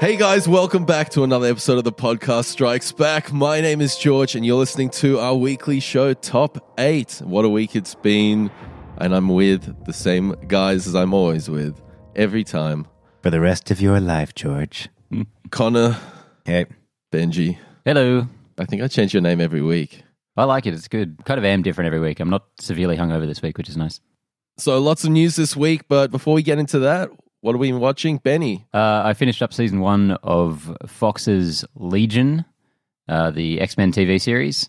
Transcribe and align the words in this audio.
Hey 0.00 0.16
guys, 0.16 0.46
welcome 0.46 0.84
back 0.84 1.08
to 1.10 1.24
another 1.24 1.48
episode 1.48 1.76
of 1.78 1.82
the 1.84 1.92
podcast 1.92 2.44
Strikes 2.44 2.92
Back. 2.92 3.32
My 3.32 3.60
name 3.60 3.80
is 3.80 3.96
George, 3.96 4.36
and 4.36 4.46
you're 4.46 4.56
listening 4.58 4.90
to 4.90 5.18
our 5.18 5.34
weekly 5.34 5.80
show, 5.80 6.14
Top 6.14 6.72
8. 6.78 7.22
What 7.24 7.44
a 7.44 7.48
week 7.48 7.74
it's 7.74 7.96
been. 7.96 8.48
And 8.98 9.12
I'm 9.14 9.28
with 9.28 9.84
the 9.86 9.92
same 9.92 10.36
guys 10.46 10.86
as 10.86 10.94
I'm 10.94 11.12
always 11.12 11.50
with 11.50 11.80
every 12.14 12.44
time 12.44 12.86
For 13.22 13.30
the 13.30 13.40
rest 13.40 13.72
of 13.72 13.80
your 13.80 13.98
life, 13.98 14.34
George. 14.36 14.88
Hmm. 15.10 15.22
Connor, 15.50 15.96
Hey. 16.44 16.66
Benji. 17.12 17.58
Hello. 17.84 18.28
I 18.56 18.64
think 18.66 18.82
I 18.82 18.88
change 18.88 19.12
your 19.12 19.22
name 19.22 19.40
every 19.40 19.62
week. 19.62 20.04
I 20.36 20.44
like 20.44 20.66
it. 20.66 20.74
It's 20.74 20.86
good. 20.88 21.24
Kind 21.24 21.38
of 21.38 21.44
am 21.44 21.62
different 21.62 21.86
every 21.86 22.00
week. 22.00 22.20
I'm 22.20 22.30
not 22.30 22.44
severely 22.60 22.96
hungover 22.96 23.26
this 23.26 23.42
week, 23.42 23.58
which 23.58 23.68
is 23.68 23.76
nice. 23.76 24.00
So 24.58 24.78
lots 24.78 25.02
of 25.04 25.10
news 25.10 25.34
this 25.36 25.56
week, 25.56 25.82
but 25.88 26.10
before 26.12 26.34
we 26.34 26.42
get 26.42 26.58
into 26.58 26.78
that, 26.80 27.10
what 27.40 27.54
are 27.54 27.58
we 27.58 27.70
been 27.70 27.80
watching? 27.80 28.18
Benny. 28.18 28.66
Uh, 28.72 29.02
I 29.04 29.14
finished 29.14 29.42
up 29.42 29.52
season 29.52 29.80
one 29.80 30.12
of 30.22 30.76
Fox's 30.86 31.64
Legion, 31.74 32.44
uh, 33.08 33.30
the 33.30 33.60
X 33.60 33.76
Men 33.76 33.92
TV 33.92 34.20
series. 34.20 34.68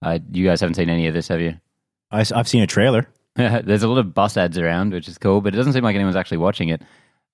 Uh, 0.00 0.18
you 0.30 0.44
guys 0.44 0.60
haven't 0.60 0.74
seen 0.74 0.90
any 0.90 1.06
of 1.06 1.14
this, 1.14 1.28
have 1.28 1.40
you? 1.40 1.54
I, 2.10 2.24
have 2.24 2.48
seen 2.48 2.62
a 2.62 2.66
trailer. 2.66 3.08
There's 3.36 3.82
a 3.82 3.88
lot 3.88 3.98
of 3.98 4.14
bus 4.14 4.36
ads 4.36 4.58
around, 4.58 4.92
which 4.92 5.08
is 5.08 5.18
cool, 5.18 5.40
but 5.40 5.54
it 5.54 5.56
doesn't 5.56 5.72
seem 5.72 5.84
like 5.84 5.94
anyone's 5.94 6.16
actually 6.16 6.38
watching 6.38 6.70
it. 6.70 6.82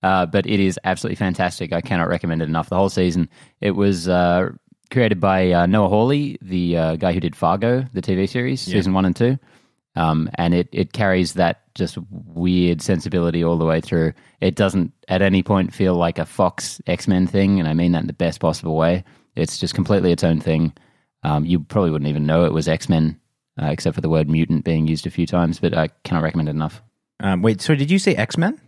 Uh, 0.02 0.26
but 0.26 0.46
it 0.46 0.60
is 0.60 0.78
absolutely 0.84 1.16
fantastic. 1.16 1.72
I 1.72 1.80
cannot 1.80 2.08
recommend 2.08 2.42
it 2.42 2.48
enough. 2.48 2.68
The 2.68 2.76
whole 2.76 2.90
season. 2.90 3.28
It 3.60 3.70
was 3.70 4.08
uh, 4.08 4.50
created 4.90 5.18
by 5.18 5.52
uh, 5.52 5.66
Noah 5.66 5.88
Hawley, 5.88 6.36
the 6.42 6.76
uh, 6.76 6.96
guy 6.96 7.12
who 7.12 7.20
did 7.20 7.34
Fargo, 7.34 7.84
the 7.92 8.02
TV 8.02 8.28
series, 8.28 8.60
season 8.60 8.92
one 8.92 9.06
and 9.06 9.16
two. 9.16 9.38
Um, 9.96 10.28
and 10.34 10.54
it, 10.54 10.68
it 10.72 10.92
carries 10.92 11.34
that 11.34 11.62
just 11.74 11.98
weird 12.10 12.82
sensibility 12.82 13.44
all 13.44 13.58
the 13.58 13.64
way 13.64 13.80
through. 13.80 14.12
It 14.40 14.56
doesn't 14.56 14.92
at 15.08 15.22
any 15.22 15.42
point 15.42 15.72
feel 15.72 15.94
like 15.94 16.18
a 16.18 16.26
Fox 16.26 16.80
X 16.86 17.06
Men 17.06 17.26
thing, 17.26 17.60
and 17.60 17.68
I 17.68 17.74
mean 17.74 17.92
that 17.92 18.02
in 18.02 18.06
the 18.06 18.12
best 18.12 18.40
possible 18.40 18.76
way. 18.76 19.04
It's 19.36 19.58
just 19.58 19.74
completely 19.74 20.12
its 20.12 20.24
own 20.24 20.40
thing. 20.40 20.72
Um, 21.22 21.44
you 21.44 21.60
probably 21.60 21.90
wouldn't 21.90 22.08
even 22.08 22.26
know 22.26 22.44
it 22.44 22.52
was 22.52 22.68
X 22.68 22.88
Men, 22.88 23.20
uh, 23.60 23.66
except 23.66 23.94
for 23.94 24.00
the 24.00 24.08
word 24.08 24.28
mutant 24.28 24.64
being 24.64 24.86
used 24.86 25.06
a 25.06 25.10
few 25.10 25.26
times, 25.26 25.60
but 25.60 25.76
I 25.76 25.88
cannot 26.04 26.22
recommend 26.22 26.48
it 26.48 26.52
enough. 26.52 26.82
Um, 27.20 27.42
wait, 27.42 27.60
so 27.60 27.74
did 27.74 27.90
you 27.90 27.98
say 27.98 28.14
X 28.14 28.36
Men? 28.36 28.60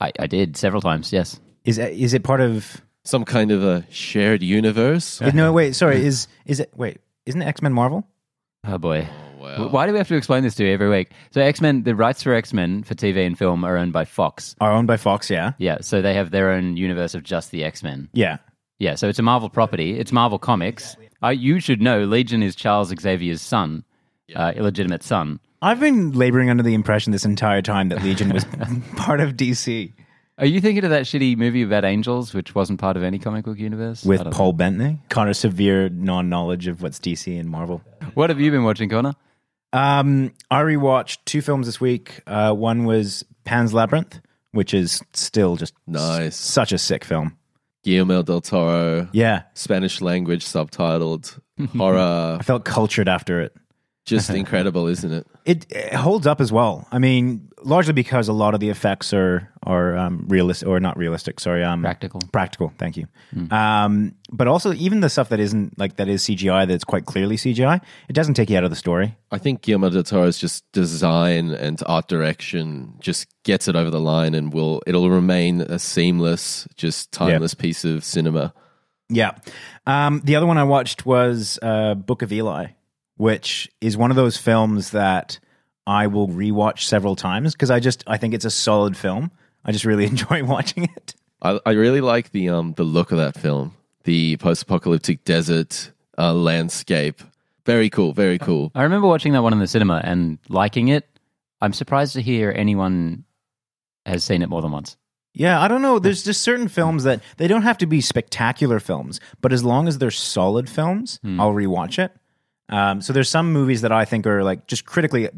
I, 0.00 0.12
I 0.18 0.26
did 0.26 0.56
several 0.56 0.82
times, 0.82 1.12
yes. 1.12 1.40
Is 1.64 1.78
is 1.78 2.14
it 2.14 2.24
part 2.24 2.40
of? 2.40 2.80
Some 3.06 3.26
kind 3.26 3.50
of 3.50 3.62
a 3.62 3.86
shared 3.90 4.42
universe. 4.42 5.20
no, 5.20 5.52
wait. 5.52 5.74
Sorry. 5.74 6.04
Is 6.04 6.26
is 6.46 6.58
it? 6.58 6.72
Wait, 6.74 6.98
isn't 7.26 7.42
X 7.42 7.60
Men 7.60 7.72
Marvel? 7.74 8.06
Oh 8.66 8.78
boy. 8.78 9.06
Wow. 9.44 9.68
Why 9.68 9.86
do 9.86 9.92
we 9.92 9.98
have 9.98 10.08
to 10.08 10.16
explain 10.16 10.42
this 10.42 10.54
to 10.56 10.64
you 10.64 10.72
every 10.72 10.88
week? 10.88 11.10
So 11.30 11.40
X 11.40 11.60
Men, 11.60 11.82
the 11.82 11.94
rights 11.94 12.22
for 12.22 12.34
X 12.34 12.52
Men 12.52 12.82
for 12.82 12.94
TV 12.94 13.26
and 13.26 13.38
film 13.38 13.64
are 13.64 13.76
owned 13.76 13.92
by 13.92 14.04
Fox. 14.04 14.54
Are 14.60 14.72
owned 14.72 14.86
by 14.88 14.96
Fox? 14.96 15.30
Yeah. 15.30 15.52
Yeah, 15.58 15.78
so 15.80 16.02
they 16.02 16.14
have 16.14 16.30
their 16.30 16.50
own 16.50 16.76
universe 16.76 17.14
of 17.14 17.22
just 17.22 17.50
the 17.50 17.64
X 17.64 17.82
Men. 17.82 18.08
Yeah. 18.12 18.38
Yeah, 18.78 18.96
so 18.96 19.08
it's 19.08 19.18
a 19.18 19.22
Marvel 19.22 19.48
property. 19.48 19.98
It's 19.98 20.10
Marvel 20.12 20.38
Comics. 20.38 20.96
Uh, 21.22 21.28
you 21.28 21.60
should 21.60 21.80
know 21.80 22.04
Legion 22.04 22.42
is 22.42 22.54
Charles 22.54 22.88
Xavier's 23.00 23.40
son, 23.40 23.84
uh, 24.34 24.52
illegitimate 24.56 25.02
son. 25.02 25.40
I've 25.62 25.80
been 25.80 26.12
laboring 26.12 26.50
under 26.50 26.62
the 26.62 26.74
impression 26.74 27.12
this 27.12 27.24
entire 27.24 27.62
time 27.62 27.88
that 27.88 28.02
Legion 28.02 28.30
was 28.32 28.44
part 28.96 29.20
of 29.20 29.32
DC 29.32 29.92
Are 30.36 30.44
you 30.44 30.60
thinking 30.60 30.84
of 30.84 30.90
that 30.90 31.04
shitty 31.04 31.36
movie 31.38 31.62
about 31.62 31.84
angels, 31.86 32.34
which 32.34 32.54
wasn't 32.54 32.80
part 32.80 32.96
of 32.98 33.02
any 33.02 33.18
comic 33.18 33.44
book 33.46 33.58
universe? 33.58 34.04
I 34.04 34.08
with 34.08 34.24
don't 34.24 34.34
Paul 34.34 34.52
Bettany. 34.52 35.00
Connor's 35.08 35.38
severe 35.38 35.88
non-knowledge 35.88 36.66
of 36.66 36.82
what's 36.82 36.98
DC 36.98 37.38
and 37.40 37.48
Marvel. 37.48 37.80
What 38.14 38.28
have 38.28 38.40
you 38.40 38.50
been 38.50 38.64
watching, 38.64 38.90
Connor? 38.90 39.14
Um, 39.74 40.32
I 40.50 40.62
rewatched 40.62 41.18
two 41.24 41.42
films 41.42 41.66
this 41.66 41.80
week. 41.80 42.20
Uh, 42.26 42.52
one 42.52 42.84
was 42.84 43.24
Pan's 43.44 43.74
Labyrinth, 43.74 44.20
which 44.52 44.72
is 44.72 45.02
still 45.12 45.56
just 45.56 45.74
Nice. 45.86 46.36
such 46.36 46.72
a 46.72 46.78
sick 46.78 47.04
film. 47.04 47.36
Guillermo 47.82 48.22
del 48.22 48.40
Toro, 48.40 49.08
Yeah, 49.12 49.42
Spanish 49.54 50.00
language 50.00 50.44
subtitled 50.46 51.38
horror. 51.76 52.38
I 52.40 52.42
felt 52.42 52.64
cultured 52.64 53.08
after 53.08 53.40
it. 53.42 53.54
Just 54.04 54.30
incredible, 54.42 54.86
isn't 54.86 55.12
it? 55.12 55.26
It, 55.44 55.66
it 55.70 55.94
holds 55.94 56.26
up 56.26 56.40
as 56.40 56.52
well. 56.52 56.86
I 56.92 56.98
mean, 56.98 57.48
largely 57.62 57.92
because 57.92 58.28
a 58.28 58.32
lot 58.32 58.54
of 58.54 58.60
the 58.60 58.68
effects 58.68 59.12
are 59.12 59.50
are 59.62 59.96
um, 59.96 60.26
realistic 60.28 60.68
or 60.68 60.78
not 60.78 60.96
realistic. 60.98 61.40
Sorry, 61.40 61.64
um, 61.64 61.82
Practical. 61.82 62.20
Practical. 62.32 62.72
Thank 62.78 62.96
you. 62.96 63.06
Um, 63.50 64.14
but 64.30 64.46
also, 64.46 64.72
even 64.74 65.00
the 65.00 65.08
stuff 65.08 65.30
that 65.30 65.40
isn't 65.40 65.78
like 65.78 65.96
that 65.96 66.08
is 66.08 66.22
CGI, 66.24 66.68
that's 66.68 66.84
quite 66.84 67.06
clearly 67.06 67.36
CGI. 67.36 67.80
It 68.08 68.12
doesn't 68.12 68.34
take 68.34 68.50
you 68.50 68.58
out 68.58 68.64
of 68.64 68.70
the 68.70 68.76
story. 68.76 69.16
I 69.30 69.38
think 69.38 69.62
Guillermo 69.62 69.90
del 69.90 70.02
Toro's 70.02 70.38
just 70.38 70.70
design 70.72 71.50
and 71.50 71.82
art 71.86 72.08
direction 72.08 72.94
just 73.00 73.26
gets 73.42 73.68
it 73.68 73.76
over 73.76 73.90
the 73.90 74.00
line 74.00 74.34
and 74.34 74.52
will 74.52 74.82
it'll 74.86 75.10
remain 75.10 75.62
a 75.62 75.78
seamless, 75.78 76.68
just 76.76 77.10
timeless 77.12 77.54
piece 77.54 77.84
of 77.84 78.04
cinema. 78.04 78.52
Yeah. 79.08 79.32
Um, 79.86 80.22
the 80.24 80.36
other 80.36 80.46
one 80.46 80.58
I 80.58 80.64
watched 80.64 81.04
was 81.04 81.58
uh, 81.62 81.94
Book 81.94 82.22
of 82.22 82.32
Eli, 82.32 82.68
which 83.16 83.70
is 83.80 83.96
one 83.96 84.10
of 84.10 84.16
those 84.16 84.36
films 84.36 84.90
that 84.90 85.38
I 85.86 86.06
will 86.06 86.28
rewatch 86.28 86.80
several 86.84 87.16
times 87.16 87.52
because 87.52 87.70
I 87.70 87.80
just 87.80 88.04
I 88.06 88.16
think 88.16 88.34
it's 88.34 88.44
a 88.44 88.50
solid 88.50 88.96
film. 88.96 89.30
I 89.64 89.72
just 89.72 89.84
really 89.84 90.04
enjoy 90.14 90.44
watching 90.44 90.84
it. 90.84 91.14
I, 91.42 91.60
I 91.66 91.72
really 91.72 92.00
like 92.00 92.30
the 92.32 92.48
um 92.48 92.74
the 92.74 92.84
look 92.84 93.12
of 93.12 93.18
that 93.18 93.36
film, 93.38 93.74
the 94.04 94.36
post-apocalyptic 94.38 95.24
desert 95.24 95.92
uh, 96.16 96.32
landscape. 96.32 97.22
Very 97.66 97.88
cool, 97.88 98.12
very 98.12 98.38
cool. 98.38 98.70
I 98.74 98.82
remember 98.82 99.08
watching 99.08 99.32
that 99.32 99.42
one 99.42 99.52
in 99.52 99.58
the 99.58 99.66
cinema 99.66 100.00
and 100.04 100.38
liking 100.48 100.88
it. 100.88 101.08
I'm 101.62 101.72
surprised 101.72 102.12
to 102.14 102.20
hear 102.20 102.52
anyone 102.54 103.24
has 104.04 104.22
seen 104.22 104.42
it 104.42 104.50
more 104.50 104.60
than 104.60 104.70
once. 104.70 104.98
Yeah, 105.32 105.60
I 105.60 105.66
don't 105.66 105.82
know. 105.82 105.98
There's 105.98 106.22
just 106.22 106.42
certain 106.42 106.68
films 106.68 107.04
that 107.04 107.20
they 107.38 107.48
don't 107.48 107.62
have 107.62 107.78
to 107.78 107.86
be 107.86 108.00
spectacular 108.00 108.78
films, 108.80 109.18
but 109.40 109.52
as 109.52 109.64
long 109.64 109.88
as 109.88 109.98
they're 109.98 110.10
solid 110.10 110.68
films, 110.68 111.18
I'll 111.24 111.52
rewatch 111.52 111.98
it. 111.98 112.12
Um, 112.68 113.00
so 113.02 113.12
there's 113.12 113.28
some 113.28 113.52
movies 113.52 113.82
that 113.82 113.92
I 113.92 114.04
think 114.04 114.26
are 114.26 114.42
like 114.42 114.66
just 114.66 114.86
critically 114.86 115.28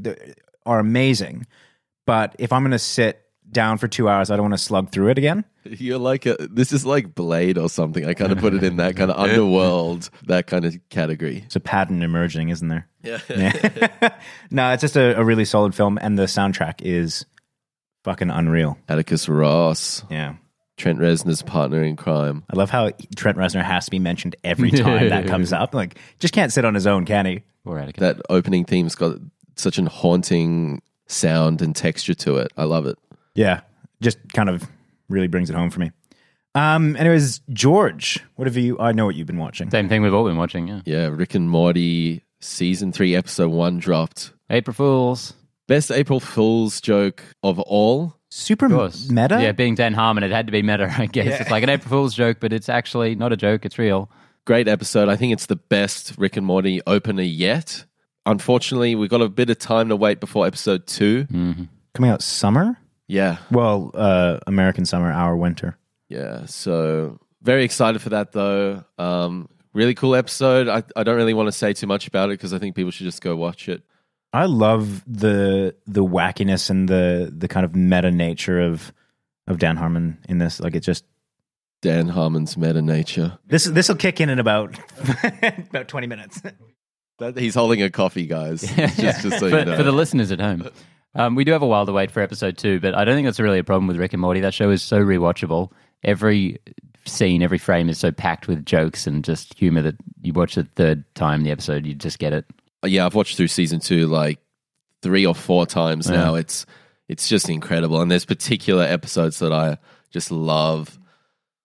are 0.64 0.78
amazing, 0.78 1.46
but 2.06 2.36
if 2.38 2.52
I'm 2.52 2.62
going 2.62 2.70
to 2.72 2.78
sit 2.78 3.22
down 3.50 3.78
for 3.78 3.88
two 3.88 4.08
hours, 4.08 4.30
I 4.30 4.36
don't 4.36 4.44
want 4.44 4.54
to 4.54 4.58
slug 4.64 4.90
through 4.90 5.08
it 5.08 5.18
again. 5.18 5.44
You're 5.64 5.98
like 5.98 6.26
a 6.26 6.36
this 6.38 6.72
is 6.72 6.86
like 6.86 7.14
Blade 7.14 7.58
or 7.58 7.68
something. 7.68 8.04
I 8.06 8.14
kind 8.14 8.32
of 8.32 8.38
put 8.38 8.54
it 8.54 8.62
in 8.62 8.76
that 8.76 8.96
kind 8.96 9.10
of 9.10 9.16
underworld, 9.20 10.08
that 10.26 10.46
kind 10.46 10.64
of 10.64 10.76
category. 10.90 11.42
It's 11.46 11.56
a 11.56 11.60
pattern 11.60 12.02
emerging, 12.02 12.50
isn't 12.50 12.68
there? 12.68 12.88
Yeah. 13.02 13.20
Yeah. 13.28 14.18
no, 14.50 14.72
it's 14.72 14.80
just 14.80 14.96
a, 14.96 15.18
a 15.18 15.24
really 15.24 15.44
solid 15.44 15.74
film, 15.74 15.98
and 16.00 16.18
the 16.18 16.24
soundtrack 16.24 16.80
is 16.82 17.24
fucking 18.04 18.30
unreal. 18.30 18.78
Atticus 18.88 19.28
Ross, 19.28 20.04
Yeah. 20.10 20.34
Trent 20.76 20.98
Reznor's 20.98 21.42
partner 21.42 21.82
in 21.82 21.96
crime. 21.96 22.44
I 22.50 22.56
love 22.56 22.70
how 22.70 22.90
Trent 23.16 23.38
Reznor 23.38 23.62
has 23.64 23.86
to 23.86 23.90
be 23.90 23.98
mentioned 23.98 24.36
every 24.44 24.70
time 24.70 25.08
that 25.08 25.26
comes 25.26 25.52
up. 25.54 25.74
Like, 25.74 25.98
just 26.18 26.34
can't 26.34 26.52
sit 26.52 26.64
on 26.64 26.74
his 26.74 26.86
own, 26.86 27.04
can 27.06 27.26
he? 27.26 27.42
Or 27.64 27.78
Atticus. 27.78 28.00
That 28.00 28.20
opening 28.28 28.64
theme's 28.64 28.94
got 28.94 29.16
such 29.56 29.78
an 29.78 29.86
haunting 29.86 30.82
sound 31.06 31.62
and 31.62 31.74
texture 31.74 32.14
to 32.14 32.36
it. 32.36 32.52
I 32.56 32.64
love 32.64 32.86
it. 32.86 32.98
Yeah, 33.34 33.60
just 34.00 34.18
kind 34.34 34.48
of 34.48 34.68
really 35.08 35.28
brings 35.28 35.50
it 35.50 35.56
home 35.56 35.70
for 35.70 35.80
me. 35.80 35.92
Um, 36.54 36.96
anyways, 36.96 37.40
George, 37.52 38.20
what 38.36 38.46
have 38.46 38.56
you? 38.56 38.78
I 38.78 38.92
know 38.92 39.04
what 39.04 39.14
you've 39.14 39.26
been 39.26 39.38
watching. 39.38 39.70
Same 39.70 39.88
thing 39.88 40.02
we've 40.02 40.14
all 40.14 40.24
been 40.24 40.38
watching, 40.38 40.68
yeah. 40.68 40.80
Yeah, 40.86 41.08
Rick 41.08 41.34
and 41.34 41.50
Morty 41.50 42.22
season 42.40 42.92
three, 42.92 43.14
episode 43.14 43.50
one 43.50 43.78
dropped. 43.78 44.32
April 44.50 44.74
Fools. 44.74 45.34
Best 45.66 45.90
April 45.90 46.20
Fool's 46.20 46.80
joke 46.80 47.22
of 47.42 47.58
all. 47.60 48.15
Super 48.36 48.66
Of 48.66 49.10
meta. 49.10 49.38
Yeah, 49.40 49.52
being 49.52 49.74
Dan 49.74 49.94
Harmon, 49.94 50.22
it 50.22 50.30
had 50.30 50.46
to 50.46 50.52
be 50.52 50.62
meta, 50.62 50.94
I 50.98 51.06
guess. 51.06 51.40
It's 51.40 51.50
like 51.50 51.62
an 51.62 51.70
April 51.70 51.88
Fool's 51.88 52.14
joke, 52.14 52.38
but 52.40 52.52
it's 52.52 52.68
actually 52.68 53.14
not 53.14 53.32
a 53.32 53.36
joke, 53.36 53.64
it's 53.64 53.78
real. 53.78 54.10
Great 54.44 54.68
episode. 54.68 55.08
I 55.08 55.16
think 55.16 55.32
it's 55.32 55.46
the 55.46 55.56
best 55.56 56.14
Rick 56.18 56.36
and 56.36 56.46
Morty 56.46 56.80
opener 56.86 57.22
yet. 57.22 57.84
Unfortunately, 58.26 58.94
we've 58.94 59.08
got 59.10 59.22
a 59.22 59.28
bit 59.28 59.50
of 59.50 59.58
time 59.58 59.88
to 59.88 59.96
wait 59.96 60.20
before 60.20 60.46
episode 60.46 60.86
two. 60.86 61.26
coming 61.94 62.10
out 62.10 62.22
summer. 62.22 62.76
Yeah, 63.08 63.38
Well, 63.50 63.92
uh, 63.94 64.38
American 64.46 64.84
summer, 64.84 65.10
our 65.12 65.36
winter. 65.36 65.78
yeah. 66.08 66.46
So 66.46 67.18
very 67.42 67.64
excited 67.64 68.02
for 68.02 68.08
that 68.10 68.32
though. 68.32 68.84
Um, 68.98 69.48
really 69.72 69.94
cool 69.94 70.14
episode. 70.16 70.68
I, 70.68 70.82
I 70.96 71.04
don't 71.04 71.16
really 71.16 71.34
want 71.34 71.46
to 71.46 71.52
say 71.52 71.72
too 71.72 71.86
much 71.86 72.08
about 72.08 72.30
it 72.30 72.32
because 72.32 72.52
I 72.52 72.58
think 72.58 72.74
people 72.74 72.90
should 72.90 73.04
just 73.04 73.22
go 73.22 73.36
watch 73.36 73.68
it. 73.68 73.82
I 74.36 74.44
love 74.44 75.02
the 75.06 75.74
the 75.86 76.04
wackiness 76.04 76.68
and 76.68 76.86
the 76.86 77.32
the 77.34 77.48
kind 77.48 77.64
of 77.64 77.74
meta 77.74 78.10
nature 78.10 78.60
of 78.60 78.92
of 79.46 79.58
Dan 79.58 79.76
Harmon 79.76 80.18
in 80.28 80.36
this. 80.36 80.60
Like, 80.60 80.74
it 80.74 80.80
just 80.80 81.06
Dan 81.80 82.08
Harmon's 82.08 82.54
meta 82.56 82.82
nature. 82.82 83.38
this 83.46 83.64
this 83.64 83.88
will 83.88 83.96
kick 83.96 84.20
in 84.20 84.28
in 84.28 84.38
about 84.38 84.78
about 85.70 85.88
twenty 85.88 86.06
minutes. 86.06 86.42
That, 87.18 87.38
he's 87.38 87.54
holding 87.54 87.80
a 87.80 87.88
coffee, 87.88 88.26
guys. 88.26 88.60
just, 88.60 88.98
just 88.98 89.22
so 89.22 89.48
for, 89.48 89.58
you 89.58 89.64
know. 89.64 89.74
for 89.74 89.82
the 89.82 89.92
listeners 89.92 90.30
at 90.30 90.38
home. 90.38 90.68
Um, 91.14 91.34
we 91.34 91.44
do 91.44 91.52
have 91.52 91.62
a 91.62 91.66
while 91.66 91.86
to 91.86 91.92
wait 91.92 92.10
for 92.10 92.20
episode 92.20 92.58
two, 92.58 92.78
but 92.78 92.94
I 92.94 93.06
don't 93.06 93.14
think 93.14 93.26
that's 93.26 93.40
really 93.40 93.58
a 93.58 93.64
problem 93.64 93.86
with 93.86 93.96
Rick 93.96 94.12
and 94.12 94.20
Morty. 94.20 94.40
That 94.40 94.52
show 94.52 94.68
is 94.68 94.82
so 94.82 94.98
rewatchable. 94.98 95.72
Every 96.02 96.58
scene, 97.06 97.42
every 97.42 97.56
frame 97.56 97.88
is 97.88 97.96
so 97.96 98.12
packed 98.12 98.48
with 98.48 98.66
jokes 98.66 99.06
and 99.06 99.24
just 99.24 99.54
humor 99.54 99.80
that 99.80 99.94
you 100.20 100.34
watch 100.34 100.56
the 100.56 100.64
third 100.76 101.04
time 101.14 101.42
the 101.42 101.50
episode, 101.50 101.86
you 101.86 101.94
just 101.94 102.18
get 102.18 102.34
it. 102.34 102.44
Yeah, 102.84 103.06
I've 103.06 103.14
watched 103.14 103.36
through 103.36 103.48
season 103.48 103.80
two 103.80 104.06
like 104.06 104.38
three 105.02 105.26
or 105.26 105.34
four 105.34 105.66
times 105.66 106.08
now. 106.08 106.34
It's 106.34 106.66
it's 107.08 107.28
just 107.28 107.48
incredible, 107.48 108.00
and 108.00 108.10
there's 108.10 108.24
particular 108.24 108.84
episodes 108.84 109.38
that 109.38 109.52
I 109.52 109.78
just 110.10 110.30
love. 110.30 110.98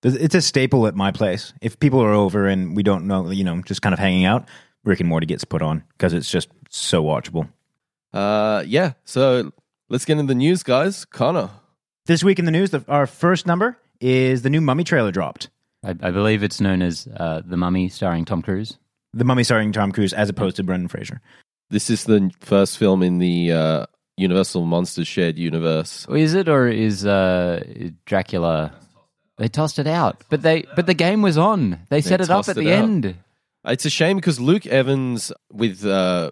It's 0.03 0.33
a 0.33 0.41
staple 0.41 0.87
at 0.87 0.95
my 0.95 1.11
place. 1.11 1.53
If 1.61 1.79
people 1.79 2.01
are 2.01 2.13
over 2.13 2.47
and 2.47 2.75
we 2.75 2.81
don't 2.81 3.05
know, 3.05 3.29
you 3.29 3.43
know, 3.43 3.61
just 3.61 3.83
kind 3.83 3.93
of 3.93 3.99
hanging 3.99 4.25
out, 4.25 4.47
Rick 4.83 4.99
and 4.99 5.07
Morty 5.07 5.27
gets 5.27 5.43
put 5.43 5.61
on 5.61 5.83
because 5.91 6.13
it's 6.13 6.29
just 6.29 6.49
so 6.69 7.03
watchable. 7.03 7.49
Uh, 8.11 8.63
yeah. 8.65 8.93
So 9.05 9.51
let's 9.89 10.05
get 10.05 10.17
into 10.17 10.31
the 10.31 10.35
news, 10.35 10.63
guys. 10.63 11.05
Connor. 11.05 11.51
This 12.07 12.23
week 12.23 12.39
in 12.39 12.45
the 12.45 12.51
news, 12.51 12.71
the, 12.71 12.83
our 12.87 13.05
first 13.05 13.45
number 13.45 13.77
is 13.99 14.41
the 14.41 14.49
new 14.49 14.61
Mummy 14.61 14.83
trailer 14.83 15.11
dropped. 15.11 15.49
I, 15.83 15.91
I 15.91 16.11
believe 16.11 16.41
it's 16.41 16.59
known 16.59 16.81
as 16.81 17.07
uh, 17.15 17.41
The 17.45 17.57
Mummy, 17.57 17.87
starring 17.89 18.25
Tom 18.25 18.41
Cruise. 18.41 18.77
The 19.13 19.25
Mummy 19.25 19.43
starring 19.43 19.71
Tom 19.71 19.91
Cruise 19.91 20.13
as 20.13 20.29
opposed 20.29 20.55
to 20.55 20.63
Brendan 20.63 20.87
Fraser. 20.87 21.21
This 21.69 21.89
is 21.89 22.05
the 22.05 22.31
first 22.39 22.77
film 22.77 23.03
in 23.03 23.17
the 23.17 23.51
uh, 23.51 23.85
Universal 24.17 24.65
Monsters 24.65 25.07
shared 25.07 25.37
universe. 25.37 26.05
Or 26.07 26.17
is 26.17 26.33
it, 26.33 26.47
or 26.47 26.67
is 26.67 27.05
uh, 27.05 27.63
Dracula? 28.05 28.73
They 29.37 29.47
tossed 29.47 29.79
it 29.79 29.87
out, 29.87 30.23
but 30.29 30.43
they 30.43 30.65
but 30.75 30.85
the 30.85 30.93
game 30.93 31.21
was 31.21 31.37
on. 31.37 31.79
They, 31.89 32.01
set 32.01 32.21
it 32.21 32.29
up 32.29 32.47
at 32.47 32.57
it 32.57 32.59
the 32.59 32.71
out. 32.71 32.83
end. 32.83 33.15
It's 33.65 33.85
a 33.85 33.89
shame 33.89 34.17
because 34.17 34.39
Luke 34.39 34.67
Evans 34.67 35.31
with 35.51 35.85
uh, 35.85 36.31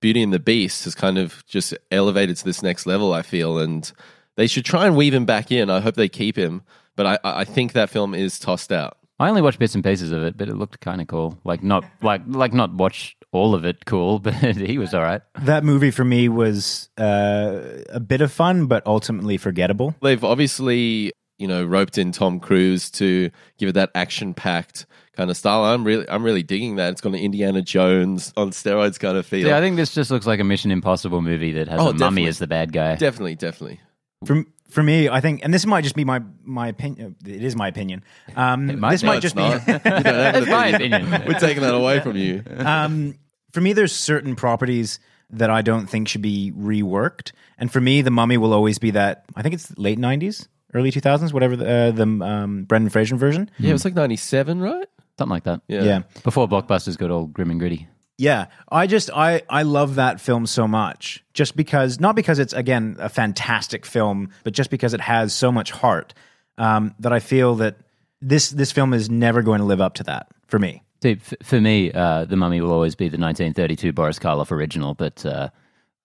Beauty 0.00 0.22
and 0.22 0.32
the 0.32 0.38
Beast 0.38 0.84
has 0.84 0.94
kind 0.94 1.18
of 1.18 1.44
just 1.46 1.74
elevated 1.90 2.36
to 2.36 2.44
this 2.44 2.62
next 2.62 2.86
level. 2.86 3.12
I 3.12 3.22
feel, 3.22 3.58
and 3.58 3.90
they 4.36 4.46
should 4.46 4.64
try 4.64 4.86
and 4.86 4.96
weave 4.96 5.14
him 5.14 5.24
back 5.24 5.50
in. 5.50 5.68
I 5.68 5.80
hope 5.80 5.94
they 5.96 6.08
keep 6.08 6.36
him, 6.36 6.62
but 6.94 7.06
I, 7.06 7.18
I 7.24 7.44
think 7.44 7.72
that 7.72 7.90
film 7.90 8.14
is 8.14 8.38
tossed 8.38 8.70
out. 8.70 8.98
I 9.24 9.28
only 9.28 9.42
watched 9.42 9.58
bits 9.58 9.74
and 9.74 9.82
pieces 9.82 10.12
of 10.12 10.22
it, 10.22 10.36
but 10.36 10.48
it 10.48 10.54
looked 10.54 10.80
kind 10.80 11.00
of 11.00 11.06
cool. 11.08 11.38
Like 11.44 11.62
not 11.62 11.84
like 12.02 12.22
like 12.26 12.52
not 12.52 12.72
watch 12.74 13.16
all 13.32 13.54
of 13.54 13.64
it 13.64 13.84
cool, 13.86 14.18
but 14.20 14.34
he 14.34 14.78
was 14.78 14.94
all 14.94 15.02
right. 15.02 15.22
That 15.42 15.64
movie 15.64 15.90
for 15.90 16.04
me 16.04 16.28
was 16.28 16.88
uh, 16.98 17.60
a 17.88 18.00
bit 18.00 18.20
of 18.20 18.30
fun, 18.32 18.66
but 18.66 18.86
ultimately 18.86 19.36
forgettable. 19.36 19.94
They've 20.02 20.22
obviously 20.22 21.12
you 21.38 21.48
know 21.48 21.64
roped 21.64 21.98
in 21.98 22.12
Tom 22.12 22.38
Cruise 22.38 22.90
to 22.92 23.30
give 23.58 23.68
it 23.68 23.72
that 23.72 23.90
action 23.94 24.34
packed 24.34 24.86
kind 25.16 25.30
of 25.30 25.36
style. 25.36 25.64
I'm 25.64 25.84
really 25.84 26.08
I'm 26.08 26.22
really 26.22 26.42
digging 26.42 26.76
that. 26.76 26.92
It's 26.92 27.00
got 27.00 27.10
an 27.10 27.18
Indiana 27.20 27.62
Jones 27.62 28.32
on 28.36 28.50
steroids 28.50 28.98
kind 29.00 29.16
of 29.16 29.26
feel. 29.26 29.46
Yeah, 29.48 29.58
I 29.58 29.60
think 29.60 29.76
this 29.76 29.92
just 29.94 30.10
looks 30.10 30.26
like 30.26 30.40
a 30.40 30.44
Mission 30.44 30.70
Impossible 30.70 31.22
movie 31.22 31.52
that 31.52 31.68
has 31.68 31.80
Oh, 31.80 31.88
a 31.88 31.92
mummy 31.94 31.98
definitely. 31.98 32.26
as 32.26 32.38
the 32.38 32.46
bad 32.46 32.72
guy. 32.72 32.94
definitely, 32.96 33.34
definitely. 33.34 33.80
For 34.24 34.44
for 34.74 34.82
me, 34.82 35.08
I 35.08 35.20
think, 35.20 35.44
and 35.44 35.54
this 35.54 35.66
might 35.66 35.82
just 35.82 35.94
be 35.94 36.04
my 36.04 36.20
my 36.42 36.68
opinion. 36.68 37.16
It 37.24 37.44
is 37.44 37.54
my 37.54 37.68
opinion. 37.68 38.02
Um, 38.34 38.80
might 38.80 38.90
this 38.92 39.02
be. 39.02 39.06
might 39.06 39.14
No, 39.14 39.20
just 39.20 39.36
It's 39.38 39.66
be. 39.66 39.72
You 39.72 39.78
don't 39.78 39.84
have 39.84 40.06
an 40.06 40.32
That's 40.32 40.46
my 40.48 40.66
opinion. 40.68 41.10
We're 41.26 41.38
taking 41.38 41.62
that 41.62 41.74
away 41.74 42.00
from 42.00 42.16
you. 42.16 42.42
um, 42.58 43.14
for 43.52 43.60
me, 43.60 43.72
there's 43.72 43.92
certain 43.92 44.34
properties 44.34 44.98
that 45.30 45.48
I 45.50 45.62
don't 45.62 45.86
think 45.86 46.08
should 46.08 46.22
be 46.22 46.52
reworked, 46.56 47.32
and 47.56 47.72
for 47.72 47.80
me, 47.80 48.02
the 48.02 48.10
Mummy 48.10 48.36
will 48.36 48.52
always 48.52 48.78
be 48.78 48.90
that. 48.92 49.24
I 49.36 49.42
think 49.42 49.54
it's 49.54 49.76
late 49.78 49.98
'90s, 49.98 50.48
early 50.74 50.90
2000s, 50.90 51.32
whatever 51.32 51.56
the, 51.56 51.70
uh, 51.70 51.90
the 51.92 52.02
um, 52.02 52.64
Brendan 52.64 52.90
Fraser 52.90 53.16
version. 53.16 53.50
Yeah, 53.58 53.70
it 53.70 53.74
was 53.74 53.84
like 53.84 53.94
'97, 53.94 54.60
right? 54.60 54.88
Something 55.18 55.30
like 55.30 55.44
that. 55.44 55.60
Yeah. 55.68 55.82
yeah. 55.84 56.02
Before 56.24 56.48
blockbusters 56.48 56.98
got 56.98 57.10
all 57.10 57.26
grim 57.26 57.50
and 57.50 57.60
gritty. 57.60 57.86
Yeah, 58.16 58.46
I 58.70 58.86
just 58.86 59.10
I 59.10 59.42
I 59.48 59.62
love 59.62 59.96
that 59.96 60.20
film 60.20 60.46
so 60.46 60.68
much. 60.68 61.24
Just 61.34 61.56
because 61.56 61.98
not 61.98 62.14
because 62.14 62.38
it's 62.38 62.52
again 62.52 62.96
a 62.98 63.08
fantastic 63.08 63.84
film, 63.84 64.30
but 64.44 64.52
just 64.52 64.70
because 64.70 64.94
it 64.94 65.00
has 65.00 65.34
so 65.34 65.50
much 65.50 65.72
heart 65.72 66.14
um, 66.58 66.94
that 67.00 67.12
I 67.12 67.18
feel 67.18 67.56
that 67.56 67.76
this 68.20 68.50
this 68.50 68.70
film 68.72 68.94
is 68.94 69.10
never 69.10 69.42
going 69.42 69.58
to 69.58 69.64
live 69.64 69.80
up 69.80 69.94
to 69.94 70.04
that 70.04 70.28
for 70.46 70.58
me. 70.58 70.82
See, 71.02 71.18
f- 71.20 71.34
for 71.42 71.60
me, 71.60 71.92
uh, 71.92 72.24
the 72.24 72.36
Mummy 72.36 72.60
will 72.60 72.72
always 72.72 72.94
be 72.94 73.06
the 73.08 73.18
1932 73.18 73.92
Boris 73.92 74.18
Karloff 74.18 74.50
original. 74.50 74.94
But 74.94 75.26
uh, 75.26 75.50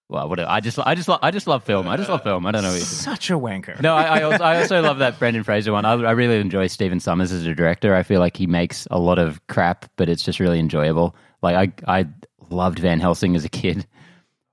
well, 0.10 0.28
what 0.28 0.40
I 0.40 0.60
just, 0.60 0.80
I 0.80 0.96
just, 0.96 1.08
lo- 1.08 1.20
I 1.22 1.32
just 1.32 1.46
love 1.48 1.64
film. 1.64 1.88
I 1.88 1.96
just 1.96 2.10
love 2.10 2.24
film. 2.24 2.46
I 2.46 2.52
don't 2.52 2.64
know. 2.64 2.72
Such 2.72 3.30
a 3.30 3.34
wanker. 3.36 3.80
No, 3.80 3.96
I, 3.96 4.20
I, 4.20 4.24
also, 4.24 4.44
I 4.44 4.60
also 4.60 4.82
love 4.82 4.98
that 4.98 5.20
Brendan 5.20 5.44
Fraser 5.44 5.72
one. 5.72 5.86
I, 5.86 5.94
I 5.94 6.12
really 6.12 6.40
enjoy 6.40 6.68
Stephen 6.68 7.00
Sommers 7.00 7.32
as 7.32 7.46
a 7.46 7.54
director. 7.54 7.96
I 7.96 8.04
feel 8.04 8.20
like 8.20 8.36
he 8.36 8.48
makes 8.48 8.88
a 8.92 9.00
lot 9.00 9.20
of 9.20 9.46
crap, 9.48 9.86
but 9.96 10.10
it's 10.10 10.24
just 10.24 10.40
really 10.40 10.60
enjoyable. 10.60 11.16
Like 11.42 11.84
I, 11.88 12.00
I 12.00 12.08
loved 12.50 12.80
Van 12.80 13.00
Helsing 13.00 13.36
as 13.36 13.46
a 13.46 13.50
kid. 13.50 13.86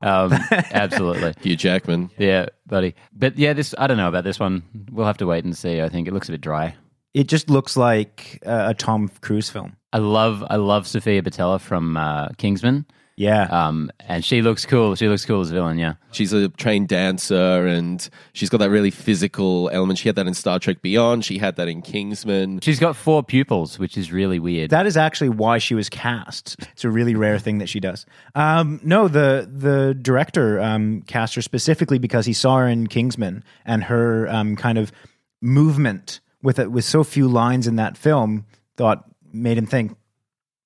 Um, 0.03 0.33
absolutely. 0.51 1.35
Hugh 1.41 1.57
Jackman. 1.57 2.11
Yeah, 2.19 2.47
buddy. 2.67 2.95
But 3.13 3.39
yeah, 3.39 3.53
this 3.53 3.75
I 3.79 3.87
don't 3.87 3.97
know 3.97 4.09
about 4.09 4.25
this 4.25 4.39
one. 4.39 4.63
We'll 4.91 5.07
have 5.07 5.19
to 5.19 5.27
wait 5.27 5.45
and 5.45 5.57
see. 5.57 5.81
I 5.81 5.89
think 5.89 6.09
it 6.09 6.15
looks 6.15 6.29
a 6.29 6.33
bit 6.33 6.41
dry. 6.41 6.75
It 7.15 7.29
just 7.29 7.49
looks 7.49 7.77
like 7.77 8.41
a, 8.45 8.69
a 8.69 8.75
Tom 8.75 9.09
Cruise 9.21 9.49
film. 9.49 9.77
I 9.93 9.99
love 9.99 10.45
I 10.51 10.57
love 10.57 10.87
Sofia 10.87 11.23
Boutella 11.23 11.61
from 11.61 11.97
uh, 11.97 12.29
Kingsman. 12.37 12.87
Yeah, 13.19 13.45
Um, 13.45 13.91
and 14.01 14.23
she 14.23 14.43
looks 14.43 14.67
cool. 14.67 14.95
She 14.95 15.09
looks 15.09 15.25
cool 15.25 15.41
as 15.41 15.51
a 15.51 15.55
villain. 15.55 15.79
Yeah. 15.79 15.95
She's 16.13 16.35
a 16.35 16.51
trained 16.51 16.89
dancer 16.89 17.67
and 17.67 18.07
she's 18.35 18.51
got 18.51 18.59
that 18.59 18.69
really 18.69 18.91
physical 18.91 19.71
element. 19.73 19.99
She 19.99 20.07
had 20.11 20.17
that 20.17 20.27
in 20.27 20.35
Star 20.35 20.59
Trek 20.59 20.83
Beyond. 20.83 21.25
She 21.25 21.39
had 21.39 21.57
that 21.57 21.67
in 21.67 21.81
Kingsman. 21.81 22.61
She's 22.61 22.79
got 22.79 22.95
four 22.95 23.23
pupils, 23.23 23.79
which 23.79 23.97
is 23.97 24.13
really 24.13 24.39
weird. 24.39 24.69
that 24.69 24.87
is 24.87 24.99
actually 24.99 25.31
why 25.31 25.57
she 25.57 25.75
was 25.75 25.89
cast. 25.89 26.57
It's 26.73 26.85
a 26.85 26.91
really 26.91 27.15
rare 27.15 27.39
thing 27.39 27.57
that 27.59 27.71
she 27.71 27.81
does. 27.81 28.05
Um, 28.35 28.81
no, 28.85 29.09
the 29.09 29.49
the 29.51 29.95
director 29.95 30.61
um, 30.61 31.01
cast 31.07 31.37
her 31.37 31.43
specifically 31.43 31.99
because 31.99 32.27
he 32.27 32.35
saw 32.35 32.59
her 32.59 32.69
in 32.69 32.87
Kingsman 32.87 33.43
and 33.65 33.85
her 33.85 34.29
um, 34.29 34.57
kind 34.57 34.77
of 34.77 34.93
movement 35.41 36.21
with 36.43 36.59
it 36.59 36.71
with 36.71 36.85
so 36.85 37.03
few 37.03 37.29
lines 37.29 37.67
in 37.67 37.77
that 37.77 37.97
film. 37.97 38.45
Thought 38.77 39.05
made 39.33 39.57
him 39.57 39.65
think, 39.67 39.97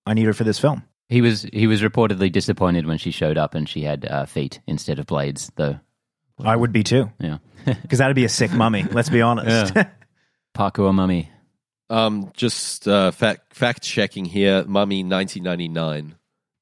I 0.04 0.14
need 0.14 0.24
her 0.24 0.32
for 0.34 0.42
this 0.42 0.58
film. 0.58 0.82
He 1.10 1.20
was 1.20 1.42
he 1.52 1.66
was 1.66 1.82
reportedly 1.82 2.32
disappointed 2.32 2.86
when 2.86 2.96
she 2.96 3.10
showed 3.10 3.36
up 3.36 3.54
and 3.54 3.68
she 3.68 3.82
had 3.82 4.06
uh, 4.06 4.24
feet 4.26 4.60
instead 4.66 4.98
of 4.98 5.06
blades, 5.06 5.50
though. 5.56 5.78
I 6.42 6.56
would 6.56 6.72
be 6.72 6.82
too, 6.82 7.10
Yeah. 7.20 7.38
because 7.82 7.98
that'd 7.98 8.16
be 8.16 8.24
a 8.24 8.28
sick 8.30 8.50
mummy. 8.52 8.84
Let's 8.90 9.10
be 9.10 9.20
honest. 9.20 9.74
Parkour 10.56 10.94
mummy. 10.94 11.30
Um, 11.90 12.30
just 12.34 12.88
uh, 12.88 13.10
fact 13.10 13.52
fact 13.52 13.82
checking 13.82 14.24
here. 14.24 14.64
Mummy 14.66 15.02
1999. 15.02 16.14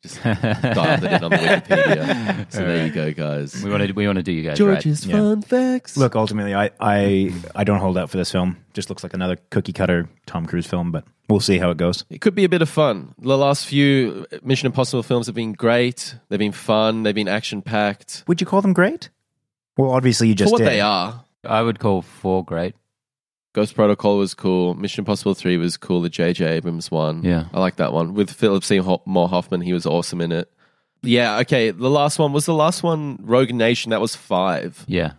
Just 0.03 0.23
dialed 0.23 1.03
it 1.03 1.13
in 1.13 1.25
on 1.25 1.31
the 1.31 1.37
Wikipedia. 1.37 2.47
So 2.51 2.61
there 2.65 2.87
you 2.87 2.93
go, 2.93 3.13
guys. 3.13 3.63
We 3.63 3.71
want 3.71 3.87
to 3.87 3.93
we 3.93 4.07
want 4.07 4.17
to 4.17 4.23
do 4.23 4.33
you 4.33 4.43
guys 4.43 4.61
right. 4.61 4.81
George's 4.81 5.05
fun 5.05 5.43
facts. 5.43 5.97
Look, 5.97 6.15
ultimately, 6.15 6.55
I, 6.55 6.71
I 6.81 7.33
I 7.55 7.65
don't 7.65 7.81
hold 7.81 7.99
out 7.99 8.09
for 8.11 8.17
this 8.17 8.31
film. 8.31 8.57
Just 8.75 8.89
looks 8.91 9.03
like 9.03 9.13
another 9.13 9.37
cookie 9.51 9.73
cutter 9.73 10.09
Tom 10.27 10.47
Cruise 10.47 10.67
film, 10.67 10.93
but 10.93 11.05
we'll 11.29 11.41
see 11.41 11.59
how 11.59 11.71
it 11.71 11.77
goes. 11.79 12.05
It 12.11 12.21
could 12.21 12.35
be 12.37 12.45
a 12.45 12.49
bit 12.49 12.63
of 12.63 12.69
fun. 12.69 13.15
The 13.19 13.37
last 13.37 13.67
few 13.67 14.27
Mission 14.43 14.67
Impossible 14.67 15.03
films 15.03 15.27
have 15.27 15.35
been 15.35 15.53
great. 15.53 16.15
They've 16.29 16.39
been 16.39 16.53
fun. 16.53 17.03
They've 17.03 17.15
been 17.15 17.29
action 17.29 17.61
packed. 17.61 18.23
Would 18.29 18.41
you 18.41 18.47
call 18.47 18.63
them 18.63 18.73
great? 18.73 19.11
Well, 19.77 19.91
obviously, 19.91 20.29
you 20.29 20.35
just 20.35 20.49
For 20.51 20.53
what 20.53 20.59
did. 20.59 20.69
they 20.69 20.81
are. 20.81 21.25
I 21.45 21.61
would 21.63 21.81
call 21.81 22.03
four 22.03 22.45
great. 22.45 22.75
Ghost 23.59 23.75
Protocol 23.75 24.19
was 24.19 24.35
cool. 24.35 24.75
Mission 24.75 25.01
Impossible 25.01 25.35
3 25.35 25.57
was 25.57 25.77
cool. 25.77 26.01
The 26.01 26.09
J.J. 26.09 26.47
Abrams 26.47 26.93
one. 26.93 27.25
Yeah. 27.25 27.47
I 27.53 27.59
like 27.59 27.75
that 27.75 27.93
one. 27.93 28.15
With 28.15 28.31
Philip 28.31 28.63
Seymour 28.63 29.29
Hoffman, 29.29 29.63
he 29.63 29.73
was 29.73 29.85
awesome 29.85 30.21
in 30.21 30.31
it. 30.31 30.49
Yeah, 31.03 31.39
okay. 31.39 31.73
The 31.73 31.91
last 31.91 32.21
one 32.21 32.33
was 32.33 32.47
the 32.47 32.55
last 32.55 32.85
one, 32.85 33.19
Rogue 33.21 33.53
Nation. 33.53 33.91
That 33.91 34.01
was 34.01 34.15
five. 34.15 34.85
Yeah. 34.87 35.15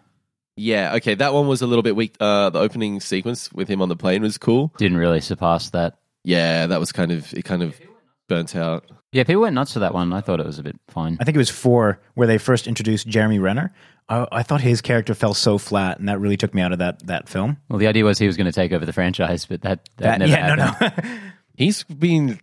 Yeah, 0.55 0.95
okay. 0.95 1.15
That 1.15 1.33
one 1.33 1.49
was 1.49 1.61
a 1.61 1.67
little 1.67 1.83
bit 1.83 1.97
weak. 1.97 2.15
Uh, 2.17 2.49
the 2.49 2.59
opening 2.59 3.01
sequence 3.01 3.51
with 3.51 3.67
him 3.67 3.81
on 3.81 3.89
the 3.89 3.97
plane 3.97 4.21
was 4.21 4.37
cool. 4.37 4.73
Didn't 4.77 4.99
really 4.99 5.19
surpass 5.19 5.71
that. 5.71 5.97
Yeah, 6.23 6.67
that 6.67 6.79
was 6.79 6.93
kind 6.93 7.11
of, 7.11 7.33
it 7.33 7.43
kind 7.43 7.61
of 7.61 7.77
burnt 8.29 8.55
out. 8.55 8.89
Yeah, 9.11 9.25
people 9.25 9.41
went 9.41 9.55
nuts 9.55 9.73
for 9.73 9.79
that 9.79 9.93
one. 9.93 10.13
I 10.13 10.21
thought 10.21 10.39
it 10.39 10.45
was 10.45 10.59
a 10.59 10.63
bit 10.63 10.79
fine. 10.87 11.17
I 11.19 11.25
think 11.25 11.35
it 11.35 11.39
was 11.39 11.49
four 11.49 11.99
where 12.13 12.27
they 12.27 12.37
first 12.37 12.67
introduced 12.67 13.05
Jeremy 13.05 13.39
Renner. 13.39 13.73
I, 14.09 14.27
I 14.31 14.43
thought 14.43 14.59
his 14.61 14.81
character 14.81 15.13
fell 15.13 15.33
so 15.33 15.57
flat, 15.57 15.99
and 15.99 16.09
that 16.09 16.19
really 16.19 16.35
took 16.37 16.53
me 16.53 16.61
out 16.61 16.71
of 16.73 16.79
that 16.79 17.05
that 17.07 17.29
film. 17.29 17.57
Well, 17.69 17.79
the 17.79 17.87
idea 17.87 18.03
was 18.03 18.17
he 18.17 18.27
was 18.27 18.35
going 18.37 18.47
to 18.47 18.51
take 18.51 18.71
over 18.71 18.85
the 18.85 18.93
franchise, 18.93 19.45
but 19.45 19.61
that 19.61 19.87
that, 19.97 20.03
That, 20.03 20.19
never 20.19 20.31
yeah, 20.31 20.55
happened. 20.55 21.05
no, 21.07 21.13
no. 21.15 21.19
He's 21.55 21.83
been 21.83 22.39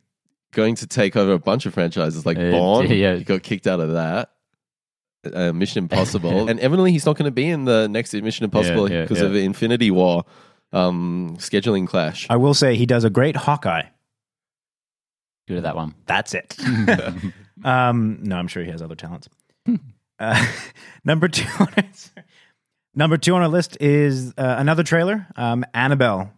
going 0.52 0.74
to 0.76 0.86
take 0.86 1.16
over 1.16 1.32
a 1.32 1.38
bunch 1.38 1.66
of 1.66 1.74
franchises 1.74 2.24
like 2.24 2.38
Uh, 2.38 2.50
Bond. 2.50 2.88
yeah. 2.90 3.16
He 3.16 3.24
got 3.24 3.42
kicked 3.42 3.66
out 3.66 3.80
of 3.80 3.92
that. 3.92 4.30
Uh, 5.32 5.52
Mission 5.52 5.84
Impossible. 5.84 6.48
and 6.48 6.60
evidently 6.60 6.92
he's 6.92 7.04
not 7.04 7.16
going 7.16 7.24
to 7.24 7.32
be 7.32 7.48
in 7.48 7.64
the 7.64 7.88
next 7.88 8.14
Mission 8.14 8.44
Impossible 8.44 8.88
Yeah, 8.88 8.98
yeah, 8.98 9.02
because 9.02 9.20
yeah. 9.20 9.26
of 9.26 9.34
Infinity 9.34 9.90
War 9.90 10.24
um, 10.72 11.36
scheduling 11.38 11.88
clash. 11.88 12.26
I 12.30 12.36
will 12.36 12.54
say 12.54 12.76
he 12.76 12.86
does 12.86 13.02
a 13.04 13.10
great 13.10 13.34
Hawkeye. 13.36 13.82
Good 15.48 15.56
at 15.58 15.62
that 15.64 15.74
one. 15.76 15.94
That's 16.06 16.32
it. 16.34 16.56
um, 17.64 18.18
no, 18.22 18.36
I'm 18.36 18.46
sure 18.48 18.62
he 18.62 18.70
has 18.70 18.82
other 18.82 18.94
talents. 18.94 19.28
Uh, 20.18 20.46
number 21.04 21.28
two, 21.28 21.48
on 21.58 21.68
our, 21.76 21.84
number 22.94 23.16
two 23.16 23.34
on 23.34 23.42
our 23.42 23.48
list 23.48 23.76
is 23.80 24.32
uh, 24.36 24.56
another 24.58 24.82
trailer, 24.82 25.26
um, 25.36 25.64
Annabelle 25.74 26.32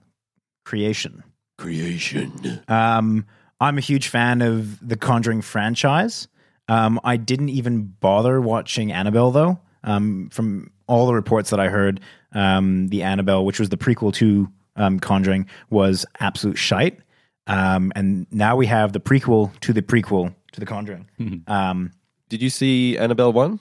Creation. 0.64 1.22
Creation. 1.56 2.60
Um, 2.68 3.26
I'm 3.60 3.78
a 3.78 3.80
huge 3.80 4.08
fan 4.08 4.42
of 4.42 4.86
the 4.86 4.96
Conjuring 4.96 5.42
franchise. 5.42 6.28
Um, 6.68 7.00
I 7.02 7.16
didn't 7.16 7.48
even 7.48 7.94
bother 8.00 8.40
watching 8.40 8.92
Annabelle 8.92 9.30
though. 9.30 9.60
Um, 9.84 10.28
from 10.30 10.70
all 10.86 11.06
the 11.06 11.14
reports 11.14 11.50
that 11.50 11.60
I 11.60 11.68
heard, 11.68 12.00
um, 12.32 12.88
the 12.88 13.02
Annabelle, 13.02 13.44
which 13.44 13.58
was 13.58 13.68
the 13.68 13.76
prequel 13.76 14.12
to 14.14 14.48
um, 14.76 15.00
Conjuring, 15.00 15.46
was 15.70 16.04
absolute 16.20 16.58
shite. 16.58 16.98
Um, 17.46 17.92
and 17.96 18.26
now 18.30 18.56
we 18.56 18.66
have 18.66 18.92
the 18.92 19.00
prequel 19.00 19.58
to 19.60 19.72
the 19.72 19.82
prequel 19.82 20.34
to 20.52 20.60
the 20.60 20.66
Conjuring. 20.66 21.08
Um, 21.46 21.92
Did 22.28 22.42
you 22.42 22.50
see 22.50 22.98
Annabelle 22.98 23.32
1? 23.32 23.58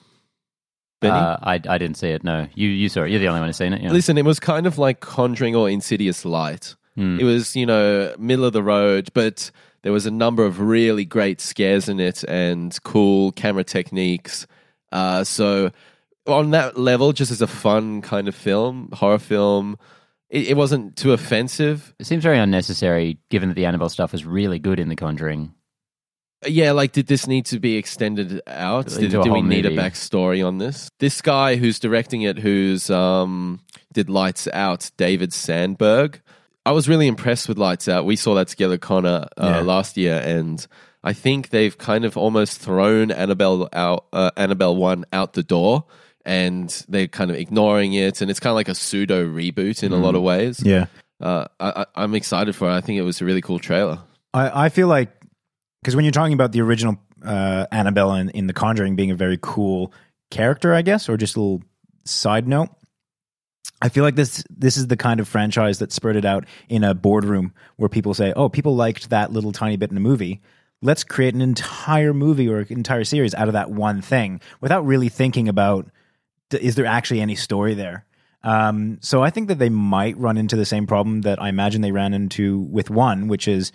Uh, 1.02 1.36
I 1.42 1.54
I 1.54 1.78
didn't 1.78 1.96
see 1.96 2.08
it. 2.08 2.24
No, 2.24 2.48
you 2.54 2.68
you 2.68 2.88
saw 2.88 3.02
it. 3.02 3.10
You're 3.10 3.20
the 3.20 3.28
only 3.28 3.40
one 3.40 3.48
who's 3.48 3.56
seen 3.56 3.72
it. 3.72 3.82
Yeah. 3.82 3.92
Listen, 3.92 4.18
it 4.18 4.24
was 4.24 4.40
kind 4.40 4.66
of 4.66 4.78
like 4.78 5.00
Conjuring 5.00 5.54
or 5.54 5.68
Insidious 5.70 6.24
Light. 6.24 6.74
It 7.20 7.22
was, 7.22 7.54
you 7.54 7.64
know, 7.64 8.12
middle 8.18 8.44
of 8.44 8.52
the 8.52 8.62
road, 8.62 9.10
but 9.14 9.52
there 9.82 9.92
was 9.92 10.04
a 10.04 10.10
number 10.10 10.44
of 10.44 10.58
really 10.58 11.04
great 11.04 11.40
scares 11.40 11.88
in 11.88 12.00
it 12.00 12.24
and 12.24 12.76
cool 12.82 13.30
camera 13.30 13.62
techniques. 13.62 14.48
Uh, 14.90 15.22
so 15.22 15.70
on 16.26 16.50
that 16.50 16.76
level, 16.76 17.12
just 17.12 17.30
as 17.30 17.40
a 17.40 17.46
fun 17.46 18.02
kind 18.02 18.26
of 18.26 18.34
film, 18.34 18.88
horror 18.92 19.20
film, 19.20 19.78
it, 20.28 20.48
it 20.48 20.56
wasn't 20.56 20.96
too 20.96 21.12
offensive. 21.12 21.94
It 22.00 22.06
seems 22.06 22.24
very 22.24 22.38
unnecessary, 22.38 23.18
given 23.30 23.48
that 23.50 23.54
the 23.54 23.66
Annabelle 23.66 23.88
stuff 23.90 24.10
was 24.10 24.26
really 24.26 24.58
good 24.58 24.80
in 24.80 24.88
The 24.88 24.96
Conjuring. 24.96 25.54
Yeah, 26.46 26.72
like, 26.72 26.92
did 26.92 27.08
this 27.08 27.26
need 27.26 27.46
to 27.46 27.58
be 27.58 27.76
extended 27.76 28.40
out? 28.46 28.86
Did, 28.88 29.10
do 29.10 29.32
we 29.32 29.42
need 29.42 29.66
a 29.66 29.70
backstory 29.70 30.46
on 30.46 30.58
this? 30.58 30.88
This 31.00 31.20
guy 31.20 31.56
who's 31.56 31.80
directing 31.80 32.22
it, 32.22 32.38
who's 32.38 32.90
um, 32.90 33.60
did 33.92 34.08
Lights 34.08 34.46
Out, 34.52 34.90
David 34.96 35.32
Sandberg. 35.32 36.20
I 36.64 36.70
was 36.72 36.88
really 36.88 37.08
impressed 37.08 37.48
with 37.48 37.58
Lights 37.58 37.88
Out. 37.88 38.04
We 38.04 38.14
saw 38.14 38.34
that 38.34 38.48
together, 38.48 38.78
Connor, 38.78 39.26
uh, 39.36 39.46
Yeah. 39.46 39.60
last 39.62 39.96
year, 39.96 40.22
and 40.24 40.64
I 41.02 41.12
think 41.12 41.48
they've 41.48 41.76
kind 41.76 42.04
of 42.04 42.16
almost 42.16 42.60
thrown 42.60 43.10
Annabelle 43.10 43.68
out, 43.72 44.06
uh, 44.12 44.30
Annabelle 44.36 44.76
One 44.76 45.06
out 45.12 45.32
the 45.32 45.42
door, 45.42 45.84
and 46.24 46.68
they're 46.88 47.08
kind 47.08 47.30
of 47.30 47.36
ignoring 47.36 47.94
it, 47.94 48.20
and 48.20 48.30
it's 48.30 48.38
kind 48.38 48.50
of 48.50 48.56
like 48.56 48.68
a 48.68 48.74
pseudo 48.74 49.26
reboot 49.26 49.82
in 49.82 49.92
a 49.92 49.96
lot 49.96 50.14
of 50.14 50.22
ways. 50.22 50.62
Yeah. 50.64 50.86
Uh, 51.20 51.46
I, 51.58 51.70
I, 51.70 51.86
I'm 51.96 52.14
excited 52.14 52.54
for 52.54 52.68
it. 52.68 52.72
I 52.74 52.80
think 52.80 52.98
it 52.98 53.02
was 53.02 53.20
a 53.20 53.24
really 53.24 53.40
cool 53.40 53.58
trailer. 53.58 53.98
I, 54.34 54.66
I 54.66 54.68
feel 54.68 54.86
like 54.88 55.08
because 55.82 55.96
when 55.96 56.04
you're 56.04 56.12
talking 56.12 56.34
about 56.34 56.52
the 56.52 56.60
original 56.60 56.98
uh, 57.24 57.66
Annabelle 57.70 58.14
in, 58.14 58.30
in 58.30 58.46
The 58.46 58.52
Conjuring 58.52 58.96
being 58.96 59.10
a 59.10 59.14
very 59.14 59.38
cool 59.40 59.92
character, 60.30 60.74
I 60.74 60.82
guess, 60.82 61.08
or 61.08 61.16
just 61.16 61.36
a 61.36 61.40
little 61.40 61.62
side 62.04 62.48
note, 62.48 62.70
I 63.80 63.88
feel 63.88 64.04
like 64.04 64.16
this 64.16 64.44
this 64.50 64.76
is 64.76 64.88
the 64.88 64.96
kind 64.96 65.20
of 65.20 65.28
franchise 65.28 65.78
that 65.78 65.92
spurted 65.92 66.24
out 66.24 66.46
in 66.68 66.82
a 66.82 66.94
boardroom 66.94 67.52
where 67.76 67.88
people 67.88 68.14
say, 68.14 68.32
"Oh, 68.34 68.48
people 68.48 68.74
liked 68.74 69.10
that 69.10 69.32
little 69.32 69.52
tiny 69.52 69.76
bit 69.76 69.90
in 69.90 69.94
the 69.94 70.00
movie. 70.00 70.40
Let's 70.82 71.04
create 71.04 71.34
an 71.34 71.40
entire 71.40 72.14
movie 72.14 72.48
or 72.48 72.58
an 72.58 72.66
entire 72.70 73.04
series 73.04 73.34
out 73.34 73.48
of 73.48 73.54
that 73.54 73.70
one 73.70 74.00
thing," 74.00 74.40
without 74.60 74.84
really 74.84 75.08
thinking 75.08 75.48
about 75.48 75.88
is 76.50 76.74
there 76.74 76.86
actually 76.86 77.20
any 77.20 77.36
story 77.36 77.74
there. 77.74 78.04
Um, 78.42 78.98
so 79.00 79.22
I 79.22 79.30
think 79.30 79.48
that 79.48 79.58
they 79.58 79.68
might 79.68 80.16
run 80.16 80.38
into 80.38 80.56
the 80.56 80.64
same 80.64 80.86
problem 80.86 81.22
that 81.22 81.40
I 81.40 81.48
imagine 81.48 81.82
they 81.82 81.92
ran 81.92 82.14
into 82.14 82.60
with 82.60 82.88
one, 82.90 83.28
which 83.28 83.46
is 83.46 83.72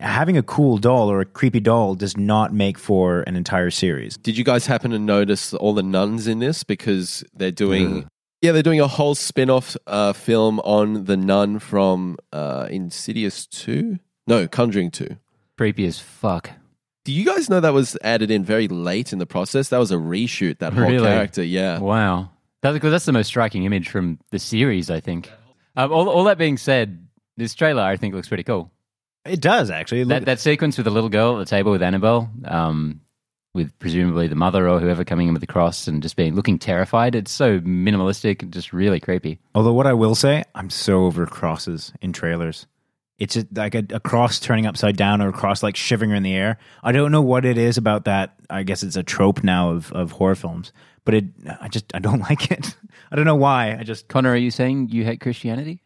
having 0.00 0.36
a 0.36 0.42
cool 0.42 0.78
doll 0.78 1.10
or 1.10 1.20
a 1.20 1.24
creepy 1.24 1.60
doll 1.60 1.94
does 1.94 2.16
not 2.16 2.52
make 2.52 2.78
for 2.78 3.20
an 3.22 3.36
entire 3.36 3.70
series. 3.70 4.16
Did 4.16 4.36
you 4.36 4.44
guys 4.44 4.66
happen 4.66 4.90
to 4.92 4.98
notice 4.98 5.54
all 5.54 5.74
the 5.74 5.82
nuns 5.82 6.26
in 6.26 6.38
this? 6.40 6.64
Because 6.64 7.22
they're 7.34 7.50
doing, 7.50 8.08
yeah, 8.42 8.52
they're 8.52 8.62
doing 8.62 8.80
a 8.80 8.88
whole 8.88 9.14
spin 9.14 9.50
off 9.50 9.76
uh, 9.86 10.12
film 10.12 10.58
on 10.60 11.04
the 11.04 11.16
nun 11.16 11.58
from 11.58 12.16
uh, 12.32 12.66
Insidious 12.70 13.46
2? 13.46 13.98
No, 14.26 14.48
Conjuring 14.48 14.90
2. 14.90 15.16
Creepy 15.56 15.84
as 15.86 15.98
fuck. 15.98 16.50
Do 17.04 17.12
you 17.12 17.24
guys 17.24 17.48
know 17.50 17.60
that 17.60 17.72
was 17.72 17.96
added 18.02 18.30
in 18.30 18.44
very 18.44 18.68
late 18.68 19.12
in 19.12 19.18
the 19.18 19.26
process? 19.26 19.68
That 19.70 19.78
was 19.78 19.90
a 19.90 19.96
reshoot, 19.96 20.58
that 20.58 20.72
whole 20.74 20.88
Really? 20.88 21.06
character, 21.08 21.42
yeah. 21.42 21.78
Wow. 21.78 22.30
That's, 22.62 22.78
'cause 22.78 22.90
that's 22.90 23.06
the 23.06 23.12
most 23.12 23.28
striking 23.28 23.64
image 23.64 23.88
from 23.88 24.18
the 24.30 24.38
series, 24.38 24.90
I 24.90 25.00
think. 25.00 25.30
Um, 25.76 25.90
all, 25.92 26.08
all 26.08 26.24
that 26.24 26.36
being 26.36 26.56
said, 26.58 27.06
this 27.38 27.54
trailer 27.54 27.82
I 27.82 27.96
think 27.96 28.14
looks 28.14 28.28
pretty 28.28 28.42
cool. 28.42 28.70
It 29.24 29.40
does 29.40 29.70
actually. 29.70 30.04
That, 30.04 30.24
that 30.24 30.40
sequence 30.40 30.76
with 30.76 30.84
the 30.84 30.90
little 30.90 31.10
girl 31.10 31.36
at 31.36 31.38
the 31.38 31.50
table 31.50 31.72
with 31.72 31.82
Annabelle, 31.82 32.30
um, 32.44 33.00
with 33.54 33.76
presumably 33.78 34.28
the 34.28 34.34
mother 34.34 34.68
or 34.68 34.80
whoever 34.80 35.04
coming 35.04 35.26
in 35.26 35.34
with 35.34 35.40
the 35.40 35.46
cross 35.46 35.88
and 35.88 36.02
just 36.02 36.16
being 36.16 36.34
looking 36.34 36.58
terrified. 36.58 37.14
It's 37.14 37.32
so 37.32 37.60
minimalistic 37.60 38.42
and 38.42 38.52
just 38.52 38.72
really 38.72 39.00
creepy. 39.00 39.40
although 39.54 39.72
what 39.72 39.86
I 39.86 39.92
will 39.92 40.14
say, 40.14 40.44
I'm 40.54 40.70
so 40.70 41.04
over 41.04 41.26
crosses 41.26 41.92
in 42.00 42.12
trailers. 42.12 42.66
It's 43.18 43.34
just 43.34 43.48
like 43.54 43.74
a, 43.74 43.84
a 43.90 44.00
cross 44.00 44.40
turning 44.40 44.66
upside 44.66 44.96
down 44.96 45.20
or 45.20 45.28
a 45.28 45.32
cross 45.32 45.62
like 45.62 45.76
shivering 45.76 46.12
in 46.12 46.22
the 46.22 46.32
air. 46.32 46.56
I 46.82 46.92
don't 46.92 47.12
know 47.12 47.20
what 47.20 47.44
it 47.44 47.58
is 47.58 47.76
about 47.76 48.06
that. 48.06 48.34
I 48.48 48.62
guess 48.62 48.82
it's 48.82 48.96
a 48.96 49.02
trope 49.02 49.44
now 49.44 49.70
of, 49.70 49.92
of 49.92 50.12
horror 50.12 50.34
films, 50.34 50.72
but 51.04 51.12
it 51.12 51.24
I 51.60 51.68
just 51.68 51.94
I 51.94 51.98
don't 51.98 52.20
like 52.30 52.50
it. 52.50 52.74
I 53.12 53.16
don't 53.16 53.26
know 53.26 53.36
why. 53.36 53.76
I 53.78 53.82
just 53.82 54.08
Connor, 54.08 54.30
are 54.30 54.36
you 54.36 54.50
saying 54.50 54.88
you 54.88 55.04
hate 55.04 55.20
Christianity? 55.20 55.82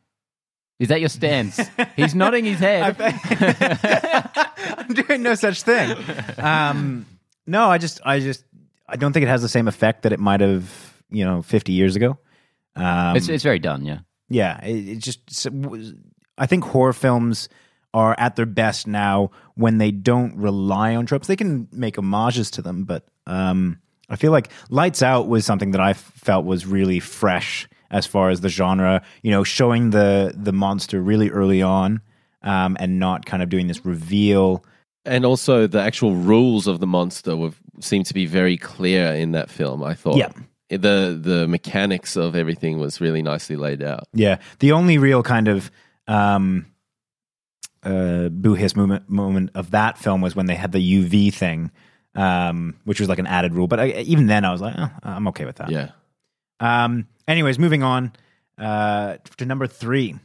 Is 0.78 0.88
that 0.88 1.00
your 1.00 1.08
stance? 1.08 1.60
He's 1.96 2.14
nodding 2.14 2.44
his 2.44 2.58
head. 2.58 2.96
I'm 4.78 4.92
doing 4.94 5.22
no 5.22 5.34
such 5.34 5.62
thing. 5.62 5.96
Um, 6.38 7.06
no, 7.46 7.66
I 7.66 7.78
just, 7.78 8.00
I 8.04 8.20
just, 8.20 8.44
I 8.88 8.96
don't 8.96 9.12
think 9.12 9.22
it 9.22 9.28
has 9.28 9.42
the 9.42 9.48
same 9.48 9.68
effect 9.68 10.02
that 10.02 10.12
it 10.12 10.18
might 10.18 10.40
have, 10.40 10.94
you 11.10 11.24
know, 11.24 11.42
50 11.42 11.72
years 11.72 11.94
ago. 11.96 12.18
Um, 12.76 13.16
it's, 13.16 13.28
it's 13.28 13.44
very 13.44 13.60
done, 13.60 13.84
yeah. 13.84 14.00
yeah, 14.28 14.64
it, 14.64 14.88
it 14.88 14.98
just, 14.98 15.46
I 16.36 16.46
think 16.46 16.64
horror 16.64 16.92
films 16.92 17.48
are 17.92 18.16
at 18.18 18.34
their 18.34 18.46
best 18.46 18.88
now 18.88 19.30
when 19.54 19.78
they 19.78 19.92
don't 19.92 20.36
rely 20.36 20.96
on 20.96 21.06
tropes. 21.06 21.28
They 21.28 21.36
can 21.36 21.68
make 21.70 21.94
homages 21.94 22.50
to 22.52 22.62
them, 22.62 22.84
but 22.84 23.06
um, 23.28 23.78
I 24.08 24.16
feel 24.16 24.32
like 24.32 24.50
Lights 24.68 25.02
Out 25.02 25.28
was 25.28 25.46
something 25.46 25.70
that 25.70 25.80
I 25.80 25.92
felt 25.92 26.44
was 26.44 26.66
really 26.66 26.98
fresh 26.98 27.68
as 27.90 28.06
far 28.06 28.30
as 28.30 28.40
the 28.40 28.48
genre. 28.48 29.02
You 29.22 29.30
know, 29.30 29.44
showing 29.44 29.90
the 29.90 30.32
the 30.36 30.52
monster 30.52 31.00
really 31.00 31.30
early 31.30 31.62
on, 31.62 32.00
um, 32.42 32.76
and 32.78 32.98
not 32.98 33.26
kind 33.26 33.42
of 33.42 33.48
doing 33.48 33.66
this 33.66 33.84
reveal. 33.84 34.64
And 35.04 35.26
also, 35.26 35.66
the 35.66 35.80
actual 35.80 36.14
rules 36.14 36.66
of 36.66 36.80
the 36.80 36.86
monster 36.86 37.36
were, 37.36 37.52
seemed 37.80 38.06
to 38.06 38.14
be 38.14 38.26
very 38.26 38.56
clear 38.56 39.12
in 39.12 39.32
that 39.32 39.50
film, 39.50 39.82
I 39.82 39.94
thought. 39.94 40.16
Yeah. 40.16 40.32
The, 40.70 41.18
the 41.20 41.46
mechanics 41.46 42.16
of 42.16 42.34
everything 42.34 42.78
was 42.78 43.00
really 43.00 43.22
nicely 43.22 43.54
laid 43.54 43.82
out. 43.82 44.08
Yeah, 44.14 44.38
the 44.60 44.72
only 44.72 44.96
real 44.96 45.22
kind 45.22 45.46
of 45.46 45.70
um, 46.08 46.66
uh, 47.82 48.28
boo 48.30 48.54
hiss 48.54 48.74
moment 48.74 49.08
moment 49.08 49.50
of 49.54 49.72
that 49.72 49.98
film 49.98 50.20
was 50.20 50.34
when 50.34 50.46
they 50.46 50.54
had 50.54 50.72
the 50.72 50.78
UV 50.78 51.32
thing, 51.32 51.70
um, 52.14 52.76
which 52.84 52.98
was 52.98 53.08
like 53.08 53.18
an 53.18 53.26
added 53.26 53.54
rule. 53.54 53.66
But 53.66 53.78
I, 53.78 53.88
even 53.88 54.26
then, 54.26 54.44
I 54.44 54.52
was 54.52 54.62
like, 54.62 54.74
oh, 54.76 54.90
I'm 55.02 55.28
okay 55.28 55.44
with 55.44 55.56
that. 55.56 55.70
Yeah. 55.70 55.90
Um, 56.60 57.06
anyways, 57.28 57.58
moving 57.58 57.82
on 57.82 58.12
uh, 58.58 59.16
to 59.36 59.44
number 59.44 59.66
three. 59.66 60.16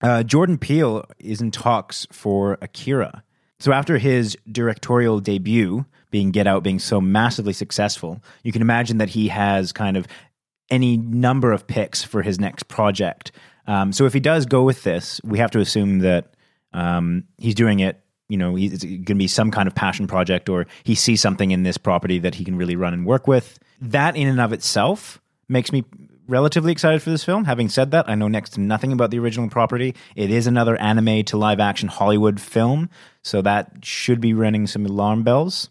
Uh, 0.00 0.22
Jordan 0.22 0.58
Peele 0.58 1.04
is 1.18 1.40
in 1.40 1.50
talks 1.50 2.06
for 2.12 2.58
Akira. 2.60 3.22
So 3.58 3.72
after 3.72 3.96
his 3.96 4.36
directorial 4.50 5.20
debut, 5.20 5.86
being 6.10 6.30
Get 6.30 6.46
Out 6.46 6.62
being 6.62 6.78
so 6.78 7.00
massively 7.00 7.52
successful, 7.52 8.22
you 8.42 8.52
can 8.52 8.62
imagine 8.62 8.98
that 8.98 9.08
he 9.08 9.28
has 9.28 9.72
kind 9.72 9.96
of 9.96 10.06
any 10.70 10.96
number 10.96 11.52
of 11.52 11.66
picks 11.66 12.02
for 12.02 12.22
his 12.22 12.38
next 12.38 12.68
project. 12.68 13.32
Um, 13.66 13.92
so 13.92 14.04
if 14.04 14.12
he 14.12 14.20
does 14.20 14.46
go 14.46 14.62
with 14.62 14.82
this, 14.82 15.20
we 15.24 15.38
have 15.38 15.50
to 15.52 15.60
assume 15.60 16.00
that 16.00 16.34
um, 16.72 17.24
he's 17.38 17.54
doing 17.54 17.80
it. 17.80 18.00
You 18.28 18.36
know, 18.36 18.56
it's 18.56 18.84
going 18.84 19.04
to 19.04 19.14
be 19.14 19.28
some 19.28 19.50
kind 19.50 19.68
of 19.68 19.74
passion 19.74 20.06
project, 20.06 20.48
or 20.48 20.66
he 20.82 20.94
sees 20.94 21.20
something 21.20 21.52
in 21.52 21.62
this 21.62 21.78
property 21.78 22.18
that 22.18 22.34
he 22.34 22.44
can 22.44 22.56
really 22.56 22.76
run 22.76 22.92
and 22.92 23.06
work 23.06 23.26
with. 23.28 23.58
That 23.80 24.16
in 24.16 24.26
and 24.26 24.40
of 24.40 24.52
itself 24.52 25.20
makes 25.48 25.70
me 25.70 25.84
relatively 26.28 26.72
excited 26.72 27.02
for 27.02 27.10
this 27.10 27.24
film. 27.24 27.44
Having 27.44 27.68
said 27.70 27.90
that, 27.90 28.08
I 28.08 28.14
know 28.14 28.28
next 28.28 28.50
to 28.50 28.60
nothing 28.60 28.92
about 28.92 29.10
the 29.10 29.18
original 29.18 29.48
property. 29.48 29.94
It 30.14 30.30
is 30.30 30.46
another 30.46 30.76
anime 30.76 31.24
to 31.24 31.36
live 31.36 31.60
action 31.60 31.88
Hollywood 31.88 32.40
film, 32.40 32.90
so 33.22 33.42
that 33.42 33.84
should 33.84 34.20
be 34.20 34.32
ringing 34.32 34.66
some 34.66 34.86
alarm 34.86 35.22
bells. 35.22 35.70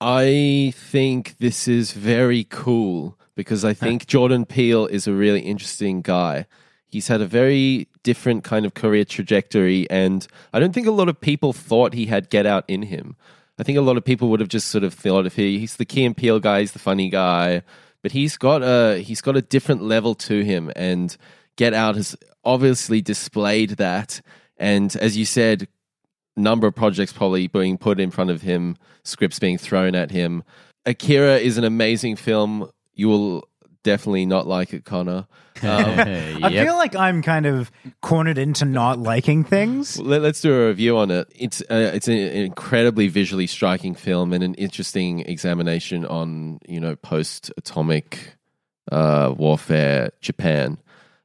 I 0.00 0.74
think 0.76 1.36
this 1.38 1.66
is 1.66 1.92
very 1.92 2.44
cool 2.44 3.18
because 3.34 3.64
I 3.64 3.72
think 3.72 4.06
Jordan 4.08 4.44
Peele 4.44 4.86
is 4.86 5.06
a 5.06 5.12
really 5.12 5.40
interesting 5.40 6.02
guy. 6.02 6.46
He's 6.86 7.08
had 7.08 7.20
a 7.20 7.26
very 7.26 7.88
different 8.02 8.44
kind 8.44 8.64
of 8.64 8.74
career 8.74 9.04
trajectory, 9.04 9.88
and 9.90 10.26
I 10.52 10.60
don't 10.60 10.72
think 10.72 10.86
a 10.86 10.92
lot 10.92 11.08
of 11.08 11.20
people 11.20 11.52
thought 11.52 11.94
he 11.94 12.06
had 12.06 12.30
Get 12.30 12.46
Out 12.46 12.64
in 12.68 12.82
him. 12.82 13.16
I 13.58 13.62
think 13.62 13.78
a 13.78 13.82
lot 13.82 13.96
of 13.96 14.04
people 14.04 14.28
would 14.28 14.40
have 14.40 14.50
just 14.50 14.68
sort 14.68 14.84
of 14.84 14.92
thought 14.92 15.26
if 15.26 15.36
he, 15.36 15.58
he's 15.58 15.76
the 15.76 15.84
Key 15.84 16.04
and 16.04 16.16
Peele 16.16 16.40
guy, 16.40 16.60
he's 16.60 16.72
the 16.72 16.78
funny 16.78 17.08
guy, 17.08 17.62
but 18.06 18.12
he's 18.12 18.36
got 18.36 18.62
a 18.62 19.02
he's 19.02 19.20
got 19.20 19.36
a 19.36 19.42
different 19.42 19.82
level 19.82 20.14
to 20.14 20.44
him, 20.44 20.70
and 20.76 21.16
Get 21.56 21.74
Out 21.74 21.96
has 21.96 22.14
obviously 22.44 23.02
displayed 23.02 23.70
that. 23.70 24.20
And 24.58 24.94
as 24.94 25.16
you 25.16 25.24
said, 25.24 25.66
number 26.36 26.68
of 26.68 26.76
projects 26.76 27.12
probably 27.12 27.48
being 27.48 27.76
put 27.76 27.98
in 27.98 28.12
front 28.12 28.30
of 28.30 28.42
him, 28.42 28.76
scripts 29.02 29.40
being 29.40 29.58
thrown 29.58 29.96
at 29.96 30.12
him. 30.12 30.44
Akira 30.84 31.38
is 31.38 31.58
an 31.58 31.64
amazing 31.64 32.14
film. 32.14 32.70
You 32.94 33.08
will 33.08 33.48
definitely 33.86 34.26
not 34.26 34.46
like 34.46 34.74
it, 34.74 34.84
Connor. 34.84 35.26
Um, 35.62 35.98
I 36.00 36.50
Yep. 36.50 36.66
feel 36.66 36.76
like 36.76 36.94
I'm 36.94 37.22
kind 37.22 37.46
of 37.46 37.70
cornered 38.02 38.36
into 38.36 38.66
not 38.66 38.98
liking 38.98 39.42
things. 39.42 39.98
let, 39.98 40.22
us 40.22 40.42
do 40.42 40.52
a 40.52 40.66
review 40.68 40.98
on 40.98 41.10
it. 41.10 41.32
It's 41.34 41.62
uh, 41.62 41.92
it's 41.94 42.08
an 42.08 42.14
incredibly 42.18 43.08
visually 43.08 43.46
striking 43.46 43.94
film 43.94 44.34
and 44.34 44.44
an 44.44 44.52
interesting 44.56 45.20
examination 45.20 46.04
on 46.04 46.58
you 46.68 46.78
know 46.78 46.94
post 46.94 47.50
atomic 47.56 48.36
uh, 48.92 49.32
warfare 49.34 50.10
Japan 50.20 50.76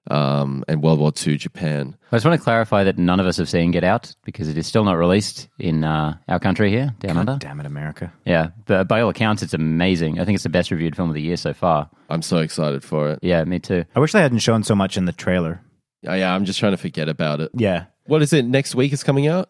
um, 0.09 0.63
and 0.67 0.81
World 0.81 0.99
War 0.99 1.11
II 1.25 1.37
Japan. 1.37 1.95
I 2.11 2.15
just 2.15 2.25
want 2.25 2.39
to 2.39 2.43
clarify 2.43 2.83
that 2.83 2.97
none 2.97 3.19
of 3.19 3.25
us 3.25 3.37
have 3.37 3.49
seen 3.49 3.71
Get 3.71 3.83
Out 3.83 4.15
because 4.23 4.49
it 4.49 4.57
is 4.57 4.65
still 4.65 4.83
not 4.83 4.93
released 4.93 5.47
in 5.59 5.83
uh, 5.83 6.17
our 6.27 6.39
country 6.39 6.69
here, 6.69 6.95
down 6.99 7.17
under. 7.17 7.37
Damn 7.39 7.59
it, 7.59 7.65
America. 7.65 8.11
Yeah, 8.25 8.49
but 8.65 8.87
by 8.87 9.01
all 9.01 9.09
accounts, 9.09 9.43
it's 9.43 9.53
amazing. 9.53 10.19
I 10.19 10.25
think 10.25 10.35
it's 10.35 10.43
the 10.43 10.49
best 10.49 10.71
reviewed 10.71 10.95
film 10.95 11.09
of 11.09 11.15
the 11.15 11.21
year 11.21 11.37
so 11.37 11.53
far. 11.53 11.89
I'm 12.09 12.21
so 12.21 12.37
excited 12.37 12.83
for 12.83 13.11
it. 13.11 13.19
Yeah, 13.21 13.43
me 13.43 13.59
too. 13.59 13.85
I 13.95 13.99
wish 13.99 14.11
they 14.11 14.21
hadn't 14.21 14.39
shown 14.39 14.63
so 14.63 14.75
much 14.75 14.97
in 14.97 15.05
the 15.05 15.13
trailer. 15.13 15.61
Uh, 16.07 16.13
yeah, 16.13 16.33
I'm 16.33 16.45
just 16.45 16.59
trying 16.59 16.73
to 16.73 16.77
forget 16.77 17.07
about 17.07 17.39
it. 17.41 17.51
Yeah. 17.53 17.85
What 18.05 18.21
is 18.21 18.33
it? 18.33 18.45
Next 18.45 18.73
week 18.73 18.91
is 18.91 19.03
coming 19.03 19.27
out. 19.27 19.49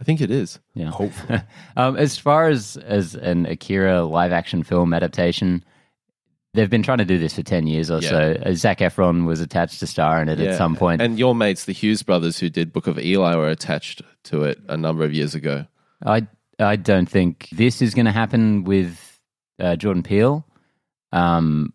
I 0.00 0.04
think 0.04 0.20
it 0.20 0.30
is. 0.30 0.60
Yeah. 0.74 0.90
Hopefully. 0.90 1.40
um, 1.76 1.96
as 1.96 2.18
far 2.18 2.48
as 2.48 2.76
as 2.76 3.14
an 3.14 3.46
Akira 3.46 4.04
live 4.04 4.32
action 4.32 4.62
film 4.62 4.92
adaptation, 4.92 5.64
they've 6.58 6.68
been 6.70 6.82
trying 6.82 6.98
to 6.98 7.04
do 7.04 7.18
this 7.18 7.34
for 7.34 7.42
ten 7.42 7.66
years 7.66 7.90
or 7.90 8.00
Yeah. 8.00 8.08
so. 8.10 8.36
Uh, 8.44 8.52
Zac 8.54 8.78
Efron 8.80 9.26
was 9.26 9.40
attached 9.40 9.80
to 9.80 9.86
star 9.86 10.20
in 10.20 10.28
it 10.28 10.38
Yeah. 10.38 10.50
at 10.50 10.58
some 10.58 10.74
point. 10.76 11.00
And 11.00 11.18
your 11.18 11.34
mates, 11.34 11.64
the 11.64 11.72
Hughes 11.72 12.02
brothers, 12.02 12.38
who 12.38 12.50
did 12.50 12.72
Book 12.72 12.86
of 12.86 12.98
Eli, 12.98 13.34
were 13.36 13.48
attached 13.48 14.02
to 14.24 14.42
it 14.42 14.58
a 14.68 14.76
number 14.76 15.04
of 15.04 15.12
years 15.14 15.34
ago. 15.34 15.66
I 16.04 16.26
I 16.58 16.76
don't 16.76 17.08
think 17.08 17.48
this 17.52 17.80
is 17.80 17.94
going 17.94 18.06
to 18.06 18.12
happen 18.12 18.64
with 18.64 19.20
uh, 19.60 19.76
Jordan 19.76 20.02
Peele. 20.02 20.44
Um, 21.12 21.72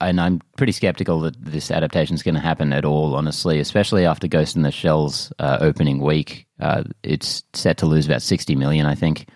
and 0.00 0.20
I'm 0.20 0.40
pretty 0.56 0.72
skeptical 0.72 1.20
that 1.20 1.42
this 1.42 1.70
adaptation 1.70 2.14
is 2.14 2.24
going 2.24 2.34
to 2.34 2.40
happen 2.40 2.72
at 2.72 2.84
all, 2.84 3.14
honestly, 3.14 3.60
especially 3.60 4.04
after 4.04 4.26
Ghost 4.26 4.56
in 4.56 4.62
the 4.62 4.72
Shell's 4.72 5.32
uh, 5.38 5.58
opening 5.60 6.00
week. 6.00 6.46
Uh, 6.58 6.82
it's 7.04 7.44
set 7.52 7.76
to 7.78 7.86
lose 7.86 8.06
about 8.06 8.20
60 8.22 8.56
million, 8.56 8.84
I 8.86 8.96
think. 8.96 9.28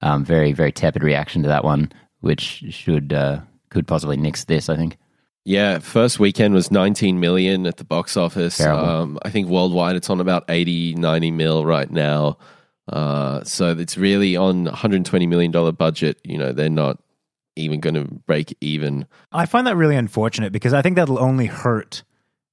Um, 0.00 0.24
very, 0.24 0.52
very 0.52 0.72
tepid 0.72 1.02
reaction 1.02 1.42
to 1.42 1.48
that 1.48 1.64
one, 1.64 1.92
which 2.20 2.64
should 2.70 3.12
uh, 3.12 3.40
could 3.76 3.86
possibly 3.86 4.16
nix 4.16 4.44
this, 4.44 4.70
I 4.70 4.76
think. 4.76 4.96
Yeah, 5.44 5.80
first 5.80 6.18
weekend 6.18 6.54
was 6.54 6.70
19 6.70 7.20
million 7.20 7.66
at 7.66 7.76
the 7.76 7.84
box 7.84 8.16
office. 8.16 8.58
Um, 8.60 9.18
I 9.22 9.28
think 9.28 9.48
worldwide 9.48 9.96
it's 9.96 10.08
on 10.08 10.18
about 10.18 10.44
80, 10.48 10.94
90 10.94 11.30
mil 11.30 11.66
right 11.66 11.90
now. 11.90 12.38
Uh, 12.88 13.44
so 13.44 13.76
it's 13.76 13.98
really 13.98 14.34
on 14.34 14.64
120 14.64 15.26
million 15.26 15.50
dollar 15.52 15.72
budget. 15.72 16.18
You 16.24 16.38
know, 16.38 16.52
they're 16.52 16.70
not 16.70 16.98
even 17.54 17.80
going 17.80 17.94
to 17.96 18.04
break 18.04 18.56
even. 18.62 19.06
I 19.30 19.44
find 19.44 19.66
that 19.66 19.76
really 19.76 19.96
unfortunate 19.96 20.52
because 20.52 20.72
I 20.72 20.80
think 20.80 20.96
that'll 20.96 21.18
only 21.18 21.46
hurt 21.46 22.02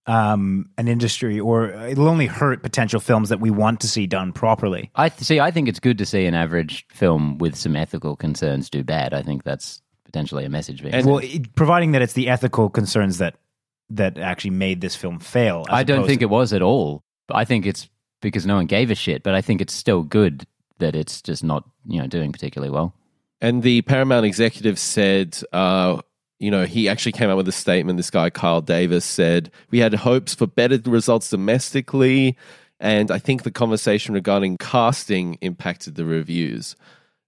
um, 0.06 0.70
an 0.77 0.89
industry 0.89 1.39
or 1.39 1.70
it'll 1.70 2.10
only 2.10 2.25
hurt 2.27 2.62
potential 2.63 3.00
films 3.00 3.30
that 3.30 3.39
we 3.39 3.50
want 3.50 3.80
to 3.80 3.88
see 3.88 4.08
done 4.08 4.34
properly. 4.34 4.92
I 4.94 5.08
th- 5.08 5.22
see. 5.22 5.39
I 5.39 5.51
think 5.51 5.70
it's 5.70 5.80
good 5.80 5.98
to 6.00 6.06
see 6.06 6.25
an 6.25 6.36
average 6.36 6.86
film 6.89 7.38
with 7.38 7.56
some 7.56 7.77
ethical 7.77 8.18
concerns 8.18 8.70
do 8.70 8.84
bad. 8.84 9.13
I 9.13 9.22
think 9.24 9.44
that's 9.44 9.82
potentially 10.13 10.46
a 10.46 10.50
message 10.50 10.82
being 10.82 10.93
And- 10.93 11.03
sent. 11.03 11.12
Well, 11.13 11.24
it, 11.24 11.55
providing 11.55 11.91
that 11.91 12.01
it's 12.03 12.13
the 12.13 12.29
ethical 12.29 12.70
concerns 12.70 13.17
that 13.17 13.36
that 13.89 14.17
actually 14.17 14.51
made 14.51 14.79
this 14.79 14.96
film 14.96 15.20
fail. 15.20 15.65
as 15.67 15.74
I 15.74 15.84
don't 15.84 16.08
think 16.08 16.20
to- 16.22 16.25
it 16.25 16.29
was 16.29 16.53
at 16.53 16.62
all. 16.62 17.03
I 17.29 17.46
think 17.46 17.65
it's 17.65 17.89
because 18.22 18.46
no 18.46 18.55
one 18.55 18.65
gave 18.65 18.89
a 18.91 18.96
shit, 18.96 19.24
but 19.24 19.36
I 19.36 19.41
think 19.41 19.60
it's 19.60 19.74
still 19.74 20.03
good 20.03 20.46
that 20.79 20.96
it's 20.96 21.22
just 21.22 21.43
not, 21.43 21.63
you 21.86 22.00
know, 22.00 22.08
doing 22.08 22.32
particularly 22.32 22.72
well. 22.72 22.93
And 23.41 23.62
the 23.62 23.82
Paramount 23.82 24.25
executive 24.25 24.79
said, 24.79 25.38
uh, 25.51 26.01
you 26.39 26.50
know, 26.50 26.65
he 26.65 26.88
actually 26.88 27.12
came 27.12 27.29
out 27.29 27.38
with 27.38 27.48
a 27.48 27.51
statement. 27.51 27.98
This 27.98 28.10
guy, 28.10 28.29
Kyle 28.29 28.62
Davies, 28.62 29.03
said, 29.03 29.51
We 29.72 29.79
had 29.79 29.93
hopes 29.93 30.34
for 30.34 30.48
better 30.48 30.79
results 30.86 31.29
domestically. 31.29 32.38
And 32.79 33.12
I 33.12 33.20
think 33.20 33.43
the 33.43 33.51
conversation 33.51 34.13
regarding 34.13 34.58
casting 34.58 35.36
impacted 35.41 35.96
the 35.96 36.05
reviews. 36.05 36.75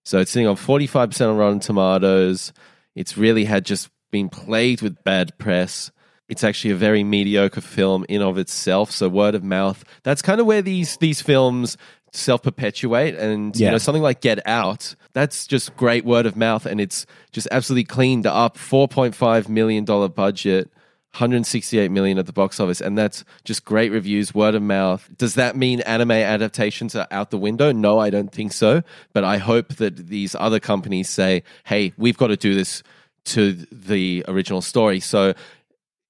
So 0.03 0.19
it's 0.19 0.31
sitting 0.31 0.47
on 0.47 0.55
45% 0.55 1.29
on 1.29 1.37
Rotten 1.37 1.59
Tomatoes. 1.59 2.53
It's 2.95 3.17
really 3.17 3.45
had 3.45 3.65
just 3.65 3.89
been 4.11 4.29
plagued 4.29 4.81
with 4.81 5.03
bad 5.03 5.37
press. 5.37 5.91
It's 6.27 6.43
actually 6.43 6.71
a 6.71 6.75
very 6.75 7.03
mediocre 7.03 7.61
film 7.61 8.05
in 8.09 8.21
of 8.21 8.37
itself. 8.37 8.89
So 8.91 9.09
word 9.09 9.35
of 9.35 9.43
mouth. 9.43 9.83
That's 10.03 10.21
kind 10.21 10.39
of 10.41 10.47
where 10.47 10.61
these 10.61 10.97
these 10.97 11.21
films 11.21 11.77
self 12.13 12.41
perpetuate. 12.41 13.15
And 13.15 13.55
you 13.55 13.69
know, 13.69 13.77
something 13.77 14.01
like 14.01 14.21
Get 14.21 14.45
Out, 14.47 14.95
that's 15.13 15.45
just 15.45 15.75
great 15.75 16.05
word 16.05 16.25
of 16.25 16.35
mouth, 16.35 16.65
and 16.65 16.81
it's 16.81 17.05
just 17.31 17.47
absolutely 17.51 17.83
cleaned 17.83 18.25
up. 18.25 18.57
Four 18.57 18.87
point 18.87 19.13
five 19.15 19.49
million 19.49 19.85
dollar 19.85 20.09
budget. 20.09 20.69
168 21.15 21.91
million 21.91 22.17
at 22.19 22.25
the 22.25 22.33
box 22.33 22.59
office, 22.59 22.81
and 22.81 22.97
that's 22.97 23.23
just 23.45 23.63
great 23.63 23.91
reviews, 23.91 24.35
word 24.35 24.53
of 24.53 24.61
mouth. 24.61 25.09
Does 25.17 25.35
that 25.35 25.55
mean 25.55 25.79
anime 25.81 26.11
adaptations 26.11 26.93
are 26.93 27.07
out 27.09 27.31
the 27.31 27.37
window? 27.37 27.71
No, 27.71 27.99
I 27.99 28.09
don't 28.09 28.31
think 28.31 28.51
so. 28.51 28.83
But 29.13 29.23
I 29.23 29.37
hope 29.37 29.75
that 29.75 29.95
these 30.07 30.35
other 30.35 30.59
companies 30.59 31.09
say, 31.09 31.43
hey, 31.63 31.93
we've 31.97 32.17
got 32.17 32.27
to 32.27 32.35
do 32.35 32.53
this 32.53 32.83
to 33.25 33.53
the 33.71 34.25
original 34.27 34.61
story. 34.61 34.99
So 34.99 35.33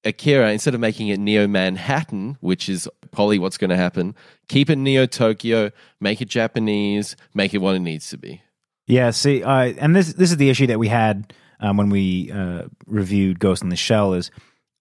Akira, 0.03 0.51
instead 0.51 0.73
of 0.73 0.79
making 0.79 1.09
it 1.09 1.19
Neo 1.19 1.47
Manhattan, 1.47 2.37
which 2.41 2.67
is 2.67 2.89
probably 3.11 3.39
what's 3.39 3.57
going 3.57 3.69
to 3.69 3.75
happen, 3.75 4.15
keep 4.47 4.69
it 4.69 4.77
Neo 4.77 5.05
Tokyo, 5.05 5.71
make 5.99 6.21
it 6.21 6.29
Japanese, 6.29 7.15
make 7.33 7.53
it 7.53 7.59
what 7.59 7.75
it 7.75 7.79
needs 7.79 8.09
to 8.09 8.17
be. 8.17 8.41
Yeah, 8.87 9.11
see, 9.11 9.43
and 9.43 9.95
this 9.95 10.13
this 10.13 10.29
is 10.29 10.37
the 10.37 10.49
issue 10.49 10.67
that 10.67 10.77
we 10.77 10.87
had 10.87 11.33
um, 11.59 11.77
when 11.77 11.89
we 11.89 12.31
uh, 12.31 12.63
reviewed 12.85 13.39
Ghost 13.39 13.63
in 13.63 13.69
the 13.69 13.75
Shell. 13.75 14.13
Is 14.13 14.29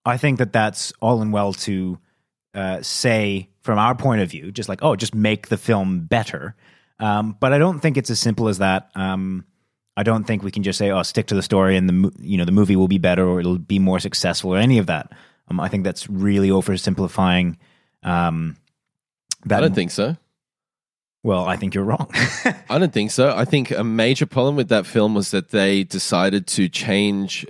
I 0.04 0.16
think 0.16 0.38
that 0.38 0.52
that's 0.52 0.92
all 1.00 1.22
and 1.22 1.32
well 1.32 1.52
to 1.52 1.98
uh, 2.54 2.82
say 2.82 3.48
from 3.62 3.78
our 3.78 3.94
point 3.94 4.20
of 4.20 4.30
view, 4.30 4.52
just 4.52 4.68
like 4.68 4.80
oh, 4.82 4.96
just 4.96 5.14
make 5.14 5.48
the 5.48 5.56
film 5.56 6.00
better. 6.00 6.54
Um, 7.00 7.36
but 7.40 7.52
I 7.52 7.58
don't 7.58 7.80
think 7.80 7.96
it's 7.96 8.10
as 8.10 8.20
simple 8.20 8.48
as 8.48 8.58
that. 8.58 8.90
Um, 8.94 9.44
I 9.96 10.02
don't 10.02 10.24
think 10.24 10.42
we 10.42 10.50
can 10.50 10.62
just 10.62 10.78
say 10.78 10.90
oh, 10.90 11.02
stick 11.02 11.26
to 11.28 11.34
the 11.34 11.42
story 11.42 11.76
and 11.76 11.88
the 11.88 12.12
you 12.20 12.36
know 12.36 12.44
the 12.44 12.52
movie 12.52 12.76
will 12.76 12.88
be 12.88 12.98
better 12.98 13.26
or 13.26 13.40
it'll 13.40 13.58
be 13.58 13.78
more 13.78 13.98
successful 13.98 14.54
or 14.54 14.58
any 14.58 14.78
of 14.78 14.86
that. 14.86 15.12
Um, 15.48 15.60
I 15.60 15.68
think 15.68 15.84
that's 15.84 16.08
really 16.08 16.48
oversimplifying. 16.48 17.56
Um, 18.02 18.56
that 19.46 19.58
I 19.58 19.60
don't 19.60 19.74
think 19.74 19.90
so. 19.90 20.16
Well, 21.22 21.46
I 21.46 21.56
think 21.56 21.74
you're 21.74 21.84
wrong. 21.84 22.10
I 22.68 22.78
don't 22.78 22.92
think 22.92 23.10
so. 23.10 23.34
I 23.34 23.46
think 23.46 23.70
a 23.70 23.82
major 23.82 24.26
problem 24.26 24.56
with 24.56 24.68
that 24.68 24.84
film 24.84 25.14
was 25.14 25.30
that 25.30 25.50
they 25.50 25.82
decided 25.82 26.46
to 26.48 26.68
change 26.68 27.46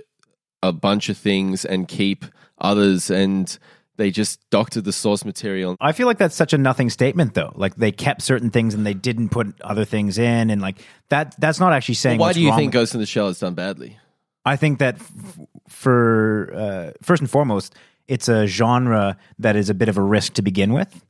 a 0.63 0.71
bunch 0.71 1.09
of 1.09 1.17
things 1.17 1.65
and 1.65 1.87
keep 1.87 2.25
others, 2.57 3.09
and 3.09 3.57
they 3.97 4.11
just 4.11 4.39
doctored 4.49 4.83
the 4.83 4.91
source 4.91 5.23
material. 5.23 5.77
I 5.79 5.91
feel 5.91 6.07
like 6.07 6.17
that's 6.17 6.35
such 6.35 6.53
a 6.53 6.57
nothing 6.57 6.89
statement, 6.89 7.33
though. 7.33 7.51
Like 7.55 7.75
they 7.75 7.91
kept 7.91 8.21
certain 8.21 8.49
things 8.49 8.73
and 8.73 8.85
they 8.85 8.93
didn't 8.93 9.29
put 9.29 9.59
other 9.61 9.85
things 9.85 10.17
in, 10.17 10.49
and 10.49 10.61
like 10.61 10.81
that. 11.09 11.35
That's 11.39 11.59
not 11.59 11.73
actually 11.73 11.95
saying. 11.95 12.19
Why 12.19 12.27
what's 12.27 12.37
do 12.37 12.43
you 12.43 12.55
think 12.55 12.73
Ghost 12.73 12.93
in 12.93 12.99
the 12.99 13.05
Shell 13.05 13.27
has 13.27 13.39
done 13.39 13.53
badly? 13.53 13.97
I 14.45 14.57
think 14.57 14.79
that 14.79 14.95
f- 14.95 15.39
for 15.67 16.51
uh, 16.53 16.91
first 17.01 17.21
and 17.21 17.29
foremost, 17.29 17.75
it's 18.07 18.27
a 18.29 18.45
genre 18.45 19.17
that 19.39 19.55
is 19.55 19.69
a 19.69 19.73
bit 19.73 19.89
of 19.89 19.97
a 19.97 20.01
risk 20.01 20.33
to 20.33 20.41
begin 20.41 20.73
with. 20.73 21.03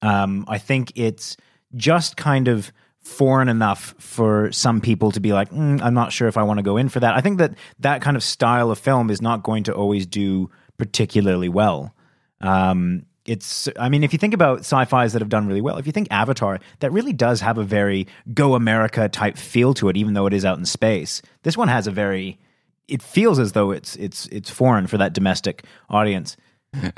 Um, 0.00 0.44
I 0.48 0.58
think 0.58 0.92
it's 0.96 1.36
just 1.76 2.16
kind 2.16 2.48
of 2.48 2.72
foreign 3.00 3.48
enough 3.48 3.94
for 3.98 4.50
some 4.52 4.80
people 4.80 5.10
to 5.10 5.20
be 5.20 5.32
like, 5.32 5.50
mm, 5.50 5.80
I'm 5.82 5.94
not 5.94 6.12
sure 6.12 6.28
if 6.28 6.36
I 6.36 6.44
want 6.44 6.58
to 6.58 6.62
go 6.62 6.76
in 6.76 6.88
for 6.88 7.00
that. 7.00 7.14
I 7.14 7.20
think 7.20 7.38
that 7.38 7.54
that 7.80 8.00
kind 8.00 8.16
of 8.16 8.22
style 8.22 8.70
of 8.70 8.78
film 8.78 9.10
is 9.10 9.20
not 9.20 9.42
going 9.42 9.64
to 9.64 9.74
always 9.74 10.06
do 10.06 10.50
particularly 10.82 11.48
well. 11.48 11.94
Um, 12.40 13.06
it's, 13.24 13.68
I 13.78 13.88
mean, 13.88 14.02
if 14.02 14.12
you 14.12 14.18
think 14.18 14.34
about 14.34 14.60
sci-fi's 14.60 15.12
that 15.12 15.22
have 15.22 15.28
done 15.28 15.46
really 15.46 15.60
well, 15.60 15.76
if 15.76 15.86
you 15.86 15.92
think 15.92 16.08
Avatar, 16.10 16.58
that 16.80 16.90
really 16.90 17.12
does 17.12 17.40
have 17.40 17.56
a 17.56 17.62
very 17.62 18.08
go 18.34 18.56
America 18.56 19.08
type 19.08 19.38
feel 19.38 19.74
to 19.74 19.88
it, 19.88 19.96
even 19.96 20.14
though 20.14 20.26
it 20.26 20.32
is 20.32 20.44
out 20.44 20.58
in 20.58 20.64
space. 20.64 21.22
This 21.44 21.56
one 21.56 21.68
has 21.68 21.86
a 21.86 21.92
very, 21.92 22.40
it 22.88 23.00
feels 23.00 23.38
as 23.38 23.52
though 23.52 23.70
it's 23.70 23.94
it's 23.94 24.26
it's 24.32 24.50
foreign 24.50 24.88
for 24.88 24.98
that 24.98 25.12
domestic 25.12 25.64
audience. 25.88 26.36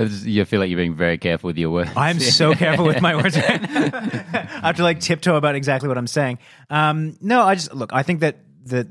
You 0.08 0.46
feel 0.46 0.60
like 0.60 0.70
you're 0.70 0.78
being 0.78 0.94
very 0.94 1.18
careful 1.18 1.48
with 1.48 1.58
your 1.58 1.70
words. 1.70 1.90
I'm 1.94 2.20
so 2.20 2.54
careful 2.64 2.86
with 2.86 3.02
my 3.02 3.16
words. 3.16 3.36
I 3.38 4.60
have 4.62 4.76
to 4.76 4.82
like 4.82 5.00
tiptoe 5.00 5.36
about 5.36 5.56
exactly 5.56 5.88
what 5.88 5.98
I'm 5.98 6.06
saying. 6.06 6.38
Um, 6.70 7.18
no, 7.20 7.42
I 7.42 7.54
just 7.54 7.74
look. 7.74 7.92
I 7.92 8.02
think 8.02 8.20
that 8.20 8.38
the 8.64 8.88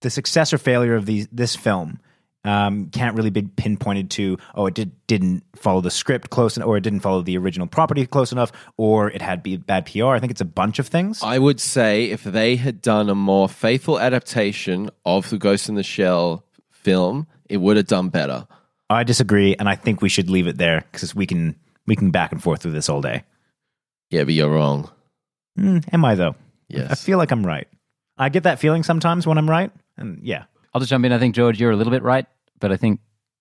the 0.00 0.10
success 0.10 0.52
or 0.52 0.58
failure 0.58 0.96
of 0.96 1.06
these 1.06 1.28
this 1.30 1.54
film 1.54 2.00
um, 2.44 2.86
can't 2.90 3.16
really 3.16 3.30
be 3.30 3.42
pinpointed 3.42 4.10
to 4.10 4.36
oh 4.54 4.66
it 4.66 4.74
did 4.74 4.92
didn't 5.06 5.44
follow 5.54 5.80
the 5.80 5.90
script 5.90 6.30
close 6.30 6.56
enough, 6.56 6.68
or 6.68 6.76
it 6.76 6.80
didn't 6.80 7.00
follow 7.00 7.22
the 7.22 7.36
original 7.38 7.66
property 7.66 8.06
close 8.06 8.32
enough, 8.32 8.52
or 8.76 9.10
it 9.10 9.22
had 9.22 9.42
bad 9.66 9.86
PR. 9.86 10.06
I 10.06 10.20
think 10.20 10.32
it's 10.32 10.40
a 10.40 10.46
bunch 10.46 10.78
of 10.78 10.88
things. 10.88 11.22
I 11.22 11.38
would 11.38 11.60
say 11.60 12.06
if 12.06 12.24
they 12.24 12.56
had 12.56 12.82
done 12.82 13.08
a 13.08 13.14
more 13.14 13.48
faithful 13.48 14.00
adaptation 14.00 14.90
of 15.04 15.30
the 15.30 15.38
Ghost 15.38 15.68
in 15.68 15.76
the 15.76 15.82
Shell 15.82 16.44
film, 16.70 17.26
it 17.48 17.58
would 17.58 17.76
have 17.76 17.86
done 17.86 18.08
better. 18.08 18.46
I 18.90 19.04
disagree, 19.04 19.54
and 19.56 19.68
I 19.68 19.74
think 19.74 20.02
we 20.02 20.08
should 20.08 20.28
leave 20.28 20.46
it 20.46 20.58
there 20.58 20.84
because 20.92 21.14
we 21.14 21.26
can 21.26 21.56
we 21.86 21.96
can 21.96 22.10
back 22.10 22.32
and 22.32 22.42
forth 22.42 22.62
through 22.62 22.72
this 22.72 22.88
all 22.88 23.00
day. 23.00 23.24
Yeah, 24.10 24.24
but 24.24 24.34
you're 24.34 24.50
wrong. 24.50 24.90
Mm, 25.58 25.84
am 25.92 26.04
I 26.04 26.14
though? 26.14 26.34
Yes. 26.68 26.90
I 26.90 26.94
feel 26.94 27.18
like 27.18 27.30
I'm 27.30 27.46
right. 27.46 27.68
I 28.18 28.28
get 28.28 28.44
that 28.44 28.58
feeling 28.58 28.82
sometimes 28.82 29.26
when 29.26 29.38
I'm 29.38 29.48
right, 29.48 29.70
and 29.96 30.20
yeah. 30.22 30.44
I'll 30.72 30.80
just 30.80 30.90
jump 30.90 31.04
in. 31.04 31.12
I 31.12 31.18
think 31.18 31.34
George, 31.34 31.60
you're 31.60 31.70
a 31.70 31.76
little 31.76 31.90
bit 31.90 32.02
right, 32.02 32.26
but 32.58 32.72
I 32.72 32.76
think 32.76 33.00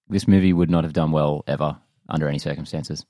this 0.10 0.28
movie 0.28 0.54
would 0.54 0.70
not 0.70 0.84
have 0.84 0.94
done 0.94 1.12
well 1.12 1.44
ever 1.48 1.78
under 2.10 2.28
any 2.28 2.40
circumstances. 2.40 3.06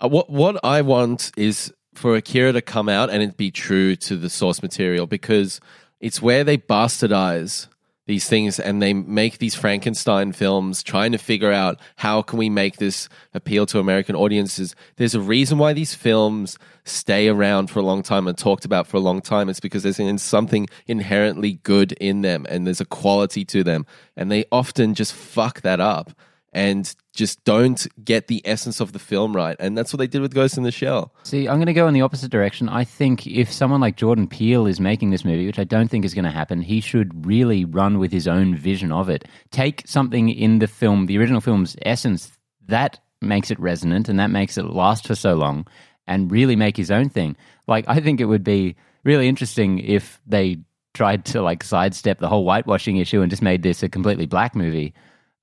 Uh, 0.00 0.08
what 0.08 0.30
what 0.30 0.64
I 0.64 0.82
want 0.82 1.32
is 1.36 1.72
for 1.94 2.16
Akira 2.16 2.52
to 2.52 2.62
come 2.62 2.88
out 2.88 3.10
and 3.10 3.22
it 3.22 3.36
be 3.36 3.50
true 3.50 3.96
to 3.96 4.16
the 4.16 4.28
source 4.28 4.62
material 4.62 5.06
because 5.06 5.60
it's 6.00 6.20
where 6.20 6.44
they 6.44 6.58
bastardize 6.58 7.68
these 8.06 8.28
things 8.28 8.60
and 8.60 8.82
they 8.82 8.92
make 8.92 9.38
these 9.38 9.54
Frankenstein 9.54 10.32
films 10.32 10.82
trying 10.82 11.12
to 11.12 11.18
figure 11.18 11.52
out 11.52 11.80
how 11.96 12.20
can 12.22 12.38
we 12.38 12.50
make 12.50 12.76
this 12.76 13.08
appeal 13.32 13.64
to 13.66 13.78
American 13.78 14.14
audiences. 14.14 14.74
There's 14.96 15.14
a 15.14 15.20
reason 15.20 15.58
why 15.58 15.72
these 15.72 15.94
films 15.94 16.58
stay 16.84 17.28
around 17.28 17.68
for 17.68 17.78
a 17.78 17.82
long 17.82 18.02
time 18.02 18.28
and 18.28 18.36
talked 18.36 18.66
about 18.66 18.86
for 18.86 18.98
a 18.98 19.00
long 19.00 19.22
time. 19.22 19.48
It's 19.48 19.60
because 19.60 19.82
there's 19.82 19.98
in- 19.98 20.18
something 20.18 20.68
inherently 20.86 21.60
good 21.62 21.92
in 21.92 22.20
them 22.20 22.46
and 22.48 22.66
there's 22.66 22.80
a 22.80 22.86
quality 22.86 23.44
to 23.46 23.64
them 23.64 23.86
and 24.16 24.30
they 24.30 24.44
often 24.52 24.94
just 24.94 25.14
fuck 25.14 25.62
that 25.62 25.80
up. 25.80 26.12
And 26.54 26.94
just 27.12 27.44
don't 27.44 27.86
get 28.04 28.28
the 28.28 28.40
essence 28.44 28.80
of 28.80 28.92
the 28.92 28.98
film 28.98 29.34
right. 29.34 29.56
And 29.58 29.76
that's 29.76 29.92
what 29.92 29.98
they 29.98 30.06
did 30.06 30.22
with 30.22 30.32
Ghost 30.32 30.56
in 30.56 30.62
the 30.62 30.70
Shell. 30.70 31.12
See, 31.24 31.48
I'm 31.48 31.56
going 31.56 31.66
to 31.66 31.72
go 31.72 31.88
in 31.88 31.94
the 31.94 32.02
opposite 32.02 32.30
direction. 32.30 32.68
I 32.68 32.84
think 32.84 33.26
if 33.26 33.52
someone 33.52 33.80
like 33.80 33.96
Jordan 33.96 34.28
Peele 34.28 34.66
is 34.66 34.80
making 34.80 35.10
this 35.10 35.24
movie, 35.24 35.46
which 35.46 35.58
I 35.58 35.64
don't 35.64 35.88
think 35.88 36.04
is 36.04 36.14
going 36.14 36.24
to 36.24 36.30
happen, 36.30 36.62
he 36.62 36.80
should 36.80 37.26
really 37.26 37.64
run 37.64 37.98
with 37.98 38.12
his 38.12 38.28
own 38.28 38.56
vision 38.56 38.92
of 38.92 39.08
it. 39.08 39.26
Take 39.50 39.82
something 39.86 40.28
in 40.28 40.60
the 40.60 40.68
film, 40.68 41.06
the 41.06 41.18
original 41.18 41.40
film's 41.40 41.76
essence, 41.82 42.30
that 42.66 43.00
makes 43.20 43.50
it 43.50 43.58
resonant 43.58 44.08
and 44.08 44.18
that 44.20 44.30
makes 44.30 44.56
it 44.56 44.64
last 44.64 45.06
for 45.06 45.14
so 45.14 45.34
long, 45.34 45.66
and 46.06 46.30
really 46.30 46.56
make 46.56 46.76
his 46.76 46.90
own 46.90 47.08
thing. 47.08 47.36
Like, 47.66 47.84
I 47.88 48.00
think 48.00 48.20
it 48.20 48.26
would 48.26 48.44
be 48.44 48.76
really 49.02 49.28
interesting 49.28 49.80
if 49.80 50.20
they 50.26 50.58
tried 50.92 51.24
to 51.24 51.42
like 51.42 51.64
sidestep 51.64 52.20
the 52.20 52.28
whole 52.28 52.44
whitewashing 52.44 52.98
issue 52.98 53.20
and 53.20 53.30
just 53.30 53.42
made 53.42 53.62
this 53.62 53.82
a 53.82 53.88
completely 53.88 54.26
black 54.26 54.54
movie. 54.54 54.94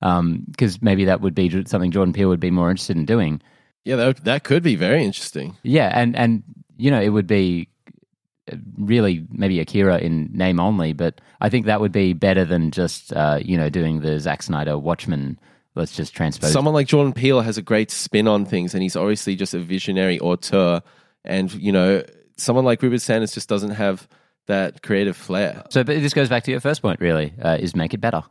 Because 0.02 0.82
maybe 0.82 1.04
that 1.06 1.20
would 1.20 1.34
be 1.34 1.48
something 1.64 1.90
Jordan 1.90 2.12
Peele 2.12 2.28
would 2.28 2.40
be 2.40 2.50
more 2.50 2.70
interested 2.70 2.96
in 2.96 3.06
doing. 3.06 3.40
Yeah, 3.84 3.96
that, 3.96 4.24
that 4.24 4.44
could 4.44 4.62
be 4.62 4.76
very 4.76 5.04
interesting. 5.04 5.56
Yeah, 5.62 5.90
and 5.92 6.16
and 6.16 6.42
you 6.76 6.90
know 6.90 7.00
it 7.00 7.08
would 7.10 7.26
be 7.26 7.68
uh, 8.50 8.56
really 8.78 9.26
maybe 9.30 9.60
Akira 9.60 9.98
in 9.98 10.30
name 10.32 10.60
only, 10.60 10.92
but 10.92 11.20
I 11.40 11.48
think 11.48 11.66
that 11.66 11.80
would 11.80 11.92
be 11.92 12.12
better 12.12 12.44
than 12.44 12.70
just 12.70 13.12
uh, 13.12 13.38
you 13.42 13.56
know 13.56 13.70
doing 13.70 14.00
the 14.00 14.18
Zack 14.20 14.42
Snyder 14.42 14.78
Watchmen. 14.78 15.38
Let's 15.74 15.96
just 15.96 16.14
transpose. 16.14 16.52
Someone 16.52 16.74
like 16.74 16.86
Jordan 16.86 17.14
Peele 17.14 17.40
has 17.40 17.56
a 17.56 17.62
great 17.62 17.90
spin 17.90 18.28
on 18.28 18.44
things, 18.44 18.74
and 18.74 18.82
he's 18.82 18.96
obviously 18.96 19.36
just 19.36 19.54
a 19.54 19.58
visionary 19.58 20.20
auteur. 20.20 20.82
And 21.24 21.52
you 21.54 21.72
know, 21.72 22.04
someone 22.36 22.64
like 22.64 22.82
Rupert 22.82 23.00
Sanders 23.00 23.32
just 23.32 23.48
doesn't 23.48 23.70
have 23.70 24.06
that 24.46 24.82
creative 24.82 25.16
flair. 25.16 25.64
so, 25.70 25.82
but 25.82 26.00
this 26.00 26.14
goes 26.14 26.28
back 26.28 26.44
to 26.44 26.50
your 26.50 26.60
first 26.60 26.82
point. 26.82 27.00
Really, 27.00 27.32
uh, 27.40 27.56
is 27.58 27.74
make 27.74 27.94
it 27.94 28.00
better. 28.00 28.22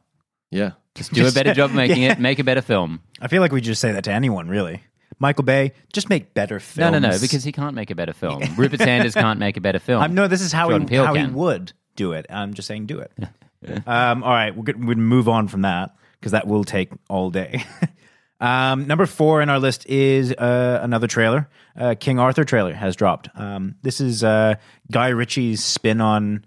Yeah, 0.51 0.71
Just 0.95 1.13
do 1.13 1.25
a 1.27 1.31
better 1.31 1.53
job 1.53 1.71
making 1.73 2.03
it. 2.03 2.19
Make 2.19 2.39
a 2.39 2.43
better 2.43 2.61
film. 2.61 3.01
I 3.21 3.27
feel 3.29 3.41
like 3.41 3.51
we 3.51 3.61
just 3.61 3.79
say 3.81 3.93
that 3.93 4.03
to 4.03 4.11
anyone, 4.11 4.49
really. 4.49 4.83
Michael 5.19 5.43
Bay, 5.43 5.73
just 5.93 6.09
make 6.09 6.33
better 6.33 6.55
No, 6.55 6.59
films. 6.59 6.91
no, 6.93 6.99
no, 6.99 7.09
no, 7.11 7.19
because 7.19 7.43
he 7.43 7.51
can't 7.51 7.75
make 7.75 7.91
a 7.91 7.95
better 7.95 8.13
film. 8.13 8.41
Rupert 8.57 8.79
Sanders 8.79 9.13
can't 9.13 9.39
make 9.39 9.55
a 9.55 9.61
better 9.61 9.79
film. 9.79 10.01
I'm 10.01 10.13
no. 10.15 10.27
This 10.27 10.41
is 10.41 10.51
how 10.51 10.69
Jordan 10.69 10.87
he 10.87 10.95
Peele 10.95 11.05
how 11.05 11.13
he 11.13 11.27
would 11.27 11.73
do 11.95 12.13
it. 12.13 12.25
I'm 12.29 12.53
just 12.53 12.67
saying, 12.67 12.87
do 12.87 12.99
it. 12.99 13.11
um, 13.87 14.23
all 14.23 14.31
right, 14.31 14.55
we're 14.55 14.63
good. 14.63 14.83
We'd 14.83 14.97
move 14.97 15.29
on 15.29 15.47
from 15.47 15.61
that 15.61 15.95
because 16.19 16.31
that 16.31 16.47
will 16.47 16.63
take 16.63 16.89
all 17.09 17.29
day. 17.29 17.63
um, 18.39 18.87
number 18.87 19.05
four 19.05 19.41
in 19.41 19.49
our 19.49 19.59
list 19.59 19.85
is 19.87 20.31
uh, 20.33 20.79
another 20.81 21.07
trailer. 21.07 21.47
Uh, 21.77 21.93
King 21.99 22.17
Arthur 22.19 22.43
trailer 22.43 22.73
has 22.73 22.95
dropped. 22.95 23.29
Um, 23.35 23.75
this 23.83 24.01
is 24.01 24.23
uh, 24.23 24.55
Guy 24.91 25.09
Ritchie's 25.09 25.63
spin 25.63 26.01
on 26.01 26.43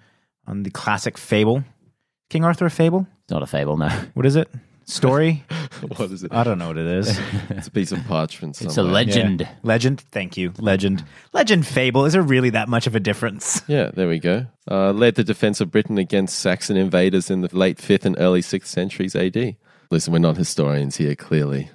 on 0.46 0.62
the 0.64 0.70
classic 0.70 1.16
fable. 1.16 1.62
King 2.28 2.44
Arthur 2.44 2.66
a 2.66 2.70
fable? 2.70 3.06
It's 3.24 3.30
not 3.30 3.42
a 3.42 3.46
fable, 3.46 3.76
no. 3.76 3.88
What 4.14 4.26
is 4.26 4.36
it? 4.36 4.48
Story? 4.84 5.44
what 5.96 6.10
is 6.10 6.24
it? 6.24 6.32
I 6.34 6.44
don't 6.44 6.58
know 6.58 6.68
what 6.68 6.76
it 6.76 6.86
is. 6.86 7.18
It's 7.50 7.68
a 7.68 7.70
piece 7.70 7.90
of 7.90 8.04
parchment. 8.06 8.60
It's 8.60 8.76
a 8.76 8.82
legend. 8.82 9.40
Yeah. 9.40 9.50
Legend. 9.62 10.00
Thank 10.10 10.36
you. 10.36 10.52
Legend. 10.58 11.02
Legend 11.32 11.66
fable. 11.66 12.04
Is 12.04 12.12
there 12.12 12.22
really 12.22 12.50
that 12.50 12.68
much 12.68 12.86
of 12.86 12.94
a 12.94 13.00
difference? 13.00 13.62
Yeah, 13.66 13.90
there 13.94 14.08
we 14.08 14.18
go. 14.18 14.46
Uh, 14.70 14.92
led 14.92 15.14
the 15.14 15.24
defense 15.24 15.62
of 15.62 15.70
Britain 15.70 15.96
against 15.96 16.38
Saxon 16.38 16.76
invaders 16.76 17.30
in 17.30 17.40
the 17.40 17.56
late 17.56 17.78
5th 17.78 18.04
and 18.04 18.16
early 18.18 18.42
6th 18.42 18.66
centuries 18.66 19.16
AD. 19.16 19.56
Listen, 19.90 20.12
we're 20.12 20.18
not 20.18 20.36
historians 20.36 20.96
here, 20.96 21.14
clearly. 21.14 21.70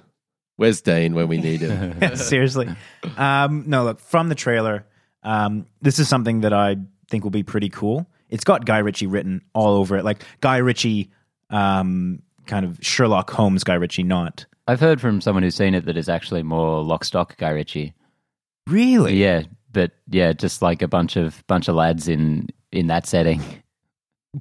Where's 0.54 0.80
Dane 0.80 1.14
when 1.14 1.26
we 1.26 1.38
need 1.38 1.62
him? 1.62 2.16
Seriously. 2.16 2.68
Um, 3.16 3.64
no, 3.66 3.82
look, 3.82 3.98
from 3.98 4.28
the 4.28 4.34
trailer, 4.36 4.86
um, 5.24 5.66
this 5.82 5.98
is 5.98 6.08
something 6.08 6.42
that 6.42 6.52
I 6.52 6.76
think 7.08 7.24
will 7.24 7.30
be 7.30 7.42
pretty 7.42 7.70
cool. 7.70 8.06
It's 8.28 8.44
got 8.44 8.64
Guy 8.64 8.78
Ritchie 8.78 9.06
written 9.06 9.42
all 9.52 9.74
over 9.76 9.96
it. 9.96 10.04
Like 10.04 10.22
Guy 10.40 10.58
Ritchie, 10.58 11.10
um, 11.50 12.22
kind 12.46 12.64
of 12.64 12.78
Sherlock 12.80 13.30
Holmes 13.30 13.64
Guy 13.64 13.74
Ritchie, 13.74 14.02
not. 14.02 14.46
I've 14.66 14.80
heard 14.80 15.00
from 15.00 15.20
someone 15.20 15.42
who's 15.42 15.54
seen 15.56 15.74
it 15.74 15.84
that 15.86 15.96
it's 15.96 16.08
actually 16.08 16.42
more 16.42 16.82
lock 16.82 17.04
stock 17.04 17.36
Guy 17.36 17.50
Ritchie. 17.50 17.94
Really? 18.66 19.16
Yeah, 19.16 19.42
but 19.72 19.92
yeah, 20.08 20.32
just 20.32 20.62
like 20.62 20.82
a 20.82 20.88
bunch 20.88 21.16
of 21.16 21.44
bunch 21.46 21.68
of 21.68 21.74
lads 21.74 22.08
in 22.08 22.48
in 22.72 22.86
that 22.88 23.06
setting. 23.06 23.42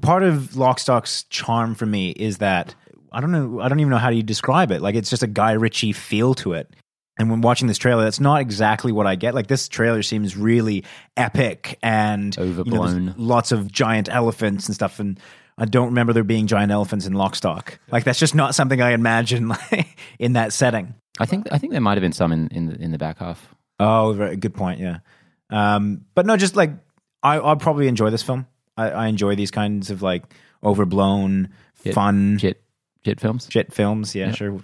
Part 0.01 0.21
of 0.21 0.51
Lockstock's 0.51 1.23
charm 1.23 1.73
for 1.73 1.87
me 1.87 2.11
is 2.11 2.37
that 2.37 2.75
I 3.11 3.21
don't 3.21 3.31
know, 3.31 3.59
I 3.59 3.69
don't 3.69 3.79
even 3.79 3.89
know 3.89 3.97
how 3.97 4.09
you 4.09 4.21
describe 4.21 4.71
it. 4.71 4.81
Like 4.81 4.95
it's 4.95 5.09
just 5.09 5.23
a 5.23 5.27
Guy 5.27 5.53
Ritchie 5.53 5.93
feel 5.93 6.35
to 6.35 6.53
it. 6.53 6.71
And 7.17 7.29
when 7.29 7.41
watching 7.41 7.67
this 7.67 7.77
trailer, 7.77 8.03
that's 8.03 8.19
not 8.19 8.39
exactly 8.39 8.91
what 8.91 9.07
I 9.07 9.15
get. 9.15 9.35
Like 9.35 9.47
this 9.47 9.67
trailer 9.67 10.03
seems 10.03 10.37
really 10.37 10.85
epic 11.17 11.77
and 11.83 12.37
you 12.37 12.43
know, 12.43 12.49
Overblown. 12.51 13.15
lots 13.17 13.51
of 13.51 13.71
giant 13.71 14.07
elephants 14.09 14.67
and 14.67 14.75
stuff. 14.75 14.99
And 14.99 15.19
I 15.59 15.65
don't 15.65 15.87
remember 15.87 16.13
there 16.13 16.23
being 16.23 16.47
giant 16.47 16.71
elephants 16.71 17.05
in 17.05 17.13
Lockstock. 17.13 17.77
Like 17.91 18.05
that's 18.05 18.17
just 18.19 18.33
not 18.33 18.55
something 18.55 18.81
I 18.81 18.91
imagine 18.91 19.47
like, 19.71 19.97
in 20.17 20.33
that 20.33 20.53
setting. 20.53 20.95
I 21.19 21.25
think 21.25 21.47
I 21.51 21.57
think 21.57 21.73
there 21.73 21.81
might 21.81 21.97
have 21.97 22.01
been 22.01 22.13
some 22.13 22.31
in 22.31 22.47
in 22.47 22.65
the, 22.67 22.75
in 22.81 22.91
the 22.91 22.97
back 22.97 23.17
half. 23.19 23.47
Oh, 23.79 24.13
very 24.13 24.37
good 24.37 24.53
point. 24.53 24.79
Yeah, 24.79 24.99
um, 25.49 26.05
but 26.15 26.25
no, 26.25 26.37
just 26.37 26.55
like 26.55 26.71
I, 27.21 27.37
I'll 27.39 27.57
probably 27.57 27.87
enjoy 27.87 28.09
this 28.09 28.23
film. 28.23 28.47
I, 28.77 28.89
I 28.91 29.07
enjoy 29.07 29.35
these 29.35 29.51
kinds 29.51 29.89
of 29.89 30.01
like 30.01 30.23
overblown, 30.63 31.49
Yeah, 31.83 31.93
fun 31.93 32.37
Jet 32.37 32.57
jet 33.03 33.19
films. 33.19 33.47
shit 33.51 33.73
films. 33.73 34.15
Yeah, 34.15 34.31
sure. 34.31 34.59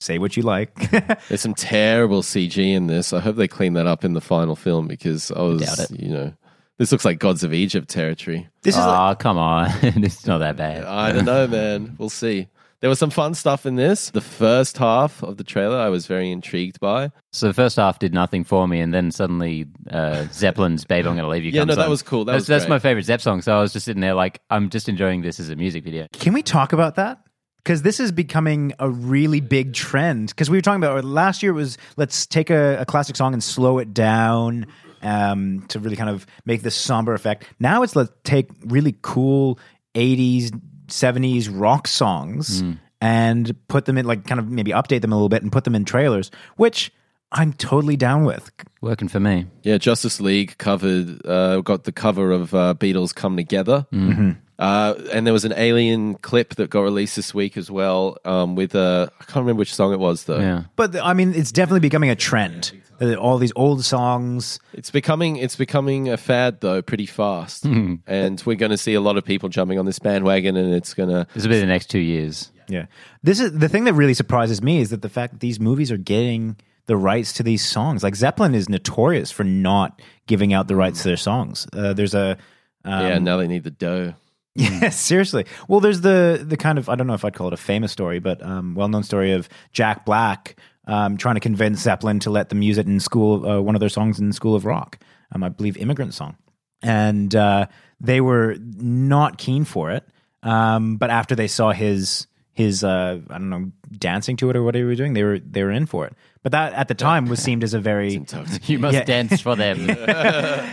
Say 0.00 0.18
what 0.18 0.36
you 0.36 0.42
like. 0.42 0.90
There's 1.28 1.40
some 1.40 1.54
terrible 1.54 2.22
CG 2.22 2.58
in 2.58 2.86
this. 2.86 3.12
I 3.12 3.20
hope 3.20 3.36
they 3.36 3.48
clean 3.48 3.72
that 3.74 3.86
up 3.86 4.04
in 4.04 4.12
the 4.12 4.20
final 4.20 4.54
film 4.54 4.86
because 4.88 5.30
I 5.30 5.40
was, 5.40 5.62
doubt 5.62 5.90
you 5.98 6.10
know, 6.10 6.34
this 6.78 6.92
looks 6.92 7.04
like 7.04 7.18
Gods 7.18 7.42
of 7.44 7.52
Egypt 7.52 7.88
territory. 7.88 8.48
this 8.62 8.74
is 8.76 8.84
Oh, 8.84 8.88
like, 8.88 9.18
come 9.18 9.38
on, 9.38 9.70
it's 9.82 10.26
not 10.26 10.38
that 10.38 10.56
bad. 10.56 10.84
I 10.84 11.12
don't 11.12 11.24
know, 11.24 11.46
man. 11.46 11.96
We'll 11.98 12.08
see. 12.10 12.48
There 12.80 12.90
was 12.90 12.98
some 12.98 13.08
fun 13.10 13.32
stuff 13.34 13.64
in 13.64 13.76
this. 13.76 14.10
The 14.10 14.20
first 14.20 14.76
half 14.76 15.22
of 15.22 15.38
the 15.38 15.44
trailer, 15.44 15.78
I 15.78 15.88
was 15.88 16.06
very 16.06 16.30
intrigued 16.30 16.78
by. 16.78 17.10
So 17.32 17.46
the 17.48 17.54
first 17.54 17.76
half 17.76 17.98
did 17.98 18.12
nothing 18.12 18.44
for 18.44 18.68
me, 18.68 18.80
and 18.80 18.92
then 18.92 19.10
suddenly 19.10 19.66
uh, 19.90 20.26
Zeppelin's 20.30 20.84
"Babe, 20.84 21.06
I'm 21.06 21.16
Gonna 21.16 21.28
Leave 21.28 21.42
You." 21.44 21.52
Yeah, 21.52 21.62
comes 21.62 21.70
no, 21.70 21.74
that 21.76 21.88
was 21.88 22.02
cool. 22.02 22.26
That 22.26 22.32
that's 22.32 22.42
was 22.42 22.46
that's 22.48 22.68
my 22.68 22.78
favorite 22.78 23.04
Zep 23.06 23.22
song. 23.22 23.40
So 23.40 23.56
I 23.56 23.60
was 23.62 23.72
just 23.72 23.86
sitting 23.86 24.02
there 24.02 24.12
like, 24.14 24.42
I'm 24.50 24.68
just 24.68 24.90
enjoying 24.90 25.22
this 25.22 25.40
as 25.40 25.48
a 25.48 25.56
music 25.56 25.84
video. 25.84 26.06
can 26.12 26.34
we 26.34 26.42
talk 26.42 26.74
about 26.74 26.96
that? 26.96 27.20
Because 27.64 27.82
this 27.82 27.98
is 27.98 28.12
becoming 28.12 28.74
a 28.78 28.88
really 28.90 29.40
big 29.40 29.72
trend. 29.72 30.28
Because 30.28 30.50
we 30.50 30.58
were 30.58 30.62
talking 30.62 30.80
about 30.84 31.02
last 31.04 31.42
year 31.42 31.52
it 31.52 31.56
was 31.56 31.78
let's 31.96 32.26
take 32.26 32.50
a, 32.50 32.76
a 32.78 32.84
classic 32.84 33.16
song 33.16 33.32
and 33.32 33.42
slow 33.42 33.78
it 33.78 33.92
down 33.94 34.66
um, 35.02 35.64
to 35.68 35.78
really 35.78 35.96
kind 35.96 36.10
of 36.10 36.26
make 36.44 36.62
this 36.62 36.74
somber 36.74 37.14
effect. 37.14 37.44
Now 37.58 37.82
it's 37.82 37.96
let's 37.96 38.12
take 38.24 38.50
really 38.64 38.96
cool 39.02 39.58
80s, 39.94 40.58
70s 40.88 41.48
rock 41.52 41.88
songs 41.88 42.62
and 43.00 43.54
put 43.68 43.84
them 43.84 43.98
in, 43.98 44.06
like, 44.06 44.26
kind 44.26 44.38
of 44.38 44.48
maybe 44.48 44.70
update 44.70 45.02
them 45.02 45.12
a 45.12 45.16
little 45.16 45.28
bit 45.28 45.42
and 45.42 45.52
put 45.52 45.64
them 45.64 45.74
in 45.74 45.84
trailers, 45.84 46.30
which 46.56 46.92
I'm 47.32 47.52
totally 47.52 47.96
down 47.96 48.24
with. 48.24 48.50
Working 48.80 49.08
for 49.08 49.20
me. 49.20 49.46
Yeah, 49.62 49.78
Justice 49.78 50.20
League 50.20 50.56
covered, 50.58 51.24
uh, 51.26 51.60
got 51.60 51.84
the 51.84 51.92
cover 51.92 52.30
of 52.30 52.54
uh, 52.54 52.74
Beatles 52.78 53.14
Come 53.14 53.36
Together. 53.36 53.86
Mm-hmm. 53.92 54.32
Uh, 54.58 54.94
and 55.12 55.26
there 55.26 55.34
was 55.34 55.44
an 55.44 55.52
Alien 55.54 56.14
clip 56.14 56.54
that 56.54 56.70
got 56.70 56.80
released 56.80 57.16
this 57.16 57.34
week 57.34 57.56
as 57.56 57.70
well 57.70 58.16
um, 58.24 58.54
with, 58.54 58.74
uh, 58.74 59.08
I 59.20 59.24
can't 59.24 59.36
remember 59.44 59.58
which 59.60 59.74
song 59.74 59.92
it 59.92 59.98
was 59.98 60.24
though. 60.24 60.40
Yeah. 60.40 60.62
But 60.76 60.96
I 60.96 61.12
mean, 61.12 61.34
it's 61.34 61.52
definitely 61.52 61.80
becoming 61.80 62.10
a 62.10 62.16
trend. 62.16 62.72
Uh, 63.00 63.14
All 63.16 63.36
these 63.36 63.52
old 63.54 63.84
songs. 63.84 64.58
It's 64.72 64.90
becoming 64.90 65.36
it's 65.36 65.56
becoming 65.56 66.08
a 66.08 66.16
fad 66.16 66.62
though, 66.62 66.80
pretty 66.80 67.04
fast, 67.04 67.64
Hmm. 67.64 67.96
and 68.06 68.42
we're 68.46 68.56
going 68.56 68.70
to 68.70 68.78
see 68.78 68.94
a 68.94 69.00
lot 69.02 69.18
of 69.18 69.24
people 69.26 69.50
jumping 69.50 69.78
on 69.78 69.84
this 69.84 69.98
bandwagon, 69.98 70.56
and 70.56 70.72
it's 70.72 70.94
going 70.94 71.10
to 71.10 71.26
This 71.34 71.42
will 71.42 71.50
be 71.50 71.60
the 71.60 71.66
next 71.66 71.90
two 71.90 71.98
years. 71.98 72.50
Yeah. 72.68 72.86
This 73.22 73.38
is 73.40 73.52
the 73.52 73.68
thing 73.68 73.84
that 73.84 73.92
really 73.92 74.14
surprises 74.14 74.62
me 74.62 74.80
is 74.80 74.88
that 74.90 75.02
the 75.02 75.10
fact 75.10 75.34
that 75.34 75.40
these 75.40 75.60
movies 75.60 75.92
are 75.92 75.98
getting 75.98 76.56
the 76.86 76.96
rights 76.96 77.34
to 77.34 77.42
these 77.42 77.62
songs. 77.64 78.02
Like 78.02 78.14
Zeppelin 78.16 78.54
is 78.54 78.68
notorious 78.68 79.30
for 79.30 79.44
not 79.44 80.00
giving 80.26 80.54
out 80.54 80.66
the 80.66 80.76
rights 80.76 81.02
to 81.02 81.08
their 81.08 81.16
songs. 81.18 81.66
Uh, 81.74 81.92
there's 81.92 82.14
a 82.14 82.38
um, 82.84 83.02
yeah. 83.06 83.18
Now 83.18 83.36
they 83.36 83.46
need 83.48 83.64
the 83.64 83.70
dough. 83.70 84.14
Yeah, 84.56 84.88
seriously. 84.90 85.46
Well, 85.68 85.80
there's 85.80 86.00
the 86.00 86.44
the 86.46 86.56
kind 86.56 86.78
of 86.78 86.88
I 86.88 86.94
don't 86.94 87.06
know 87.06 87.14
if 87.14 87.24
I'd 87.24 87.34
call 87.34 87.48
it 87.48 87.52
a 87.52 87.58
famous 87.58 87.92
story, 87.92 88.18
but 88.18 88.42
um, 88.42 88.74
well 88.74 88.88
known 88.88 89.02
story 89.02 89.32
of 89.32 89.48
Jack 89.72 90.04
Black 90.04 90.56
um, 90.86 91.16
trying 91.16 91.34
to 91.34 91.40
convince 91.40 91.80
Zeppelin 91.80 92.20
to 92.20 92.30
let 92.30 92.48
them 92.48 92.62
use 92.62 92.78
it 92.78 92.86
in 92.86 93.00
school, 93.00 93.46
uh, 93.46 93.60
one 93.60 93.74
of 93.74 93.80
their 93.80 93.88
songs 93.88 94.18
in 94.18 94.32
School 94.32 94.54
of 94.54 94.64
Rock. 94.64 94.98
Um, 95.32 95.42
I 95.42 95.48
believe 95.48 95.76
Immigrant 95.76 96.14
Song, 96.14 96.36
and 96.82 97.34
uh, 97.34 97.66
they 98.00 98.20
were 98.20 98.56
not 98.60 99.38
keen 99.38 99.64
for 99.64 99.90
it. 99.90 100.04
Um, 100.42 100.96
but 100.96 101.10
after 101.10 101.34
they 101.34 101.48
saw 101.48 101.72
his 101.72 102.28
his 102.52 102.84
uh, 102.84 103.20
I 103.28 103.38
don't 103.38 103.50
know 103.50 103.72
dancing 103.90 104.36
to 104.38 104.50
it 104.50 104.56
or 104.56 104.62
whatever 104.62 104.84
he 104.84 104.88
was 104.90 104.98
doing, 104.98 105.14
they 105.14 105.24
were 105.24 105.38
they 105.40 105.64
were 105.64 105.72
in 105.72 105.86
for 105.86 106.06
it. 106.06 106.14
But 106.46 106.52
that 106.52 106.74
at 106.74 106.86
the 106.86 106.94
time 106.94 107.26
was 107.26 107.42
seemed 107.42 107.64
as 107.64 107.74
a 107.74 107.80
very 107.80 108.24
You 108.66 108.78
must 108.78 108.94
Yeah. 108.94 109.02
dance 109.02 109.40
for 109.40 109.56
them. 109.56 109.84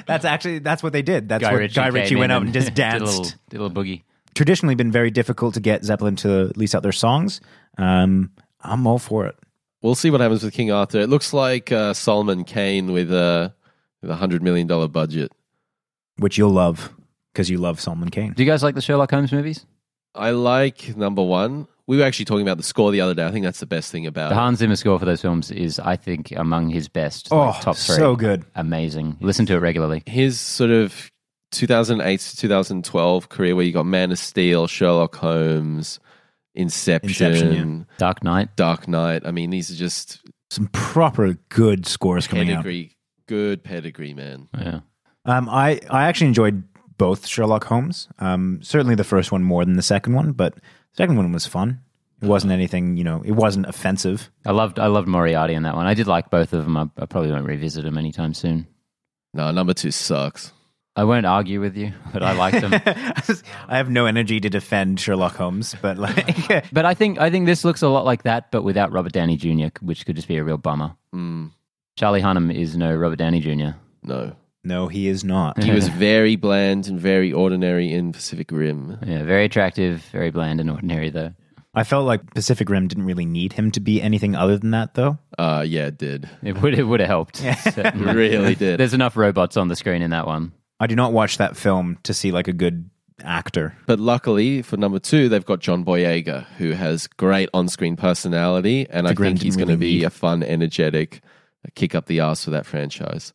that's 0.05 0.23
actually 0.23 0.59
that's 0.59 0.83
what 0.83 0.93
they 0.93 1.01
did. 1.01 1.27
That's 1.27 1.41
Guy 1.41 1.51
what 1.51 1.57
Ritchie, 1.57 1.73
Guy 1.73 1.87
Ritchie 1.87 2.15
went 2.15 2.31
out 2.31 2.43
and 2.43 2.53
just 2.53 2.67
did 2.75 2.75
danced 2.75 3.01
a 3.01 3.05
little, 3.05 3.23
did 3.49 3.59
a 3.59 3.63
little 3.63 3.83
boogie. 3.83 4.03
traditionally 4.35 4.75
been 4.75 4.91
very 4.91 5.09
difficult 5.09 5.55
to 5.55 5.59
get 5.59 5.83
Zeppelin 5.83 6.15
to 6.17 6.51
lease 6.55 6.75
out 6.75 6.83
their 6.83 6.91
songs. 6.91 7.41
Um, 7.79 8.29
I'm 8.61 8.85
all 8.85 8.99
for 8.99 9.25
it. 9.25 9.35
We'll 9.81 9.95
see 9.95 10.11
what 10.11 10.21
happens 10.21 10.43
with 10.43 10.53
King 10.53 10.71
Arthur. 10.71 10.99
It 10.99 11.09
looks 11.09 11.33
like 11.33 11.71
uh, 11.71 11.95
Solomon 11.95 12.43
Kane 12.43 12.91
with 12.91 13.11
a 13.11 13.55
with 14.03 14.11
a 14.11 14.15
hundred 14.15 14.43
million 14.43 14.67
dollar 14.67 14.87
budget. 14.87 15.31
Which 16.17 16.37
you'll 16.37 16.51
love 16.51 16.93
because 17.33 17.49
you 17.49 17.57
love 17.57 17.79
Solomon 17.79 18.09
Kane. 18.09 18.33
Do 18.33 18.43
you 18.43 18.47
guys 18.47 18.61
like 18.61 18.75
the 18.75 18.81
Sherlock 18.81 19.09
Holmes 19.09 19.31
movies? 19.31 19.65
I 20.13 20.29
like 20.29 20.95
number 20.95 21.23
one. 21.23 21.67
We 21.87 21.97
were 21.97 22.03
actually 22.03 22.25
talking 22.25 22.43
about 22.43 22.57
the 22.57 22.63
score 22.63 22.91
the 22.91 23.01
other 23.01 23.13
day. 23.13 23.25
I 23.25 23.31
think 23.31 23.43
that's 23.43 23.59
the 23.59 23.65
best 23.65 23.91
thing 23.91 24.07
about 24.07 24.29
The. 24.29 24.35
Hans 24.35 24.59
Zimmer 24.59 24.75
score 24.75 24.97
for 24.99 25.05
those 25.05 25.21
films 25.21 25.51
is, 25.51 25.79
I 25.79 25.95
think, 25.95 26.31
among 26.31 26.69
his 26.69 26.87
best. 26.87 27.27
Oh, 27.31 27.37
like, 27.47 27.61
top 27.61 27.75
three. 27.75 27.95
so 27.95 28.15
good. 28.15 28.45
Amazing. 28.55 29.17
Listen 29.19 29.45
to 29.47 29.53
it 29.55 29.59
regularly. 29.59 30.01
His 30.05 30.39
sort 30.39 30.71
of 30.71 31.11
2008 31.51 32.19
to 32.19 32.37
2012 32.37 33.29
career, 33.29 33.55
where 33.55 33.65
you 33.65 33.71
got 33.73 33.85
Man 33.85 34.11
of 34.11 34.19
Steel, 34.19 34.67
Sherlock 34.67 35.15
Holmes, 35.15 35.99
Inception, 36.55 37.09
Inception, 37.33 37.87
Dark 37.97 38.23
Knight. 38.23 38.55
Dark 38.55 38.87
Knight. 38.87 39.23
I 39.25 39.31
mean, 39.31 39.49
these 39.49 39.71
are 39.71 39.75
just 39.75 40.21
Some 40.51 40.67
proper 40.67 41.33
good 41.49 41.85
scores 41.85 42.27
coming 42.27 42.49
out. 42.51 42.57
pedigree, 42.63 42.95
good 43.27 43.63
pedigree, 43.63 44.13
man. 44.13 44.47
Yeah. 44.57 44.79
Um, 45.25 45.49
I 45.49 45.79
I 45.89 46.03
actually 46.05 46.27
enjoyed 46.27 46.63
both 46.97 47.25
Sherlock 47.27 47.63
Holmes. 47.65 48.07
Um, 48.19 48.59
certainly 48.61 48.95
the 48.95 49.03
first 49.03 49.31
one 49.31 49.43
more 49.43 49.65
than 49.65 49.75
the 49.75 49.81
second 49.81 50.13
one, 50.13 50.31
but 50.33 50.53
the 50.55 50.61
second 50.93 51.17
one 51.17 51.31
was 51.31 51.45
fun. 51.45 51.81
It 52.21 52.27
wasn't 52.27 52.53
anything, 52.53 52.95
you 52.95 53.03
know, 53.03 53.21
it 53.25 53.33
wasn't 53.33 53.65
offensive. 53.65 54.31
I 54.45 54.51
loved 54.51 54.79
I 54.79 54.87
loved 54.87 55.09
Moriarty 55.09 55.55
in 55.55 55.63
that 55.63 55.75
one. 55.75 55.87
I 55.87 55.93
did 55.93 56.07
like 56.07 56.29
both 56.29 56.53
of 56.53 56.63
them. 56.63 56.77
I, 56.77 56.87
I 56.97 57.05
probably 57.05 57.31
won't 57.31 57.45
revisit 57.45 57.83
them 57.83 57.97
anytime 57.97 58.33
soon. 58.33 58.67
No, 59.33 59.51
number 59.51 59.73
two 59.73 59.91
sucks. 59.91 60.53
I 60.95 61.03
won't 61.05 61.25
argue 61.25 61.59
with 61.59 61.75
you, 61.75 61.91
but 62.13 62.23
I 62.23 62.33
liked 62.33 62.61
them. 62.61 62.73
I 63.67 63.77
have 63.77 63.89
no 63.89 64.05
energy 64.05 64.39
to 64.39 64.49
defend 64.49 64.99
Sherlock 64.99 65.35
Holmes, 65.35 65.75
but 65.81 65.97
like, 65.97 66.69
but 66.71 66.85
I 66.85 66.93
think 66.93 67.19
I 67.19 67.29
think 67.29 67.45
this 67.45 67.65
looks 67.65 67.81
a 67.81 67.89
lot 67.89 68.05
like 68.05 68.23
that, 68.23 68.51
but 68.51 68.63
without 68.63 68.91
Robert 68.91 69.11
Downey 69.11 69.35
Jr., 69.35 69.67
which 69.81 70.05
could 70.05 70.15
just 70.15 70.27
be 70.27 70.37
a 70.37 70.43
real 70.43 70.57
bummer. 70.57 70.95
Mm, 71.13 71.51
Charlie 71.97 72.21
Hunnam 72.21 72.53
is 72.53 72.77
no 72.77 72.95
Robert 72.95 73.17
Downey 73.17 73.41
Jr. 73.41 73.75
no. 74.03 74.35
No, 74.63 74.87
he 74.87 75.07
is 75.07 75.23
not. 75.23 75.61
He 75.61 75.71
was 75.71 75.87
very 75.99 76.35
bland 76.35 76.87
and 76.87 76.99
very 76.99 77.31
ordinary 77.33 77.91
in 77.91 78.11
Pacific 78.11 78.51
Rim. 78.51 78.97
Yeah, 79.05 79.23
very 79.23 79.45
attractive, 79.45 80.01
very 80.11 80.31
bland 80.31 80.59
and 80.59 80.69
ordinary 80.69 81.09
though. 81.09 81.33
I 81.75 81.83
felt 81.83 82.05
like 82.05 82.33
Pacific 82.35 82.69
Rim 82.69 82.87
didn't 82.87 83.05
really 83.05 83.25
need 83.25 83.53
him 83.53 83.71
to 83.71 83.79
be 83.79 83.99
anything 83.99 84.35
other 84.35 84.59
than 84.59 84.71
that, 84.71 84.93
though. 84.93 85.17
Uh, 85.39 85.65
yeah, 85.67 85.87
it 85.87 85.97
did. 85.97 86.29
It 86.43 86.61
would 86.61 86.77
it 86.77 86.83
would 86.83 86.99
have 86.99 87.09
helped. 87.09 87.41
It 87.43 87.95
really 87.95 88.53
did. 88.65 88.79
There's 88.79 88.93
enough 88.93 89.17
robots 89.17 89.57
on 89.57 89.69
the 89.69 89.75
screen 89.75 90.03
in 90.03 90.11
that 90.11 90.27
one. 90.27 90.51
I 90.79 90.85
do 90.85 90.95
not 90.95 91.13
watch 91.13 91.37
that 91.37 91.57
film 91.57 91.97
to 92.03 92.13
see 92.13 92.31
like 92.31 92.47
a 92.47 92.53
good 92.53 92.89
actor. 93.23 93.75
But 93.87 93.99
luckily 93.99 94.61
for 94.61 94.77
number 94.77 94.99
two, 94.99 95.29
they've 95.29 95.45
got 95.45 95.61
John 95.61 95.83
Boyega, 95.83 96.45
who 96.57 96.71
has 96.71 97.07
great 97.07 97.49
on-screen 97.53 97.95
personality, 97.95 98.85
and 98.89 99.07
I 99.07 99.13
Grim 99.13 99.31
think 99.33 99.41
he's 99.43 99.55
didn't 99.55 99.67
going 99.69 99.79
to 99.79 99.81
be 99.81 99.97
need. 99.99 100.03
a 100.03 100.09
fun, 100.11 100.43
energetic 100.43 101.21
kick 101.75 101.95
up 101.95 102.05
the 102.07 102.19
ass 102.19 102.43
for 102.43 102.51
that 102.51 102.65
franchise. 102.65 103.33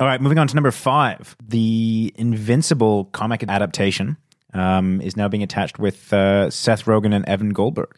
All 0.00 0.06
right, 0.06 0.18
moving 0.18 0.38
on 0.38 0.48
to 0.48 0.54
number 0.54 0.70
five. 0.70 1.36
The 1.46 2.10
Invincible 2.16 3.04
comic 3.12 3.44
adaptation 3.46 4.16
um, 4.54 4.98
is 5.02 5.14
now 5.14 5.28
being 5.28 5.42
attached 5.42 5.78
with 5.78 6.10
uh, 6.10 6.48
Seth 6.48 6.86
Rogen 6.86 7.14
and 7.14 7.22
Evan 7.28 7.50
Goldberg. 7.50 7.94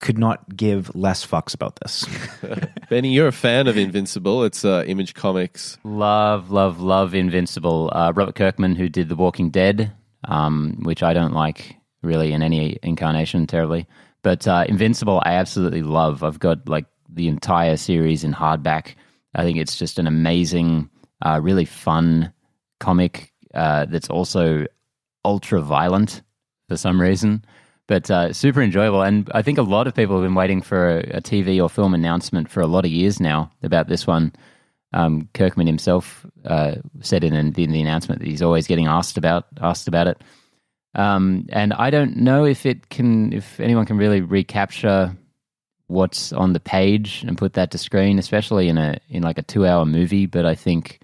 Could 0.00 0.18
not 0.18 0.56
give 0.56 0.92
less 0.96 1.24
fucks 1.24 1.54
about 1.54 1.78
this. 1.80 2.04
Benny, 2.90 3.12
you're 3.12 3.28
a 3.28 3.32
fan 3.32 3.68
of 3.68 3.78
Invincible. 3.78 4.42
It's 4.42 4.64
uh, 4.64 4.82
Image 4.84 5.14
Comics. 5.14 5.78
Love, 5.84 6.50
love, 6.50 6.80
love 6.80 7.14
Invincible. 7.14 7.88
Uh, 7.92 8.12
Robert 8.12 8.34
Kirkman, 8.34 8.74
who 8.74 8.88
did 8.88 9.08
The 9.08 9.14
Walking 9.14 9.50
Dead, 9.50 9.92
um, 10.24 10.76
which 10.82 11.04
I 11.04 11.12
don't 11.12 11.34
like 11.34 11.76
really 12.02 12.32
in 12.32 12.42
any 12.42 12.80
incarnation 12.82 13.46
terribly. 13.46 13.86
But 14.22 14.48
uh, 14.48 14.64
Invincible, 14.68 15.22
I 15.24 15.34
absolutely 15.34 15.82
love. 15.82 16.24
I've 16.24 16.40
got 16.40 16.68
like 16.68 16.86
the 17.08 17.28
entire 17.28 17.76
series 17.76 18.24
in 18.24 18.34
hardback. 18.34 18.96
I 19.34 19.44
think 19.44 19.58
it's 19.58 19.76
just 19.76 19.98
an 19.98 20.06
amazing, 20.06 20.90
uh, 21.24 21.40
really 21.42 21.64
fun 21.64 22.32
comic 22.80 23.32
uh, 23.54 23.86
that's 23.86 24.10
also 24.10 24.66
ultra 25.24 25.60
violent 25.60 26.22
for 26.68 26.76
some 26.76 27.00
reason, 27.00 27.44
but 27.86 28.10
uh, 28.10 28.32
super 28.32 28.62
enjoyable. 28.62 29.02
And 29.02 29.30
I 29.34 29.42
think 29.42 29.58
a 29.58 29.62
lot 29.62 29.86
of 29.86 29.94
people 29.94 30.16
have 30.16 30.24
been 30.24 30.34
waiting 30.34 30.62
for 30.62 30.98
a, 30.98 31.18
a 31.18 31.20
TV 31.20 31.62
or 31.62 31.68
film 31.68 31.94
announcement 31.94 32.50
for 32.50 32.60
a 32.60 32.66
lot 32.66 32.84
of 32.84 32.90
years 32.90 33.20
now 33.20 33.50
about 33.62 33.88
this 33.88 34.06
one. 34.06 34.32
Um, 34.94 35.28
Kirkman 35.32 35.66
himself 35.66 36.26
uh, 36.44 36.76
said 37.00 37.24
in, 37.24 37.34
in 37.34 37.52
the 37.52 37.80
announcement 37.80 38.20
that 38.20 38.28
he's 38.28 38.42
always 38.42 38.66
getting 38.66 38.86
asked 38.86 39.16
about 39.16 39.46
asked 39.60 39.88
about 39.88 40.06
it. 40.06 40.20
Um, 40.94 41.46
and 41.48 41.72
I 41.72 41.88
don't 41.88 42.16
know 42.16 42.44
if 42.44 42.66
it 42.66 42.90
can, 42.90 43.32
if 43.32 43.58
anyone 43.58 43.86
can 43.86 43.96
really 43.96 44.20
recapture 44.20 45.16
what's 45.86 46.32
on 46.32 46.52
the 46.52 46.60
page 46.60 47.24
and 47.26 47.38
put 47.38 47.54
that 47.54 47.70
to 47.72 47.78
screen, 47.78 48.18
especially 48.18 48.68
in 48.68 48.78
a 48.78 48.98
in 49.08 49.22
like 49.22 49.38
a 49.38 49.42
two 49.42 49.66
hour 49.66 49.84
movie. 49.84 50.26
But 50.26 50.46
I 50.46 50.54
think 50.54 51.00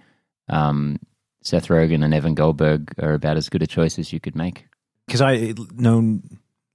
um, 0.49 0.99
Seth 1.43 1.67
Rogen 1.67 2.03
and 2.03 2.13
Evan 2.13 2.35
Goldberg 2.35 2.93
are 3.01 3.13
about 3.13 3.37
as 3.37 3.49
good 3.49 3.63
a 3.63 3.67
choice 3.67 3.99
as 3.99 4.11
you 4.11 4.19
could 4.19 4.35
make. 4.35 4.65
Because 5.05 5.21
I 5.21 5.53
know 5.75 6.19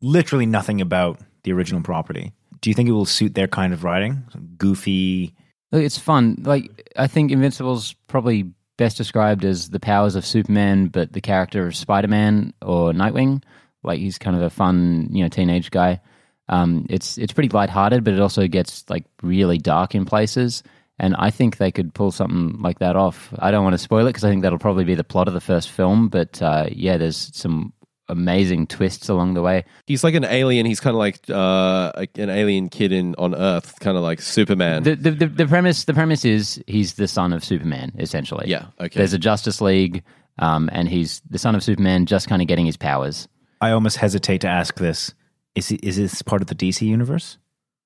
literally 0.01 0.47
nothing 0.47 0.81
about 0.81 1.21
the 1.45 1.53
original 1.53 1.83
property. 1.83 2.33
Do 2.61 2.71
you 2.71 2.75
think 2.75 2.89
it 2.89 2.93
will 2.93 3.05
suit 3.05 3.35
their 3.35 3.49
kind 3.49 3.73
of 3.73 3.85
writing? 3.85 4.25
Goofy. 4.57 5.35
It's 5.73 5.99
fun. 5.99 6.43
Like 6.45 6.91
I 6.97 7.07
think 7.07 7.31
Invincible's 7.31 7.95
probably 8.07 8.53
best 8.77 8.97
described 8.97 9.45
as 9.45 9.71
the 9.71 9.81
powers 9.81 10.15
of 10.15 10.27
Superman, 10.27 10.89
but 10.89 11.13
the 11.13 11.21
character 11.21 11.67
of 11.67 11.77
Spider 11.77 12.09
Man 12.09 12.55
or 12.63 12.93
Nightwing. 12.93 13.43
Like 13.83 13.99
he's 13.99 14.19
kind 14.19 14.37
of 14.37 14.43
a 14.43 14.51
fun, 14.51 15.09
you 15.13 15.23
know, 15.23 15.29
teenage 15.29 15.71
guy. 15.71 16.01
Um, 16.49 16.87
it's 16.91 17.19
it's 17.19 17.33
pretty 17.33 17.49
lighthearted, 17.49 18.05
but 18.05 18.15
it 18.15 18.21
also 18.21 18.47
gets 18.47 18.89
like 18.89 19.05
really 19.23 19.59
dark 19.59 19.95
in 19.95 20.05
places. 20.05 20.63
And 20.99 21.17
I 21.17 21.31
think 21.31 21.57
they 21.57 21.73
could 21.73 21.93
pull 21.93 22.13
something 22.13 22.63
like 22.63 22.79
that 22.79 22.95
off. 22.95 23.35
I 23.39 23.51
don't 23.51 23.65
want 23.65 23.75
to 23.75 23.79
spoil 23.79 24.07
it 24.07 24.11
because 24.11 24.25
I 24.25 24.31
think 24.31 24.43
that'll 24.43 24.59
probably 24.59 24.85
be 24.85 24.95
the 24.95 25.03
plot 25.03 25.27
of 25.27 25.35
the 25.35 25.41
first 25.41 25.71
film. 25.71 26.09
But 26.09 26.41
uh, 26.41 26.67
yeah, 26.71 26.99
there's 26.99 27.31
some 27.35 27.73
amazing 28.09 28.67
twists 28.67 29.09
along 29.09 29.35
the 29.35 29.43
way. 29.43 29.65
He's 29.87 30.05
like 30.05 30.15
an 30.15 30.25
alien. 30.25 30.67
He's 30.67 30.81
kind 30.81 30.95
of 30.95 30.99
like 30.99 31.19
uh, 31.29 31.93
an 32.17 32.31
alien 32.31 32.69
kid 32.69 32.93
in 32.93 33.15
on 33.17 33.35
Earth, 33.35 33.81
kind 33.81 33.97
of 33.97 34.03
like 34.03 34.21
Superman. 34.21 34.83
The, 34.83 34.95
the, 34.95 35.11
the, 35.11 35.27
the 35.27 35.47
premise 35.47 35.85
the 35.85 35.95
premise 35.95 36.25
is 36.25 36.63
he's 36.67 36.95
the 36.95 37.09
son 37.09 37.33
of 37.33 37.45
Superman 37.45 37.93
essentially. 37.99 38.47
Yeah, 38.49 38.67
okay. 38.81 38.99
There's 38.99 39.15
a 39.15 39.19
Justice 39.19 39.61
League, 39.61 40.05
um, 40.39 40.69
and 40.73 40.89
he's 40.89 41.23
the 41.29 41.39
son 41.39 41.55
of 41.55 41.63
Superman, 41.63 42.07
just 42.07 42.29
kind 42.29 42.43
of 42.43 42.49
getting 42.49 42.67
his 42.67 42.77
powers. 42.77 43.27
I 43.61 43.71
almost 43.71 43.97
hesitate 43.97 44.43
to 44.43 44.49
ask 44.49 44.77
this. 44.77 45.15
Is, 45.55 45.71
it, 45.71 45.85
is 45.85 45.97
this 45.97 46.23
part 46.23 46.43
of 46.43 46.49
the 46.49 46.55
DC 46.55 46.83
universe? 46.83 47.39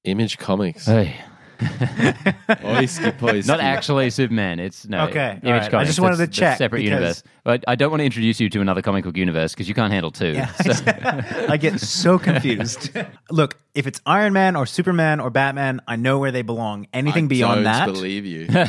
Image 0.05 0.39
Comics. 0.39 0.87
Hey. 0.87 1.17
Oisky 1.59 3.11
poisky. 3.19 3.49
Not 3.49 3.59
actually 3.59 4.11
Superman. 4.11 4.61
It's 4.61 4.87
no 4.87 5.07
Okay, 5.09 5.41
Image 5.43 5.45
all 5.45 5.53
right. 5.53 5.63
I 5.65 5.69
Comics. 5.69 5.89
just 5.89 5.99
wanted 6.01 6.17
That's- 6.19 6.37
to 6.37 6.41
that's 6.41 6.51
check, 6.53 6.59
separate 6.59 6.79
because- 6.85 6.91
universe. 6.99 7.23
But 7.43 7.65
I 7.67 7.75
don't 7.75 7.91
want 7.91 8.01
to 8.01 8.05
introduce 8.05 8.39
you 8.41 8.49
to 8.51 8.61
another 8.61 8.81
comic 8.81 9.05
book 9.05 9.17
universe 9.17 9.55
because 9.55 9.69
you 9.69 9.75
can't 9.75 9.93
handle 9.93 10.13
two. 10.13 10.35
So- 10.35 10.85
I 11.49 11.57
get 11.57 11.81
so 11.81 12.17
confused. 12.17 12.91
Look, 13.31 13.57
if 13.75 13.89
it's 13.89 14.01
Iron 14.07 14.33
Man 14.35 14.55
or 14.55 14.67
Superman 14.67 15.19
or 15.19 15.31
Batman, 15.31 15.81
I 15.89 15.97
know 15.97 16.21
where 16.21 16.31
they 16.31 16.43
belong. 16.43 16.87
Anything 16.93 17.25
I 17.25 17.29
beyond 17.29 17.55
don't 17.57 17.65
that, 17.65 17.87
believe 17.87 18.25
you. 18.25 18.47
I 18.51 18.65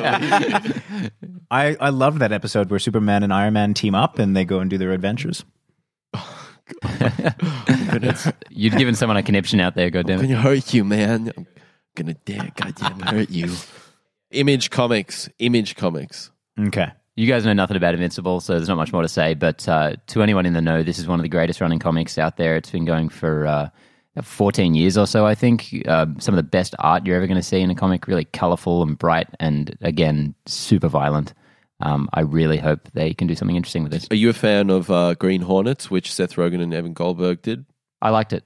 don't 0.00 0.50
believe 0.60 0.66
you. 0.66 1.10
I, 1.50 1.76
I 1.78 1.88
loved 1.90 2.18
that 2.18 2.32
episode 2.32 2.70
where 2.70 2.80
Superman 2.80 3.22
and 3.22 3.32
Iron 3.32 3.54
Man 3.54 3.72
team 3.72 3.94
up 3.94 4.18
and 4.18 4.36
they 4.36 4.44
go 4.44 4.58
and 4.58 4.68
do 4.68 4.78
their 4.78 4.92
adventures. 4.92 5.44
You'd 8.50 8.76
given 8.76 8.94
someone 8.94 9.16
a 9.16 9.22
conniption 9.22 9.60
out 9.60 9.74
there, 9.74 9.86
I'm 9.86 9.92
goddammit. 9.92 10.22
gonna 10.22 10.36
hurt 10.36 10.72
you, 10.74 10.84
man. 10.84 11.32
I'm 11.36 11.46
gonna 11.96 12.14
dare 12.14 12.50
goddamn 12.54 13.00
hurt 13.00 13.30
you. 13.30 13.50
Image 14.30 14.70
Comics. 14.70 15.28
Image 15.38 15.76
Comics. 15.76 16.30
Okay. 16.58 16.88
You 17.16 17.26
guys 17.26 17.44
know 17.44 17.52
nothing 17.52 17.76
about 17.76 17.94
Invincible, 17.94 18.40
so 18.40 18.54
there's 18.54 18.68
not 18.68 18.76
much 18.76 18.92
more 18.92 19.02
to 19.02 19.08
say. 19.08 19.34
But 19.34 19.68
uh, 19.68 19.96
to 20.08 20.22
anyone 20.22 20.46
in 20.46 20.52
the 20.52 20.62
know, 20.62 20.82
this 20.82 20.98
is 20.98 21.06
one 21.06 21.18
of 21.18 21.22
the 21.22 21.28
greatest 21.28 21.60
running 21.60 21.78
comics 21.78 22.16
out 22.16 22.36
there. 22.36 22.56
It's 22.56 22.70
been 22.70 22.84
going 22.84 23.08
for 23.08 23.46
uh, 23.46 23.68
14 24.22 24.74
years 24.74 24.96
or 24.96 25.06
so, 25.06 25.26
I 25.26 25.34
think. 25.34 25.84
Uh, 25.86 26.06
some 26.18 26.34
of 26.34 26.36
the 26.36 26.42
best 26.48 26.74
art 26.78 27.04
you're 27.04 27.16
ever 27.16 27.26
going 27.26 27.36
to 27.36 27.42
see 27.42 27.60
in 27.60 27.70
a 27.70 27.74
comic, 27.74 28.06
really 28.06 28.24
colorful 28.24 28.82
and 28.82 28.96
bright, 28.96 29.28
and 29.38 29.76
again, 29.80 30.34
super 30.46 30.88
violent. 30.88 31.34
Um, 31.82 32.08
I 32.12 32.20
really 32.20 32.58
hope 32.58 32.90
they 32.92 33.14
can 33.14 33.26
do 33.26 33.34
something 33.34 33.56
interesting 33.56 33.82
with 33.82 33.92
this. 33.92 34.06
Are 34.10 34.16
you 34.16 34.30
a 34.30 34.34
fan 34.34 34.70
of 34.70 34.90
uh, 34.90 35.14
Green 35.14 35.42
Hornets, 35.42 35.90
which 35.90 36.12
Seth 36.12 36.34
Rogen 36.34 36.62
and 36.62 36.74
Evan 36.74 36.92
Goldberg 36.92 37.42
did? 37.42 37.64
I 38.02 38.10
liked 38.10 38.32
it. 38.32 38.44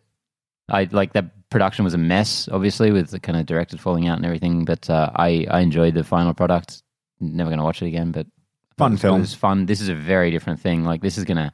I 0.68 0.88
like 0.90 1.12
that 1.12 1.48
production 1.50 1.84
was 1.84 1.94
a 1.94 1.98
mess, 1.98 2.48
obviously, 2.50 2.90
with 2.90 3.10
the 3.10 3.20
kind 3.20 3.38
of 3.38 3.46
directed 3.46 3.80
falling 3.80 4.08
out 4.08 4.16
and 4.16 4.26
everything. 4.26 4.64
But 4.64 4.88
uh, 4.88 5.10
I 5.14 5.46
I 5.50 5.60
enjoyed 5.60 5.94
the 5.94 6.04
final 6.04 6.34
product. 6.34 6.82
Never 7.20 7.50
going 7.50 7.58
to 7.58 7.64
watch 7.64 7.82
it 7.82 7.86
again, 7.86 8.12
but 8.12 8.26
Fun 8.76 8.94
it 8.94 9.00
film. 9.00 9.18
It 9.18 9.20
was 9.20 9.34
fun. 9.34 9.66
This 9.66 9.80
is 9.80 9.88
a 9.88 9.94
very 9.94 10.30
different 10.30 10.60
thing. 10.60 10.84
Like 10.84 11.00
this 11.00 11.18
is 11.18 11.24
gonna. 11.24 11.52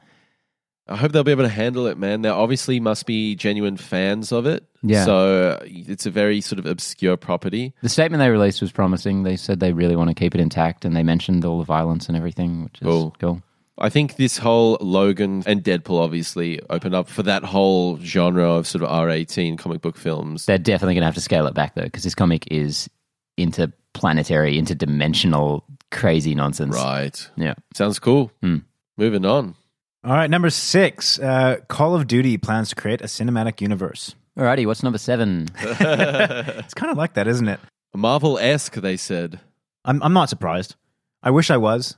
I 0.91 0.97
hope 0.97 1.11
they'll 1.11 1.23
be 1.23 1.31
able 1.31 1.43
to 1.43 1.49
handle 1.49 1.87
it, 1.87 1.97
man. 1.97 2.21
They 2.21 2.29
obviously 2.29 2.79
must 2.79 3.05
be 3.05 3.35
genuine 3.35 3.77
fans 3.77 4.31
of 4.31 4.45
it. 4.45 4.63
Yeah. 4.83 5.05
So 5.05 5.51
uh, 5.51 5.63
it's 5.65 6.05
a 6.05 6.11
very 6.11 6.41
sort 6.41 6.59
of 6.59 6.65
obscure 6.65 7.17
property. 7.17 7.73
The 7.81 7.89
statement 7.89 8.19
they 8.19 8.29
released 8.29 8.61
was 8.61 8.71
promising. 8.71 9.23
They 9.23 9.37
said 9.37 9.59
they 9.59 9.73
really 9.73 9.95
want 9.95 10.09
to 10.09 10.13
keep 10.13 10.35
it 10.35 10.41
intact, 10.41 10.85
and 10.85 10.95
they 10.95 11.03
mentioned 11.03 11.45
all 11.45 11.57
the 11.59 11.63
violence 11.65 12.07
and 12.07 12.17
everything, 12.17 12.63
which 12.65 12.81
is 12.81 12.85
Cool. 12.85 13.15
cool. 13.19 13.41
I 13.77 13.89
think 13.89 14.17
this 14.17 14.37
whole 14.37 14.77
Logan 14.81 15.41
and 15.47 15.63
Deadpool 15.63 16.03
obviously 16.03 16.59
opened 16.69 16.93
up 16.93 17.07
for 17.07 17.23
that 17.23 17.43
whole 17.43 17.97
genre 17.99 18.47
of 18.47 18.67
sort 18.67 18.83
of 18.83 18.89
R18 18.89 19.57
comic 19.57 19.81
book 19.81 19.97
films. 19.97 20.45
They're 20.45 20.59
definitely 20.59 20.93
going 20.95 21.01
to 21.01 21.05
have 21.07 21.15
to 21.15 21.21
scale 21.21 21.47
it 21.47 21.55
back 21.55 21.73
though, 21.73 21.83
because 21.83 22.03
this 22.03 22.13
comic 22.13 22.47
is 22.51 22.89
interplanetary, 23.37 24.59
interdimensional, 24.61 25.61
crazy 25.91 26.35
nonsense. 26.35 26.75
Right. 26.75 27.29
Yeah. 27.37 27.55
Sounds 27.73 27.99
cool. 27.99 28.31
Hmm. 28.41 28.57
Moving 28.97 29.25
on. 29.25 29.55
All 30.03 30.13
right, 30.13 30.29
number 30.29 30.49
six. 30.49 31.19
Uh, 31.19 31.57
Call 31.67 31.93
of 31.93 32.07
Duty 32.07 32.37
plans 32.37 32.69
to 32.69 32.75
create 32.75 33.01
a 33.01 33.05
cinematic 33.05 33.61
universe. 33.61 34.15
Alrighty, 34.37 34.65
what's 34.65 34.81
number 34.81 34.97
seven? 34.97 35.49
It's 35.61 36.73
kind 36.73 36.91
of 36.91 36.97
like 36.97 37.13
that, 37.13 37.27
isn't 37.27 37.47
it? 37.47 37.59
Marvel 37.93 38.39
esque, 38.39 38.75
they 38.75 38.97
said. 38.97 39.39
I'm 39.85 40.01
I'm 40.01 40.13
not 40.13 40.29
surprised. 40.29 40.75
I 41.21 41.29
wish 41.29 41.51
I 41.51 41.57
was, 41.57 41.95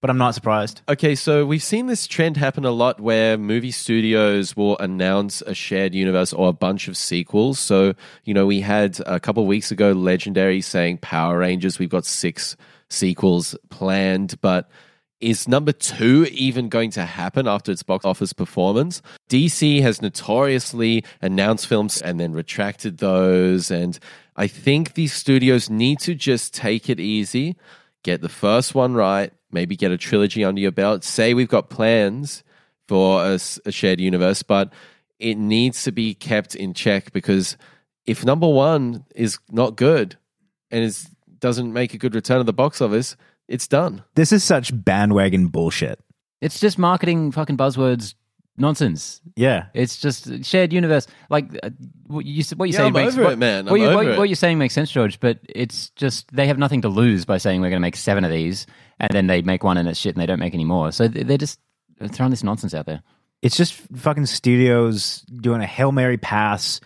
but 0.00 0.08
I'm 0.08 0.16
not 0.16 0.34
surprised. 0.34 0.80
Okay, 0.88 1.14
so 1.14 1.44
we've 1.44 1.62
seen 1.62 1.86
this 1.86 2.06
trend 2.06 2.36
happen 2.38 2.64
a 2.64 2.70
lot 2.70 3.00
where 3.00 3.36
movie 3.36 3.72
studios 3.72 4.56
will 4.56 4.78
announce 4.78 5.42
a 5.42 5.52
shared 5.54 5.94
universe 5.94 6.32
or 6.32 6.48
a 6.48 6.52
bunch 6.52 6.88
of 6.88 6.96
sequels. 6.96 7.58
So, 7.58 7.94
you 8.24 8.32
know, 8.32 8.46
we 8.46 8.60
had 8.60 9.00
a 9.06 9.20
couple 9.20 9.42
of 9.42 9.48
weeks 9.48 9.70
ago 9.70 9.92
Legendary 9.92 10.62
saying 10.62 10.98
Power 10.98 11.38
Rangers, 11.38 11.78
we've 11.78 11.90
got 11.90 12.06
six 12.06 12.56
sequels 12.88 13.54
planned, 13.68 14.40
but 14.40 14.70
is 15.24 15.48
number 15.48 15.72
two 15.72 16.26
even 16.32 16.68
going 16.68 16.90
to 16.90 17.06
happen 17.06 17.48
after 17.48 17.72
its 17.72 17.82
box 17.82 18.04
office 18.04 18.34
performance? 18.34 19.00
DC 19.30 19.80
has 19.80 20.02
notoriously 20.02 21.02
announced 21.22 21.66
films 21.66 22.02
and 22.02 22.20
then 22.20 22.34
retracted 22.34 22.98
those. 22.98 23.70
And 23.70 23.98
I 24.36 24.46
think 24.46 24.92
these 24.92 25.14
studios 25.14 25.70
need 25.70 25.98
to 26.00 26.14
just 26.14 26.52
take 26.52 26.90
it 26.90 27.00
easy, 27.00 27.56
get 28.02 28.20
the 28.20 28.28
first 28.28 28.74
one 28.74 28.92
right, 28.92 29.32
maybe 29.50 29.76
get 29.76 29.90
a 29.90 29.96
trilogy 29.96 30.44
under 30.44 30.60
your 30.60 30.72
belt. 30.72 31.04
Say 31.04 31.32
we've 31.32 31.48
got 31.48 31.70
plans 31.70 32.44
for 32.86 33.24
a 33.24 33.38
shared 33.72 34.00
universe, 34.00 34.42
but 34.42 34.74
it 35.18 35.36
needs 35.36 35.84
to 35.84 35.92
be 35.92 36.12
kept 36.12 36.54
in 36.54 36.74
check 36.74 37.14
because 37.14 37.56
if 38.04 38.26
number 38.26 38.48
one 38.48 39.06
is 39.14 39.38
not 39.50 39.76
good 39.76 40.18
and 40.70 40.84
is, 40.84 41.08
doesn't 41.38 41.72
make 41.72 41.94
a 41.94 41.98
good 41.98 42.14
return 42.14 42.40
at 42.40 42.46
the 42.46 42.52
box 42.52 42.82
office, 42.82 43.16
it's 43.48 43.68
done. 43.68 44.02
This 44.14 44.32
is 44.32 44.44
such 44.44 44.70
bandwagon 44.72 45.48
bullshit. 45.48 46.00
It's 46.40 46.60
just 46.60 46.78
marketing 46.78 47.32
fucking 47.32 47.56
buzzwords 47.56 48.14
nonsense. 48.56 49.20
Yeah. 49.36 49.66
It's 49.74 49.98
just 49.98 50.44
shared 50.44 50.72
universe. 50.72 51.06
Like 51.30 51.46
uh, 51.62 51.70
what 52.06 52.24
you 52.24 52.44
what 52.56 52.66
you 52.66 52.72
Yeah, 52.72 52.78
say 52.78 52.86
I'm 52.86 52.92
makes 52.92 53.14
over 53.14 53.24
what, 53.24 53.32
it, 53.34 53.36
man. 53.36 53.64
What, 53.66 53.72
I'm 53.74 53.78
you, 53.78 53.86
over 53.86 53.96
what, 53.96 54.06
it. 54.06 54.18
what 54.18 54.28
you're 54.28 54.36
saying 54.36 54.58
makes 54.58 54.74
sense, 54.74 54.90
George. 54.90 55.20
But 55.20 55.38
it's 55.48 55.90
just 55.90 56.30
they 56.34 56.46
have 56.46 56.58
nothing 56.58 56.82
to 56.82 56.88
lose 56.88 57.24
by 57.24 57.38
saying 57.38 57.60
we're 57.60 57.70
going 57.70 57.80
to 57.80 57.86
make 57.86 57.96
seven 57.96 58.24
of 58.24 58.30
these, 58.30 58.66
and 59.00 59.10
then 59.12 59.26
they 59.26 59.42
make 59.42 59.64
one 59.64 59.76
and 59.76 59.88
it's 59.88 59.98
shit, 59.98 60.14
and 60.14 60.22
they 60.22 60.26
don't 60.26 60.38
make 60.38 60.54
any 60.54 60.64
more. 60.64 60.92
So 60.92 61.08
they're 61.08 61.38
just 61.38 61.58
throwing 62.10 62.30
this 62.30 62.44
nonsense 62.44 62.74
out 62.74 62.86
there. 62.86 63.02
It's 63.42 63.56
just 63.56 63.74
fucking 63.74 64.26
studios 64.26 65.20
doing 65.20 65.60
a 65.60 65.66
Hail 65.66 65.92
Mary 65.92 66.16
pass, 66.16 66.80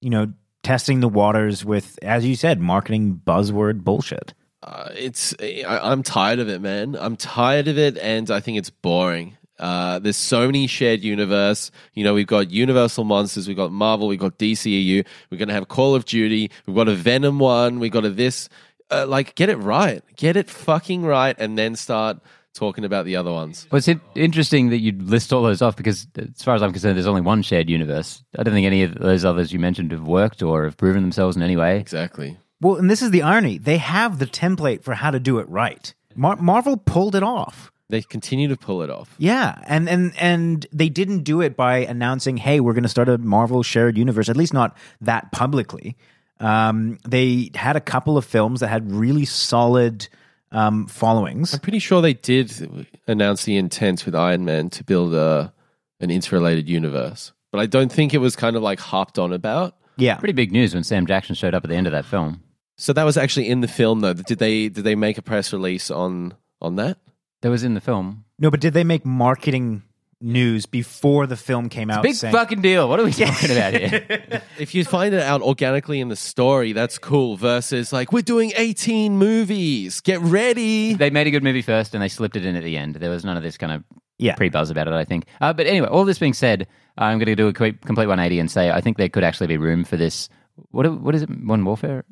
you 0.00 0.10
know, 0.10 0.32
testing 0.62 1.00
the 1.00 1.08
waters 1.08 1.64
with, 1.64 1.98
as 2.02 2.24
you 2.26 2.36
said, 2.36 2.60
marketing 2.60 3.20
buzzword 3.24 3.82
bullshit. 3.82 4.34
Uh, 4.66 4.88
it's 4.96 5.34
I, 5.40 5.78
I'm 5.82 6.02
tired 6.02 6.40
of 6.40 6.48
it, 6.48 6.60
man. 6.60 6.96
I'm 6.98 7.16
tired 7.16 7.68
of 7.68 7.78
it, 7.78 7.96
and 7.98 8.30
I 8.30 8.40
think 8.40 8.58
it's 8.58 8.70
boring. 8.70 9.36
Uh, 9.58 9.98
there's 10.00 10.16
so 10.16 10.46
many 10.46 10.66
shared 10.66 11.02
universe. 11.02 11.70
You 11.94 12.04
know, 12.04 12.12
we've 12.14 12.26
got 12.26 12.50
Universal 12.50 13.04
Monsters, 13.04 13.48
we've 13.48 13.56
got 13.56 13.72
Marvel, 13.72 14.08
we've 14.08 14.18
got 14.18 14.38
DCEU. 14.38 15.06
We're 15.30 15.38
gonna 15.38 15.54
have 15.54 15.68
Call 15.68 15.94
of 15.94 16.04
Duty. 16.04 16.50
We've 16.66 16.76
got 16.76 16.88
a 16.88 16.94
Venom 16.94 17.38
one. 17.38 17.78
we've 17.78 17.92
got 17.92 18.04
a 18.04 18.10
this. 18.10 18.48
Uh, 18.90 19.06
like, 19.06 19.34
get 19.34 19.48
it 19.48 19.56
right. 19.56 20.02
Get 20.16 20.36
it 20.36 20.50
fucking 20.50 21.02
right, 21.02 21.34
and 21.38 21.56
then 21.56 21.74
start 21.76 22.18
talking 22.54 22.84
about 22.84 23.04
the 23.04 23.16
other 23.16 23.32
ones. 23.32 23.66
Well, 23.70 23.78
it's 23.78 23.88
interesting 24.14 24.70
that 24.70 24.78
you 24.78 24.92
list 24.92 25.32
all 25.32 25.42
those 25.42 25.62
off 25.62 25.76
because, 25.76 26.06
as 26.16 26.42
far 26.42 26.54
as 26.54 26.62
I'm 26.62 26.72
concerned, 26.72 26.96
there's 26.96 27.06
only 27.06 27.20
one 27.20 27.42
shared 27.42 27.68
universe. 27.70 28.22
I 28.38 28.42
don't 28.42 28.54
think 28.54 28.66
any 28.66 28.82
of 28.82 28.94
those 28.94 29.24
others 29.24 29.52
you 29.52 29.58
mentioned 29.58 29.92
have 29.92 30.06
worked 30.06 30.42
or 30.42 30.64
have 30.64 30.76
proven 30.76 31.02
themselves 31.02 31.36
in 31.36 31.42
any 31.42 31.56
way. 31.56 31.78
Exactly. 31.78 32.36
Well, 32.66 32.76
and 32.78 32.90
this 32.90 33.00
is 33.00 33.12
the 33.12 33.22
irony. 33.22 33.58
They 33.58 33.78
have 33.78 34.18
the 34.18 34.26
template 34.26 34.82
for 34.82 34.94
how 34.94 35.12
to 35.12 35.20
do 35.20 35.38
it 35.38 35.48
right. 35.48 35.94
Mar- 36.16 36.34
Marvel 36.34 36.76
pulled 36.76 37.14
it 37.14 37.22
off. 37.22 37.70
They 37.90 38.02
continue 38.02 38.48
to 38.48 38.56
pull 38.56 38.82
it 38.82 38.90
off. 38.90 39.14
Yeah, 39.18 39.62
and 39.66 39.88
and 39.88 40.12
and 40.18 40.66
they 40.72 40.88
didn't 40.88 41.22
do 41.22 41.40
it 41.42 41.56
by 41.56 41.78
announcing, 41.78 42.36
"Hey, 42.36 42.58
we're 42.58 42.72
going 42.72 42.82
to 42.82 42.88
start 42.88 43.08
a 43.08 43.18
Marvel 43.18 43.62
shared 43.62 43.96
universe." 43.96 44.28
At 44.28 44.36
least 44.36 44.52
not 44.52 44.76
that 45.00 45.30
publicly. 45.30 45.96
Um, 46.40 46.98
they 47.06 47.52
had 47.54 47.76
a 47.76 47.80
couple 47.80 48.18
of 48.18 48.24
films 48.24 48.58
that 48.58 48.66
had 48.66 48.90
really 48.90 49.26
solid 49.26 50.08
um, 50.50 50.88
followings. 50.88 51.54
I'm 51.54 51.60
pretty 51.60 51.78
sure 51.78 52.02
they 52.02 52.14
did 52.14 52.88
announce 53.06 53.44
the 53.44 53.56
intent 53.56 54.04
with 54.04 54.16
Iron 54.16 54.44
Man 54.44 54.70
to 54.70 54.82
build 54.82 55.14
a 55.14 55.52
an 56.00 56.10
interrelated 56.10 56.68
universe, 56.68 57.32
but 57.52 57.60
I 57.60 57.66
don't 57.66 57.92
think 57.92 58.12
it 58.12 58.18
was 58.18 58.34
kind 58.34 58.56
of 58.56 58.62
like 58.62 58.80
harped 58.80 59.20
on 59.20 59.32
about. 59.32 59.76
Yeah, 59.96 60.16
Pretty 60.16 60.34
big 60.34 60.50
news 60.50 60.74
when 60.74 60.82
Sam 60.82 61.06
Jackson 61.06 61.36
showed 61.36 61.54
up 61.54 61.62
at 61.62 61.70
the 61.70 61.76
end 61.76 61.86
of 61.86 61.92
that 61.92 62.04
film. 62.04 62.42
So 62.76 62.92
that 62.92 63.04
was 63.04 63.16
actually 63.16 63.48
in 63.48 63.60
the 63.62 63.68
film, 63.68 64.00
though. 64.00 64.12
Did 64.14 64.38
they 64.38 64.68
did 64.68 64.84
they 64.84 64.94
make 64.94 65.18
a 65.18 65.22
press 65.22 65.52
release 65.52 65.90
on 65.90 66.34
on 66.60 66.76
that? 66.76 66.98
That 67.42 67.50
was 67.50 67.62
in 67.64 67.74
the 67.74 67.80
film. 67.80 68.24
no, 68.38 68.50
but 68.50 68.60
did 68.60 68.72
they 68.74 68.84
make 68.84 69.04
marketing 69.04 69.82
news 70.20 70.64
before 70.66 71.26
the 71.26 71.36
film 71.36 71.68
came 71.68 71.90
out? 71.90 72.02
Big 72.02 72.14
saying, 72.14 72.32
fucking 72.34 72.62
deal. 72.62 72.88
What 72.88 72.98
are 72.98 73.04
we 73.04 73.12
talking 73.24 73.50
about 73.50 73.74
here? 73.74 74.42
If 74.58 74.74
you 74.74 74.84
find 74.84 75.14
it 75.14 75.22
out 75.22 75.42
organically 75.42 76.00
in 76.00 76.08
the 76.08 76.16
story, 76.16 76.72
that's 76.72 76.96
cool. 76.98 77.36
Versus 77.36 77.92
like 77.92 78.12
we're 78.12 78.22
doing 78.22 78.52
18 78.56 79.18
movies. 79.18 80.00
Get 80.00 80.20
ready. 80.20 80.94
they 80.94 81.10
made 81.10 81.26
a 81.26 81.30
good 81.30 81.42
movie 81.44 81.60
first 81.62 81.94
and 81.94 82.02
they 82.02 82.08
slipped 82.08 82.36
it 82.36 82.46
in 82.46 82.56
at 82.56 82.64
the 82.64 82.76
end. 82.78 82.94
There 82.96 83.10
was 83.10 83.24
none 83.24 83.36
of 83.36 83.42
this 83.42 83.58
kind 83.58 83.72
of 83.72 83.84
Yeah. 84.18 84.34
pre 84.34 84.48
buzz 84.48 84.70
about 84.70 84.88
it, 84.88 84.94
I 84.94 85.04
think. 85.04 85.26
Uh, 85.40 85.52
but 85.52 85.66
anyway, 85.66 85.88
all 85.88 86.04
this 86.06 86.18
being 86.18 86.32
said, 86.34 86.66
I'm 86.96 87.18
going 87.18 87.26
to 87.26 87.36
do 87.36 87.48
a 87.48 87.52
quick, 87.52 87.82
complete 87.82 88.06
180 88.06 88.40
and 88.40 88.50
say 88.50 88.70
I 88.70 88.80
think 88.80 88.96
there 88.96 89.10
could 89.10 89.24
actually 89.24 89.48
be 89.48 89.58
room 89.58 89.84
for 89.84 89.98
this. 89.98 90.28
What 90.70 90.90
what 91.02 91.14
is 91.14 91.22
it? 91.22 91.28
Modern 91.28 91.64
Warfare? 91.66 92.04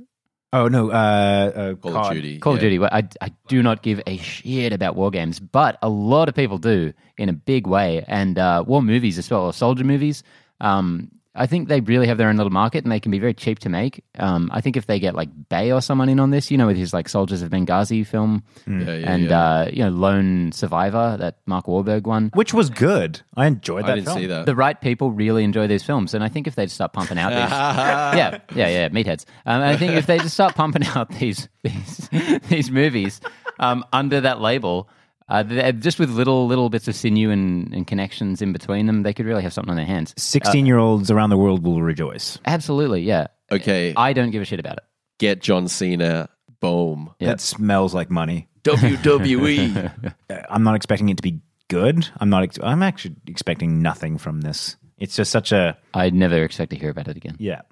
Oh 0.54 0.68
no, 0.68 0.92
uh, 0.92 0.94
uh, 0.94 1.74
Call 1.74 1.92
COD. 1.92 2.06
of 2.06 2.12
Duty. 2.12 2.38
Call 2.38 2.54
of. 2.54 2.60
Duty. 2.60 2.78
Well, 2.78 2.90
I, 2.92 3.08
I 3.20 3.32
do 3.48 3.60
not 3.60 3.82
give 3.82 4.00
a 4.06 4.16
shit 4.18 4.72
about 4.72 4.94
war 4.94 5.10
games, 5.10 5.40
but 5.40 5.76
a 5.82 5.88
lot 5.88 6.28
of 6.28 6.36
people 6.36 6.58
do 6.58 6.92
in 7.18 7.28
a 7.28 7.32
big 7.32 7.66
way. 7.66 8.04
And 8.06 8.38
uh, 8.38 8.62
war 8.64 8.80
movies 8.80 9.18
as 9.18 9.28
well, 9.28 9.46
or 9.46 9.52
soldier 9.52 9.82
movies. 9.82 10.22
Um, 10.60 11.10
I 11.36 11.46
think 11.46 11.68
they 11.68 11.80
really 11.80 12.06
have 12.06 12.16
their 12.16 12.28
own 12.28 12.36
little 12.36 12.52
market, 12.52 12.84
and 12.84 12.92
they 12.92 13.00
can 13.00 13.10
be 13.10 13.18
very 13.18 13.34
cheap 13.34 13.58
to 13.60 13.68
make. 13.68 14.04
Um, 14.18 14.50
I 14.52 14.60
think 14.60 14.76
if 14.76 14.86
they 14.86 15.00
get 15.00 15.14
like 15.14 15.28
Bay 15.48 15.72
or 15.72 15.80
someone 15.80 16.08
in 16.08 16.20
on 16.20 16.30
this, 16.30 16.50
you 16.50 16.56
know, 16.56 16.66
with 16.68 16.76
his 16.76 16.92
like 16.92 17.08
Soldiers 17.08 17.42
of 17.42 17.50
Benghazi 17.50 18.06
film, 18.06 18.44
Yeah, 18.66 18.78
yeah, 18.78 19.12
and 19.12 19.24
yeah. 19.24 19.40
Uh, 19.40 19.70
you 19.72 19.82
know, 19.84 19.90
Lone 19.90 20.52
Survivor, 20.52 21.16
that 21.18 21.38
Mark 21.46 21.66
Wahlberg 21.66 22.04
one. 22.04 22.30
which 22.34 22.54
was 22.54 22.70
good. 22.70 23.20
I 23.36 23.46
enjoyed 23.46 23.84
that. 23.84 23.92
I 23.92 23.94
didn't 23.96 24.06
film. 24.06 24.18
see 24.20 24.26
that. 24.26 24.46
The 24.46 24.54
right 24.54 24.80
people 24.80 25.10
really 25.10 25.42
enjoy 25.44 25.66
these 25.66 25.82
films, 25.82 26.14
and 26.14 26.22
I 26.22 26.28
think 26.28 26.46
if 26.46 26.54
they 26.54 26.66
just 26.66 26.76
start 26.76 26.92
pumping 26.92 27.18
out 27.18 27.30
these, 27.30 27.36
yeah, 27.50 28.38
yeah, 28.54 28.68
yeah, 28.68 28.88
meatheads. 28.90 29.24
Um, 29.44 29.60
I 29.62 29.76
think 29.76 29.94
if 29.94 30.06
they 30.06 30.18
just 30.18 30.34
start 30.34 30.54
pumping 30.54 30.86
out 30.86 31.08
these 31.10 31.48
these 31.62 32.08
these 32.48 32.70
movies 32.70 33.20
um, 33.58 33.84
under 33.92 34.20
that 34.20 34.40
label, 34.40 34.88
uh, 35.28 35.72
just 35.72 35.98
with 35.98 36.10
little 36.10 36.46
little 36.46 36.68
bits 36.68 36.88
of 36.88 36.94
sinew 36.94 37.30
and, 37.30 37.72
and 37.74 37.86
connections 37.86 38.42
in 38.42 38.52
between 38.52 38.86
them, 38.86 39.02
they 39.02 39.14
could 39.14 39.26
really 39.26 39.42
have 39.42 39.52
something 39.52 39.70
on 39.70 39.76
their 39.76 39.86
hands. 39.86 40.14
Sixteen-year-olds 40.16 41.10
around 41.10 41.30
the 41.30 41.36
world 41.36 41.64
will 41.64 41.82
rejoice. 41.82 42.38
Absolutely, 42.44 43.02
yeah. 43.02 43.28
okay, 43.50 43.94
I 43.96 44.12
don't 44.12 44.30
give 44.30 44.42
a 44.42 44.44
shit 44.44 44.60
about 44.60 44.76
it. 44.78 44.84
get 45.18 45.40
John 45.40 45.68
Cena. 45.68 46.28
Boom. 46.60 47.10
Yeah. 47.18 47.28
That 47.28 47.40
smells 47.40 47.94
like 47.94 48.10
money. 48.10 48.48
WWE. 48.62 49.92
Uh, 50.30 50.42
I'm 50.48 50.62
not 50.62 50.74
expecting 50.76 51.08
it 51.10 51.18
to 51.18 51.22
be 51.22 51.40
good. 51.68 52.08
I'm 52.18 52.30
not. 52.30 52.42
Ex- 52.42 52.58
I'm 52.62 52.82
actually 52.82 53.16
expecting 53.26 53.82
nothing 53.82 54.16
from 54.18 54.40
this. 54.40 54.76
It's 54.98 55.16
just 55.16 55.30
such 55.30 55.52
a 55.52 55.76
I'd 55.92 56.14
never 56.14 56.42
expect 56.42 56.70
to 56.70 56.76
hear 56.76 56.90
about 56.90 57.08
it 57.08 57.16
again. 57.16 57.36
yeah. 57.38 57.62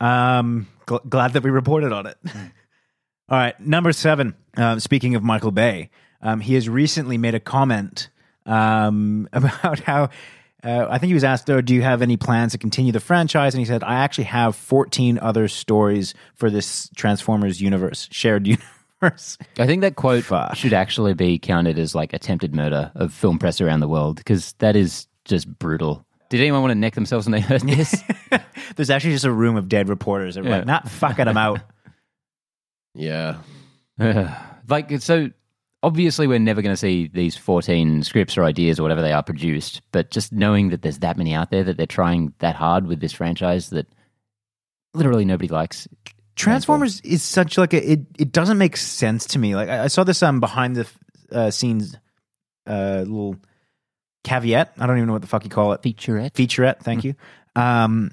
Um, 0.00 0.66
gl- 0.86 1.08
glad 1.08 1.32
that 1.32 1.42
we 1.42 1.50
reported 1.50 1.92
on 1.92 2.06
it. 2.06 2.18
All 3.28 3.38
right, 3.38 3.58
number 3.58 3.92
seven. 3.92 4.34
Uh, 4.56 4.78
speaking 4.78 5.14
of 5.14 5.22
Michael 5.22 5.50
Bay, 5.50 5.90
um, 6.26 6.40
he 6.40 6.54
has 6.54 6.68
recently 6.68 7.16
made 7.18 7.34
a 7.34 7.40
comment 7.40 8.10
um, 8.46 9.28
about 9.32 9.80
how. 9.80 10.10
Uh, 10.64 10.86
I 10.90 10.98
think 10.98 11.08
he 11.08 11.14
was 11.14 11.22
asked, 11.22 11.48
oh, 11.50 11.60
"Do 11.60 11.74
you 11.74 11.82
have 11.82 12.02
any 12.02 12.16
plans 12.16 12.52
to 12.52 12.58
continue 12.58 12.90
the 12.90 12.98
franchise?" 13.00 13.54
And 13.54 13.60
he 13.60 13.64
said, 13.64 13.84
"I 13.84 13.96
actually 13.96 14.24
have 14.24 14.56
14 14.56 15.18
other 15.20 15.46
stories 15.46 16.12
for 16.34 16.50
this 16.50 16.90
Transformers 16.96 17.60
universe, 17.60 18.08
shared 18.10 18.46
universe." 19.02 19.38
I 19.58 19.66
think 19.66 19.82
that 19.82 19.94
quote 19.94 20.24
Fuck. 20.24 20.56
should 20.56 20.72
actually 20.72 21.14
be 21.14 21.38
counted 21.38 21.78
as 21.78 21.94
like 21.94 22.12
attempted 22.12 22.54
murder 22.54 22.90
of 22.96 23.12
film 23.12 23.38
press 23.38 23.60
around 23.60 23.78
the 23.80 23.86
world 23.88 24.16
because 24.16 24.54
that 24.58 24.74
is 24.74 25.06
just 25.24 25.46
brutal. 25.58 26.04
Did 26.30 26.40
anyone 26.40 26.62
want 26.62 26.72
to 26.72 26.74
neck 26.76 26.94
themselves 26.94 27.26
when 27.26 27.32
they 27.32 27.40
heard 27.40 27.60
this? 27.60 28.02
There's 28.76 28.90
actually 28.90 29.12
just 29.12 29.24
a 29.26 29.30
room 29.30 29.54
of 29.56 29.68
dead 29.68 29.88
reporters. 29.88 30.34
They're 30.34 30.42
Yeah. 30.44 30.56
like, 30.56 30.66
"Not 30.66 30.88
fucking 30.88 31.26
them 31.26 31.36
out." 31.36 31.60
yeah. 32.94 33.36
like 34.68 35.00
so 35.00 35.30
obviously 35.86 36.26
we're 36.26 36.38
never 36.38 36.62
going 36.62 36.72
to 36.72 36.76
see 36.76 37.08
these 37.14 37.36
14 37.36 38.02
scripts 38.02 38.36
or 38.36 38.42
ideas 38.42 38.80
or 38.80 38.82
whatever 38.82 39.02
they 39.02 39.12
are 39.12 39.22
produced 39.22 39.82
but 39.92 40.10
just 40.10 40.32
knowing 40.32 40.70
that 40.70 40.82
there's 40.82 40.98
that 40.98 41.16
many 41.16 41.32
out 41.32 41.50
there 41.50 41.62
that 41.62 41.76
they're 41.76 41.86
trying 41.86 42.34
that 42.40 42.56
hard 42.56 42.86
with 42.86 43.00
this 43.00 43.12
franchise 43.12 43.70
that 43.70 43.86
literally 44.94 45.24
nobody 45.24 45.48
likes 45.48 45.86
Transformers 46.36 47.00
is 47.00 47.22
such 47.22 47.56
like 47.56 47.72
a 47.72 47.92
it, 47.92 48.00
it 48.18 48.30
doesn't 48.30 48.58
make 48.58 48.76
sense 48.76 49.24
to 49.28 49.38
me. 49.38 49.56
Like 49.56 49.70
I, 49.70 49.84
I 49.84 49.86
saw 49.86 50.04
this 50.04 50.22
um 50.22 50.38
behind 50.38 50.76
the 50.76 50.86
uh, 51.32 51.50
scenes 51.50 51.96
uh 52.66 52.98
little 53.06 53.36
caveat. 54.22 54.74
I 54.78 54.86
don't 54.86 54.98
even 54.98 55.06
know 55.06 55.14
what 55.14 55.22
the 55.22 55.28
fuck 55.28 55.44
you 55.44 55.50
call 55.50 55.72
it. 55.72 55.80
featurette 55.80 56.34
Featurette, 56.34 56.80
thank 56.80 57.04
you. 57.04 57.14
Um 57.56 58.10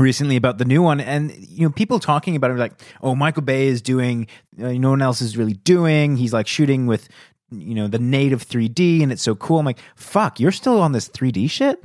recently 0.00 0.36
about 0.36 0.58
the 0.58 0.64
new 0.64 0.82
one 0.82 1.00
and 1.00 1.32
you 1.36 1.66
know 1.66 1.70
people 1.72 1.98
talking 1.98 2.36
about 2.36 2.50
it 2.50 2.56
like 2.56 2.72
oh 3.02 3.14
Michael 3.14 3.42
Bay 3.42 3.66
is 3.68 3.80
doing 3.82 4.26
uh, 4.62 4.72
no 4.72 4.90
one 4.90 5.02
else 5.02 5.20
is 5.20 5.36
really 5.36 5.54
doing. 5.54 6.16
He's 6.16 6.32
like 6.32 6.46
shooting 6.46 6.86
with 6.86 7.08
you 7.50 7.74
know 7.74 7.88
the 7.88 7.98
native 7.98 8.46
3D 8.46 9.02
and 9.02 9.10
it's 9.12 9.22
so 9.22 9.34
cool. 9.34 9.58
I'm 9.58 9.66
like, 9.66 9.78
fuck, 9.96 10.38
you're 10.40 10.52
still 10.52 10.80
on 10.80 10.92
this 10.92 11.08
3D 11.08 11.50
shit. 11.50 11.78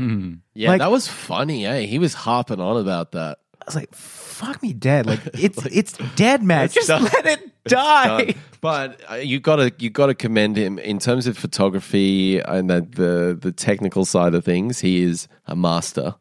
Yeah, 0.54 0.70
Like- 0.70 0.80
that 0.80 0.92
was 0.92 1.08
funny, 1.08 1.66
eh? 1.66 1.82
He 1.82 2.00
was 2.00 2.14
harping 2.14 2.60
on 2.60 2.78
about 2.82 3.12
that. 3.14 3.40
I 3.62 3.66
was 3.66 3.76
like, 3.76 3.96
fuck 3.96 4.62
me 4.62 4.74
dead. 4.74 5.08
Like 5.08 5.22
it's 5.34 5.66
it's 5.68 5.94
dead, 6.16 6.44
man. 6.44 6.66
It's 6.66 6.76
Just 6.76 6.88
done. 6.88 7.04
let 7.04 7.26
it 7.26 7.52
die. 7.68 8.36
But 8.62 9.02
uh, 9.10 9.16
you 9.16 9.40
gotta 9.40 9.74
you 9.80 9.90
gotta 9.90 10.14
commend 10.14 10.56
him 10.56 10.78
in 10.78 11.00
terms 11.00 11.26
of 11.26 11.36
photography 11.38 12.40
and 12.40 12.70
the, 12.70 12.82
the 12.82 13.38
the 13.40 13.52
technical 13.52 14.06
side 14.06 14.36
of 14.36 14.46
things. 14.46 14.80
He 14.82 15.02
is 15.02 15.28
a 15.48 15.56
master. 15.56 16.14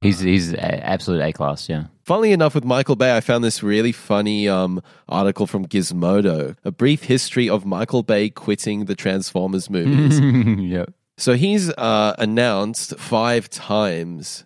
He's 0.00 0.20
he's 0.20 0.52
a- 0.52 0.86
absolute 0.86 1.20
A 1.20 1.32
class. 1.32 1.68
Yeah. 1.68 1.84
Funnily 2.04 2.32
enough, 2.32 2.54
with 2.54 2.64
Michael 2.64 2.96
Bay, 2.96 3.16
I 3.16 3.20
found 3.20 3.44
this 3.44 3.62
really 3.62 3.92
funny 3.92 4.48
um, 4.48 4.82
article 5.08 5.46
from 5.46 5.66
Gizmodo, 5.66 6.56
a 6.64 6.70
brief 6.72 7.04
history 7.04 7.48
of 7.48 7.64
Michael 7.66 8.02
Bay 8.02 8.30
quitting 8.30 8.86
the 8.86 8.96
Transformers 8.96 9.68
movies. 9.70 10.18
yeah. 10.60 10.86
so 11.18 11.34
he's 11.34 11.70
uh, 11.74 12.14
announced 12.18 12.98
five 12.98 13.48
times 13.50 14.44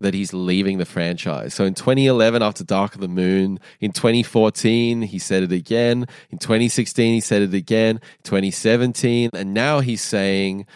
that 0.00 0.14
he's 0.14 0.32
leaving 0.32 0.78
the 0.78 0.84
franchise. 0.84 1.52
So 1.54 1.64
in 1.64 1.74
2011, 1.74 2.42
after 2.42 2.64
Dark 2.64 2.94
of 2.94 3.00
the 3.00 3.08
Moon, 3.08 3.58
in 3.80 3.92
2014, 3.92 5.02
he 5.02 5.18
said 5.18 5.42
it 5.42 5.52
again. 5.52 6.06
In 6.30 6.38
2016, 6.38 7.14
he 7.14 7.20
said 7.20 7.42
it 7.42 7.54
again. 7.54 8.00
2017, 8.24 9.30
and 9.34 9.52
now 9.52 9.80
he's 9.80 10.00
saying, 10.00 10.66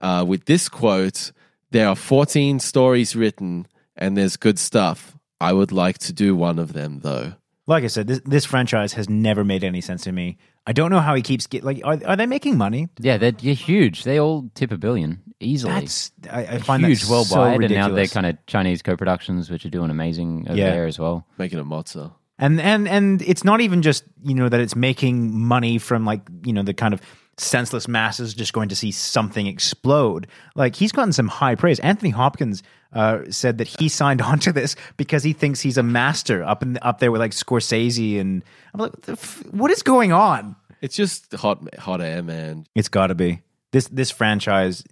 uh, 0.00 0.24
with 0.26 0.44
this 0.44 0.68
quote, 0.68 1.32
"There 1.70 1.88
are 1.88 1.96
14 1.96 2.58
stories 2.60 3.14
written, 3.16 3.66
and 3.96 4.16
there's 4.16 4.36
good 4.36 4.58
stuff. 4.58 5.16
I 5.40 5.52
would 5.52 5.72
like 5.72 5.98
to 5.98 6.12
do 6.12 6.34
one 6.36 6.58
of 6.58 6.72
them, 6.72 7.00
though." 7.00 7.34
Like 7.66 7.84
I 7.84 7.88
said, 7.88 8.06
this 8.06 8.20
this 8.24 8.44
franchise 8.46 8.94
has 8.94 9.08
never 9.08 9.44
made 9.44 9.62
any 9.64 9.80
sense 9.82 10.02
to 10.04 10.12
me. 10.12 10.38
I 10.66 10.72
don't 10.72 10.90
know 10.90 11.00
how 11.00 11.14
he 11.14 11.22
keeps 11.22 11.46
get 11.46 11.64
like. 11.64 11.80
Are, 11.84 11.98
are 12.06 12.16
they 12.16 12.26
making 12.26 12.56
money? 12.56 12.88
Yeah, 12.98 13.18
they're, 13.18 13.32
they're 13.32 13.54
huge. 13.54 14.04
They 14.04 14.18
all 14.18 14.50
tip 14.54 14.72
a 14.72 14.78
billion 14.78 15.20
easily. 15.40 15.72
That's 15.74 16.10
I, 16.30 16.46
I 16.46 16.58
find 16.58 16.84
huge 16.84 17.02
that 17.02 17.10
worldwide, 17.10 17.28
so 17.28 17.42
and 17.44 17.58
ridiculous. 17.58 17.88
now 17.90 17.94
they're 17.94 18.06
kind 18.06 18.26
of 18.26 18.46
Chinese 18.46 18.80
co-productions, 18.82 19.50
which 19.50 19.66
are 19.66 19.70
doing 19.70 19.90
amazing 19.90 20.46
over 20.48 20.58
Yeah. 20.58 20.70
there 20.70 20.86
as 20.86 20.98
well. 20.98 21.26
Making 21.38 21.58
a 21.58 21.64
mozza. 21.64 22.12
and 22.38 22.58
and 22.60 22.88
and 22.88 23.20
it's 23.22 23.44
not 23.44 23.60
even 23.60 23.82
just 23.82 24.04
you 24.22 24.34
know 24.34 24.48
that 24.48 24.60
it's 24.60 24.74
making 24.76 25.38
money 25.38 25.76
from 25.78 26.04
like 26.06 26.22
you 26.44 26.52
know 26.54 26.62
the 26.62 26.72
kind 26.74 26.94
of 26.94 27.00
senseless 27.40 27.86
masses 27.88 28.34
just 28.34 28.52
going 28.52 28.68
to 28.68 28.76
see 28.76 28.90
something 28.90 29.46
explode. 29.46 30.26
Like 30.54 30.74
he's 30.76 30.92
gotten 30.92 31.12
some 31.12 31.28
high 31.28 31.54
praise. 31.54 31.78
Anthony 31.80 32.10
hopkins 32.10 32.62
uh, 32.92 33.20
said 33.30 33.58
that 33.58 33.68
he 33.68 33.88
signed 33.88 34.20
on 34.30 34.38
to 34.40 34.52
this 34.52 34.74
because 34.96 35.22
he 35.22 35.32
thinks 35.32 35.60
he's 35.60 35.78
a 35.78 35.82
master 35.82 36.42
up 36.42 36.62
in 36.62 36.78
up 36.82 36.98
there 36.98 37.10
with 37.12 37.20
like 37.20 37.32
scorsese 37.32 38.18
and 38.20 38.42
i'm 38.74 38.80
like 38.80 38.92
what, 38.92 39.02
the 39.02 39.12
f- 39.12 39.44
what 39.52 39.70
is 39.70 39.82
going 39.82 40.12
on? 40.12 40.56
It's 40.80 40.94
just 40.96 41.32
hot, 41.32 41.58
hot 41.78 42.00
air, 42.00 42.22
man. 42.22 42.64
it's 42.74 42.88
got 42.88 43.08
to 43.08 43.14
be. 43.14 43.40
This 43.72 43.88
this 43.88 44.10
franchise 44.10 44.84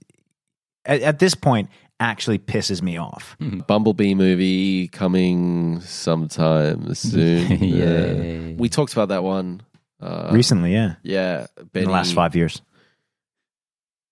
at, 0.85 1.01
at 1.03 1.19
this 1.21 1.35
point 1.35 1.71
actually 1.99 2.39
pisses 2.39 2.83
me 2.83 2.99
off. 2.99 3.37
Bumblebee 3.67 4.15
movie 4.15 4.89
coming 4.89 5.81
sometime 5.81 6.95
soon. 6.95 7.51
yeah, 7.65 8.51
Uh, 8.53 8.55
we 8.59 8.69
talked 8.69 8.93
about 8.93 9.09
that 9.09 9.23
one. 9.25 9.63
Uh, 10.01 10.29
recently 10.33 10.73
yeah 10.73 10.97
yeah, 11.03 11.47
in 11.75 11.85
the 11.85 11.91
last 11.91 12.13
five 12.15 12.37
years 12.37 12.61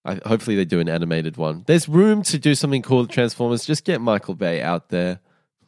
I, 0.07 0.20
hopefully 0.26 0.57
they 0.57 0.64
do 0.66 0.80
an 0.80 0.89
animated 0.89 1.37
one. 1.39 1.64
There's 1.66 1.89
room 1.89 2.22
to 2.24 2.39
do 2.39 2.55
something 2.55 2.82
cool 2.82 3.01
with 3.01 3.11
Transformers. 3.11 3.64
Just 3.64 3.85
get 3.85 4.03
Michael 4.03 4.35
Bay 4.35 4.61
out 4.61 4.91
there, 4.91 5.20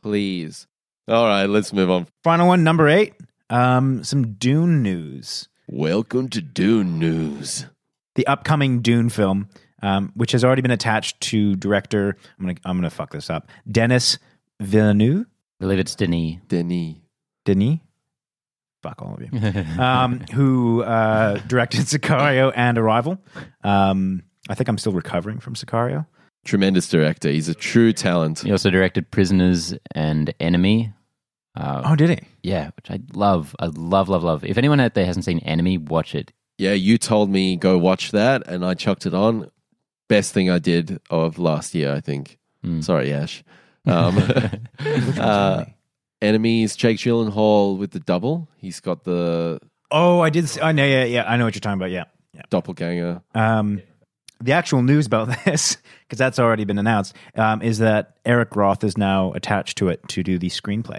please. 0.03 0.67
All 1.09 1.25
right, 1.27 1.47
let's 1.47 1.73
move 1.73 1.91
on. 1.91 2.07
final 2.23 2.49
one 2.49 2.63
number 2.65 2.89
eight 2.89 3.15
um 3.49 4.03
some 4.05 4.33
dune 4.35 4.83
news 4.83 5.49
Welcome 5.69 6.29
to 6.31 6.41
Dune 6.43 6.99
News. 6.99 7.67
the 8.15 8.27
upcoming 8.27 8.83
Dune 8.83 9.09
film, 9.09 9.49
um, 9.83 10.13
which 10.15 10.33
has 10.33 10.45
already 10.45 10.63
been 10.63 10.71
attached 10.71 11.21
to 11.23 11.57
director. 11.57 12.17
I'm 12.39 12.47
gonna 12.47 12.59
I'm 12.65 12.77
gonna 12.77 12.91
fuck 12.91 13.11
this 13.13 13.31
up. 13.31 13.49
Dennis 13.71 14.19
Villeneuve, 14.61 15.27
I 15.61 15.65
believe 15.65 15.79
it's 15.79 15.95
Denis. 15.95 16.37
Denis. 16.49 16.97
Denis. 17.45 17.79
Fuck 18.87 19.03
all 19.03 19.15
of 19.15 19.21
you. 19.21 19.83
um, 19.83 20.21
who 20.33 20.83
uh, 20.85 21.39
directed 21.49 21.81
Sicario 21.87 22.53
and 22.55 22.79
Arrival. 22.79 23.19
Um, 23.65 24.23
I 24.49 24.55
think 24.55 24.69
I'm 24.69 24.79
still 24.79 24.93
recovering 24.93 25.41
from 25.41 25.55
Sicario. 25.55 26.07
Tremendous 26.45 26.89
director. 26.89 27.29
He's 27.29 27.49
a 27.49 27.55
true 27.55 27.93
talent. 27.93 28.41
He 28.41 28.53
also 28.53 28.71
directed 28.71 29.11
Prisoners 29.11 29.75
and 29.93 30.33
Enemy. 30.39 30.93
Uh, 31.57 31.83
Oh, 31.85 31.97
did 31.97 32.11
he? 32.11 32.19
yeah, 32.45 32.71
which 32.77 32.91
I 32.91 33.01
love. 33.13 33.57
I 33.59 33.67
love, 33.67 34.09
love, 34.09 34.23
love. 34.23 34.45
If 34.45 34.57
anyone 34.57 34.79
out 34.79 34.95
there 34.95 35.07
hasn't 35.07 35.25
seen 35.25 35.41
Enemy, 35.41 35.79
watch 35.79 36.15
it. 36.15 36.33
Yeah, 36.59 36.75
you 36.75 36.97
told 36.99 37.29
me 37.31 37.57
go 37.57 37.77
watch 37.79 38.13
that, 38.13 38.47
and 38.47 38.65
I 38.65 38.75
chucked 38.75 39.05
it 39.07 39.15
on. 39.15 39.51
Best 40.09 40.33
thing 40.33 40.49
I 40.49 40.61
did 40.61 41.01
of 41.11 41.39
last 41.41 41.75
year, 41.75 41.93
I 41.93 42.01
think. 42.01 42.39
Hmm. 42.63 42.81
Sorry, 42.83 43.13
Ash. 43.13 43.43
Um, 43.85 44.17
uh, 45.19 45.65
enemies, 46.23 46.77
Jake 46.77 46.99
Gyllenhaal 46.99 47.79
with 47.79 47.93
the 47.93 48.01
double. 48.01 48.49
He's 48.59 48.81
got 48.81 49.05
the 49.05 49.61
Oh, 49.91 50.21
I 50.21 50.31
did. 50.31 50.49
See, 50.49 50.61
I 50.61 50.73
know. 50.73 50.85
Yeah, 50.85 51.05
yeah. 51.05 51.25
I 51.31 51.37
know 51.37 51.45
what 51.45 51.55
you're 51.55 51.61
talking 51.61 51.79
about. 51.79 51.91
Yeah, 51.91 52.05
yeah. 52.33 52.43
doppelganger. 52.51 53.23
Um, 53.35 53.83
the 54.41 54.53
actual 54.53 54.83
news 54.83 55.07
about 55.07 55.29
this, 55.45 55.79
because 56.03 56.19
that's 56.19 56.39
already 56.39 56.65
been 56.65 56.79
announced, 56.79 57.15
um, 57.37 57.63
is 57.63 57.79
that 57.79 58.17
Eric 58.25 58.57
Roth 58.57 58.85
is 58.85 58.99
now 58.99 59.33
attached 59.33 59.79
to 59.79 59.89
it 59.89 60.07
to 60.09 60.23
do 60.23 60.39
the 60.39 60.49
screenplay. 60.49 60.99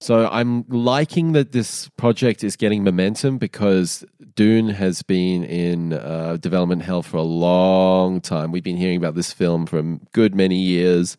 So 0.00 0.28
I'm 0.28 0.66
liking 0.68 1.32
that 1.32 1.52
this 1.52 1.88
project 1.96 2.44
is 2.44 2.56
getting 2.56 2.84
momentum 2.84 3.38
because 3.38 4.04
Dune 4.34 4.68
has 4.68 5.02
been 5.02 5.44
in 5.44 5.94
uh, 5.94 6.36
development 6.38 6.82
hell 6.82 7.02
for 7.02 7.16
a 7.16 7.22
long 7.22 8.20
time. 8.20 8.52
We've 8.52 8.62
been 8.62 8.76
hearing 8.76 8.98
about 8.98 9.14
this 9.14 9.32
film 9.32 9.64
for 9.64 9.78
a 9.78 9.98
good 10.12 10.34
many 10.34 10.60
years, 10.60 11.16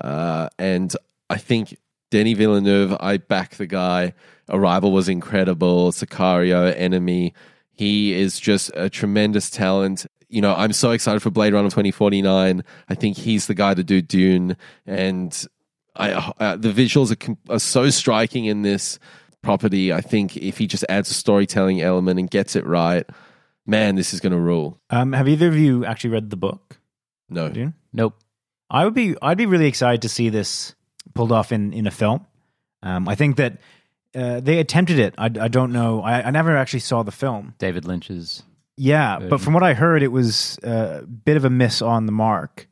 uh, 0.00 0.50
and 0.58 0.94
I 1.30 1.38
think 1.38 1.78
Denis 2.16 2.38
Villeneuve. 2.38 2.96
I 2.98 3.18
back 3.18 3.56
the 3.56 3.66
guy. 3.66 4.14
Arrival 4.48 4.90
was 4.90 5.06
incredible. 5.06 5.92
Sicario, 5.92 6.74
Enemy. 6.74 7.34
He 7.72 8.14
is 8.14 8.40
just 8.40 8.70
a 8.74 8.88
tremendous 8.88 9.50
talent. 9.50 10.06
You 10.30 10.40
know, 10.40 10.54
I'm 10.54 10.72
so 10.72 10.92
excited 10.92 11.20
for 11.20 11.28
Blade 11.28 11.52
Runner 11.52 11.68
2049. 11.68 12.64
I 12.88 12.94
think 12.94 13.18
he's 13.18 13.48
the 13.48 13.54
guy 13.54 13.74
to 13.74 13.84
do 13.84 14.00
Dune, 14.00 14.56
and 14.86 15.46
I, 15.94 16.12
uh, 16.40 16.56
the 16.56 16.72
visuals 16.72 17.12
are, 17.12 17.16
com- 17.16 17.36
are 17.50 17.58
so 17.58 17.90
striking 17.90 18.46
in 18.46 18.62
this 18.62 18.98
property. 19.42 19.92
I 19.92 20.00
think 20.00 20.38
if 20.38 20.56
he 20.56 20.66
just 20.66 20.86
adds 20.88 21.10
a 21.10 21.14
storytelling 21.14 21.82
element 21.82 22.18
and 22.18 22.30
gets 22.30 22.56
it 22.56 22.64
right, 22.64 23.04
man, 23.66 23.94
this 23.94 24.14
is 24.14 24.20
going 24.20 24.32
to 24.32 24.40
rule. 24.40 24.80
Um, 24.88 25.12
have 25.12 25.28
either 25.28 25.48
of 25.48 25.56
you 25.58 25.84
actually 25.84 26.10
read 26.10 26.30
the 26.30 26.36
book? 26.36 26.78
No, 27.28 27.50
Dune? 27.50 27.74
Nope. 27.92 28.18
I 28.70 28.86
would 28.86 28.94
be 28.94 29.16
I'd 29.20 29.36
be 29.36 29.44
really 29.44 29.66
excited 29.66 30.00
to 30.00 30.08
see 30.08 30.30
this 30.30 30.74
pulled 31.14 31.32
off 31.32 31.52
in 31.52 31.72
in 31.72 31.86
a 31.86 31.90
film. 31.90 32.26
Um, 32.82 33.08
I 33.08 33.14
think 33.14 33.36
that 33.36 33.58
uh, 34.14 34.40
they 34.40 34.58
attempted 34.58 34.98
it. 34.98 35.14
I, 35.18 35.26
I 35.26 35.48
don't 35.48 35.72
know. 35.72 36.02
I, 36.02 36.22
I 36.22 36.30
never 36.30 36.56
actually 36.56 36.80
saw 36.80 37.02
the 37.02 37.12
film. 37.12 37.54
David 37.58 37.84
Lynch's. 37.84 38.42
Yeah, 38.78 39.18
but 39.18 39.40
from 39.40 39.54
what 39.54 39.62
I 39.62 39.72
heard, 39.72 40.02
it 40.02 40.12
was 40.12 40.58
uh, 40.62 41.00
a 41.02 41.06
bit 41.06 41.36
of 41.38 41.44
a 41.46 41.50
miss 41.50 41.80
on 41.80 42.04
the 42.06 42.12
mark. 42.12 42.68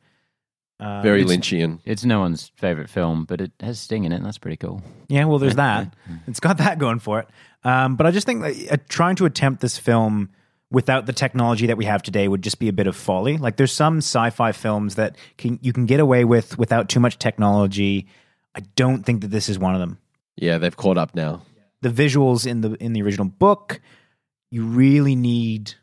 Uh, 0.79 1.01
very 1.01 1.21
it's- 1.21 1.35
Lynchian. 1.35 1.79
It's 1.85 2.05
no 2.05 2.19
one's 2.19 2.51
favorite 2.57 2.89
film, 2.89 3.25
but 3.25 3.41
it 3.41 3.51
has 3.59 3.79
Sting 3.79 4.03
in 4.03 4.11
it, 4.11 4.17
and 4.17 4.25
that's 4.25 4.37
pretty 4.37 4.57
cool. 4.57 4.83
Yeah, 5.07 5.25
well, 5.25 5.39
there's 5.39 5.55
that. 5.65 5.93
It's 6.27 6.39
got 6.39 6.57
that 6.59 6.77
going 6.79 6.99
for 6.99 7.19
it. 7.21 7.27
Um, 7.63 7.95
but 7.95 8.05
I 8.05 8.11
just 8.11 8.27
think 8.27 8.41
that, 8.43 8.71
uh, 8.73 8.77
trying 8.87 9.15
to 9.15 9.25
attempt 9.25 9.61
this 9.61 9.77
film 9.77 10.29
without 10.71 11.05
the 11.05 11.13
technology 11.13 11.67
that 11.67 11.77
we 11.77 11.85
have 11.85 12.03
today 12.03 12.27
would 12.27 12.41
just 12.41 12.59
be 12.59 12.67
a 12.67 12.73
bit 12.73 12.85
of 12.87 12.95
folly. 12.95 13.37
Like 13.37 13.55
there's 13.57 13.71
some 13.71 13.97
sci-fi 13.97 14.51
films 14.51 14.95
that 14.95 15.15
can, 15.37 15.57
you 15.61 15.73
can 15.73 15.85
get 15.85 15.99
away 15.99 16.25
with 16.25 16.57
without 16.59 16.89
too 16.89 16.99
much 16.99 17.17
technology. 17.17 18.07
I 18.55 18.61
don't 18.75 19.05
think 19.05 19.21
that 19.21 19.31
this 19.31 19.49
is 19.49 19.59
one 19.59 19.73
of 19.73 19.79
them. 19.79 19.99
Yeah, 20.35 20.57
they've 20.57 20.75
caught 20.75 20.97
up 20.97 21.13
now. 21.15 21.41
The 21.81 21.89
visuals 21.89 22.47
in 22.47 22.61
the 22.61 22.73
in 22.75 22.93
the 22.93 23.01
original 23.01 23.27
book, 23.27 23.81
you 24.49 24.65
really 24.65 25.15
need 25.15 25.73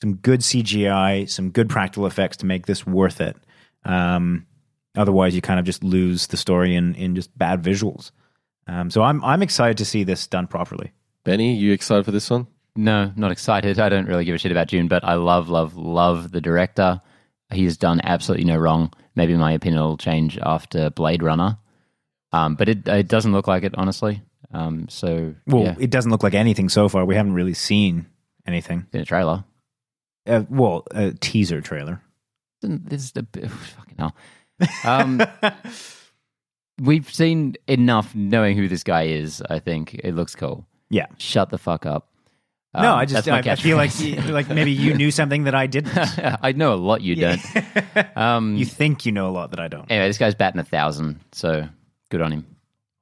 some 0.00 0.16
good 0.16 0.40
CGI, 0.40 1.28
some 1.30 1.50
good 1.50 1.68
practical 1.68 2.06
effects 2.06 2.38
to 2.38 2.46
make 2.46 2.66
this 2.66 2.86
worth 2.86 3.20
it. 3.20 3.36
Um, 3.84 4.46
otherwise, 4.96 5.34
you 5.34 5.42
kind 5.42 5.60
of 5.60 5.66
just 5.66 5.84
lose 5.84 6.26
the 6.28 6.36
story 6.36 6.74
in 6.74 6.94
in 6.94 7.14
just 7.14 7.36
bad 7.36 7.62
visuals. 7.62 8.10
Um, 8.66 8.90
so 8.90 9.02
I'm 9.02 9.22
I'm 9.22 9.42
excited 9.42 9.78
to 9.78 9.84
see 9.84 10.02
this 10.04 10.26
done 10.26 10.46
properly. 10.46 10.92
Benny, 11.24 11.54
you 11.54 11.72
excited 11.72 12.04
for 12.04 12.10
this 12.10 12.28
one? 12.28 12.46
No, 12.76 13.12
not 13.16 13.30
excited. 13.30 13.78
I 13.78 13.88
don't 13.88 14.06
really 14.06 14.24
give 14.24 14.34
a 14.34 14.38
shit 14.38 14.52
about 14.52 14.68
Dune, 14.68 14.88
but 14.88 15.04
I 15.04 15.14
love, 15.14 15.48
love, 15.48 15.76
love 15.76 16.32
the 16.32 16.40
director. 16.40 17.00
He's 17.52 17.76
done 17.76 18.00
absolutely 18.02 18.44
no 18.44 18.56
wrong. 18.56 18.92
Maybe 19.14 19.36
my 19.36 19.52
opinion 19.52 19.82
will 19.82 19.96
change 19.96 20.38
after 20.42 20.90
Blade 20.90 21.22
Runner, 21.22 21.56
um, 22.34 22.54
but 22.56 22.68
it 22.68 22.86
it 22.88 23.08
doesn't 23.08 23.32
look 23.32 23.46
like 23.48 23.62
it, 23.64 23.74
honestly. 23.76 24.22
Um, 24.52 24.88
so 24.88 25.34
Well, 25.46 25.64
yeah, 25.64 25.74
it 25.78 25.90
doesn't 25.90 26.10
look 26.10 26.22
like 26.22 26.34
anything 26.34 26.68
so 26.68 26.88
far. 26.88 27.04
We 27.04 27.14
haven't 27.16 27.34
really 27.34 27.54
seen 27.54 28.06
anything. 28.46 28.86
in 28.92 29.00
a 29.00 29.04
trailer. 29.04 29.44
Uh, 30.26 30.44
well, 30.48 30.84
a 30.92 31.12
teaser 31.12 31.60
trailer. 31.60 32.00
This 32.62 33.02
is 33.04 33.12
the 33.12 33.26
fucking 33.48 33.96
hell. 33.98 34.14
Um, 34.84 35.20
we've 36.80 37.12
seen 37.12 37.56
enough 37.66 38.14
knowing 38.14 38.56
who 38.56 38.68
this 38.68 38.82
guy 38.82 39.04
is. 39.04 39.42
I 39.50 39.58
think 39.58 39.94
it 39.94 40.14
looks 40.14 40.34
cool. 40.34 40.66
Yeah. 40.90 41.06
Shut 41.18 41.50
the 41.50 41.58
fuck 41.58 41.86
up. 41.86 42.08
no, 42.74 42.92
Um, 42.92 42.98
I 42.98 43.04
just 43.06 43.28
I, 43.28 43.38
I 43.38 43.56
feel 43.56 43.76
like 43.76 43.90
like 44.28 44.48
maybe 44.48 44.72
you 44.72 44.94
knew 44.94 45.10
something 45.10 45.44
that 45.44 45.54
I 45.54 45.66
didn't. 45.66 45.92
I 46.42 46.52
know 46.52 46.72
a 46.74 46.76
lot 46.76 47.02
you 47.02 47.16
don't. 47.16 47.40
Um, 48.16 48.56
you 48.56 48.64
think 48.64 49.04
you 49.06 49.12
know 49.12 49.28
a 49.28 49.34
lot 49.34 49.50
that 49.50 49.60
I 49.60 49.68
don't. 49.68 49.90
anyway, 49.90 50.08
this 50.08 50.18
guy's 50.18 50.34
batting 50.34 50.60
a 50.60 50.64
thousand, 50.64 51.20
so 51.32 51.68
good 52.14 52.22
on 52.22 52.30
him. 52.30 52.46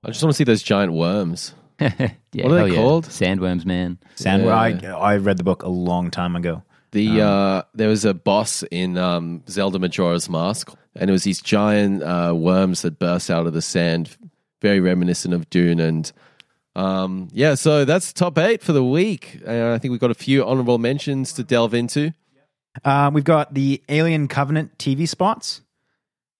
I 0.03 0.09
just 0.09 0.23
want 0.23 0.33
to 0.33 0.37
see 0.37 0.45
those 0.45 0.63
giant 0.63 0.95
worms. 0.95 1.55
yeah, 1.81 1.91
What 1.91 2.53
are 2.53 2.57
hell 2.57 2.67
they 2.67 2.71
yeah. 2.71 2.77
called? 2.77 3.07
Sandworms, 3.09 3.67
man. 3.67 3.99
Sand, 4.15 4.45
Yeah. 4.45 4.97
I 4.97 5.13
I 5.13 5.17
read 5.19 5.37
the 5.37 5.45
book 5.45 5.63
a 5.63 5.69
long 5.69 6.11
time 6.11 6.35
ago. 6.35 6.63
The 6.93 7.21
Um, 7.21 7.21
uh, 7.21 7.63
there 7.75 7.89
was 7.89 8.05
a 8.07 8.15
boss 8.15 8.63
in 8.71 8.97
um, 8.97 9.43
Zelda 9.49 9.79
Majora's 9.79 10.31
Mask, 10.31 10.73
and 10.97 11.11
it 11.11 11.13
was 11.13 11.25
these 11.25 11.43
giant 11.43 12.03
uh, 12.03 12.33
worms 12.35 12.83
that 12.83 12.99
burst 12.99 13.31
out 13.31 13.47
of 13.47 13.53
the 13.53 13.63
sand, 13.63 14.17
very 14.63 14.81
reminiscent 14.81 15.35
of 15.35 15.49
Dune. 15.51 15.81
And 15.81 16.11
um, 16.77 17.29
yeah, 17.33 17.55
so 17.55 17.85
that's 17.85 18.13
top 18.13 18.39
eight 18.39 18.63
for 18.63 18.73
the 18.73 18.85
week. 18.85 19.41
And 19.45 19.75
I 19.75 19.79
think 19.79 19.91
we've 19.93 20.01
got 20.01 20.11
a 20.11 20.15
few 20.15 20.45
honorable 20.45 20.79
mentions 20.79 21.33
to 21.35 21.43
delve 21.43 21.75
into. 21.75 22.13
Uh, 22.85 23.11
we've 23.13 23.25
got 23.25 23.53
the 23.53 23.83
Alien 23.89 24.29
Covenant 24.29 24.79
TV 24.79 25.09
spots. 25.09 25.62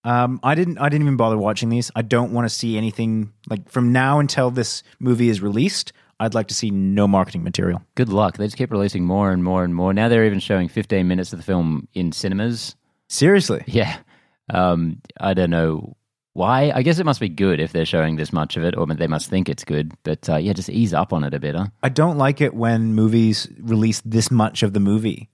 Um, 0.03 0.39
I 0.43 0.55
didn't. 0.55 0.77
I 0.79 0.89
didn't 0.89 1.03
even 1.03 1.17
bother 1.17 1.37
watching 1.37 1.69
these. 1.69 1.89
I 1.95 2.01
don't 2.01 2.33
want 2.33 2.45
to 2.45 2.53
see 2.53 2.77
anything 2.77 3.31
like 3.49 3.69
from 3.69 3.91
now 3.91 4.19
until 4.19 4.51
this 4.51 4.83
movie 4.99 5.29
is 5.29 5.41
released. 5.41 5.93
I'd 6.19 6.33
like 6.33 6.47
to 6.49 6.53
see 6.53 6.69
no 6.71 7.07
marketing 7.07 7.43
material. 7.43 7.81
Good 7.95 8.09
luck. 8.09 8.37
They 8.37 8.45
just 8.45 8.57
keep 8.57 8.71
releasing 8.71 9.03
more 9.05 9.31
and 9.31 9.43
more 9.43 9.63
and 9.63 9.73
more. 9.75 9.93
Now 9.93 10.09
they're 10.09 10.25
even 10.25 10.39
showing 10.39 10.69
15 10.69 11.07
minutes 11.07 11.33
of 11.33 11.39
the 11.39 11.43
film 11.43 11.87
in 11.93 12.11
cinemas. 12.11 12.75
Seriously, 13.09 13.63
Yeah. 13.67 13.97
Um, 14.49 15.01
I 15.19 15.33
don't 15.33 15.49
know 15.49 15.95
why. 16.33 16.71
I 16.73 16.81
guess 16.81 16.99
it 16.99 17.05
must 17.05 17.19
be 17.19 17.29
good 17.29 17.59
if 17.59 17.71
they're 17.71 17.85
showing 17.85 18.15
this 18.17 18.33
much 18.33 18.57
of 18.57 18.63
it, 18.63 18.75
or 18.77 18.85
they 18.87 19.07
must 19.07 19.29
think 19.29 19.47
it's 19.49 19.63
good. 19.63 19.93
But 20.03 20.29
uh, 20.29 20.35
yeah, 20.37 20.53
just 20.53 20.69
ease 20.69 20.93
up 20.93 21.13
on 21.13 21.23
it 21.23 21.33
a 21.33 21.39
bit. 21.39 21.55
Huh? 21.55 21.67
I 21.81 21.89
don't 21.89 22.17
like 22.17 22.41
it 22.41 22.53
when 22.53 22.93
movies 22.93 23.47
release 23.59 24.01
this 24.03 24.29
much 24.29 24.63
of 24.63 24.73
the 24.73 24.79
movie. 24.79 25.29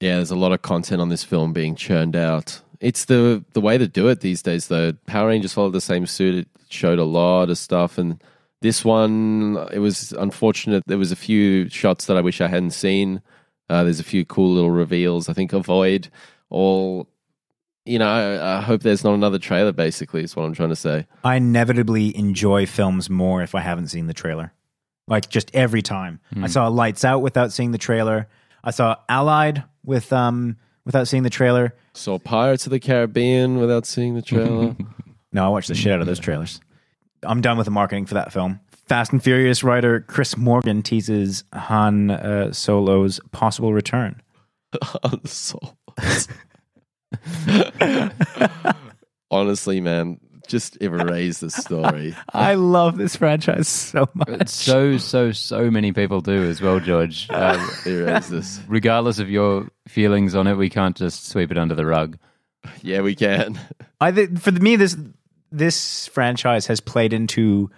Yeah, 0.00 0.16
there's 0.16 0.30
a 0.30 0.36
lot 0.36 0.52
of 0.52 0.62
content 0.62 1.00
on 1.00 1.08
this 1.08 1.24
film 1.24 1.52
being 1.52 1.74
churned 1.76 2.16
out. 2.16 2.60
It's 2.84 3.06
the 3.06 3.42
the 3.54 3.62
way 3.62 3.78
to 3.78 3.88
do 3.88 4.08
it 4.08 4.20
these 4.20 4.42
days. 4.42 4.68
Though 4.68 4.92
Power 5.06 5.28
Rangers 5.28 5.54
followed 5.54 5.72
the 5.72 5.80
same 5.80 6.06
suit. 6.06 6.34
It 6.34 6.48
showed 6.68 6.98
a 6.98 7.04
lot 7.04 7.48
of 7.48 7.56
stuff, 7.56 7.96
and 7.96 8.22
this 8.60 8.84
one 8.84 9.56
it 9.72 9.78
was 9.78 10.12
unfortunate. 10.12 10.82
There 10.86 10.98
was 10.98 11.10
a 11.10 11.16
few 11.16 11.70
shots 11.70 12.04
that 12.06 12.18
I 12.18 12.20
wish 12.20 12.42
I 12.42 12.48
hadn't 12.48 12.72
seen. 12.72 13.22
Uh, 13.70 13.84
there's 13.84 14.00
a 14.00 14.04
few 14.04 14.26
cool 14.26 14.52
little 14.52 14.70
reveals. 14.70 15.30
I 15.30 15.32
think 15.32 15.54
avoid 15.54 16.10
all. 16.50 17.08
You 17.86 17.98
know, 17.98 18.08
I, 18.08 18.58
I 18.58 18.60
hope 18.60 18.82
there's 18.82 19.04
not 19.04 19.14
another 19.14 19.38
trailer. 19.38 19.72
Basically, 19.72 20.22
is 20.22 20.36
what 20.36 20.44
I'm 20.44 20.54
trying 20.54 20.68
to 20.68 20.76
say. 20.76 21.06
I 21.24 21.36
inevitably 21.36 22.14
enjoy 22.14 22.66
films 22.66 23.08
more 23.08 23.42
if 23.42 23.54
I 23.54 23.60
haven't 23.60 23.88
seen 23.88 24.08
the 24.08 24.14
trailer. 24.14 24.52
Like 25.08 25.30
just 25.30 25.50
every 25.54 25.80
time. 25.82 26.20
I 26.38 26.48
saw 26.48 26.68
Lights 26.68 27.02
Out 27.02 27.22
without 27.22 27.50
seeing 27.50 27.72
the 27.72 27.78
trailer. 27.78 28.28
I 28.62 28.72
saw 28.72 28.96
Allied 29.08 29.64
with 29.82 30.12
um 30.12 30.56
without 30.84 31.08
seeing 31.08 31.22
the 31.22 31.30
trailer. 31.30 31.74
Saw 31.94 32.18
Pirates 32.18 32.66
of 32.66 32.70
the 32.70 32.80
Caribbean 32.80 33.58
without 33.58 33.86
seeing 33.86 34.14
the 34.14 34.22
trailer. 34.22 34.76
No, 35.34 35.46
I 35.46 35.48
watched 35.48 35.66
the 35.66 35.74
shit 35.74 35.90
out 35.90 36.00
of 36.00 36.06
those 36.06 36.20
trailers. 36.20 36.60
I'm 37.24 37.40
done 37.40 37.58
with 37.58 37.64
the 37.64 37.72
marketing 37.72 38.06
for 38.06 38.14
that 38.14 38.32
film. 38.32 38.60
Fast 38.86 39.10
and 39.10 39.20
Furious 39.20 39.64
writer 39.64 40.00
Chris 40.00 40.36
Morgan 40.36 40.80
teases 40.80 41.42
Han 41.52 42.12
uh, 42.12 42.52
Solo's 42.52 43.18
possible 43.32 43.72
return. 43.72 44.22
so, 45.24 45.58
honestly, 49.30 49.80
man, 49.80 50.20
just 50.46 50.80
erase 50.80 51.38
the 51.38 51.50
story. 51.50 52.14
I 52.32 52.54
love 52.54 52.96
this 52.96 53.16
franchise 53.16 53.68
so 53.68 54.08
much. 54.14 54.48
so, 54.48 54.98
so, 54.98 55.32
so 55.32 55.70
many 55.70 55.92
people 55.92 56.20
do 56.20 56.44
as 56.44 56.60
well, 56.60 56.80
George. 56.80 57.28
Um, 57.30 57.68
erase 57.86 58.28
this. 58.28 58.60
regardless 58.68 59.18
of 59.18 59.30
your 59.30 59.68
feelings 59.88 60.34
on 60.34 60.46
it, 60.46 60.54
we 60.54 60.70
can't 60.70 60.96
just 60.96 61.28
sweep 61.28 61.50
it 61.50 61.58
under 61.58 61.74
the 61.74 61.86
rug. 61.86 62.18
Yeah, 62.82 63.02
we 63.02 63.14
can. 63.14 63.58
I 64.00 64.12
think 64.12 64.40
for 64.40 64.52
me 64.52 64.76
this 64.76 64.96
this 65.50 66.06
franchise 66.08 66.66
has 66.66 66.80
played 66.80 67.12
into 67.12 67.70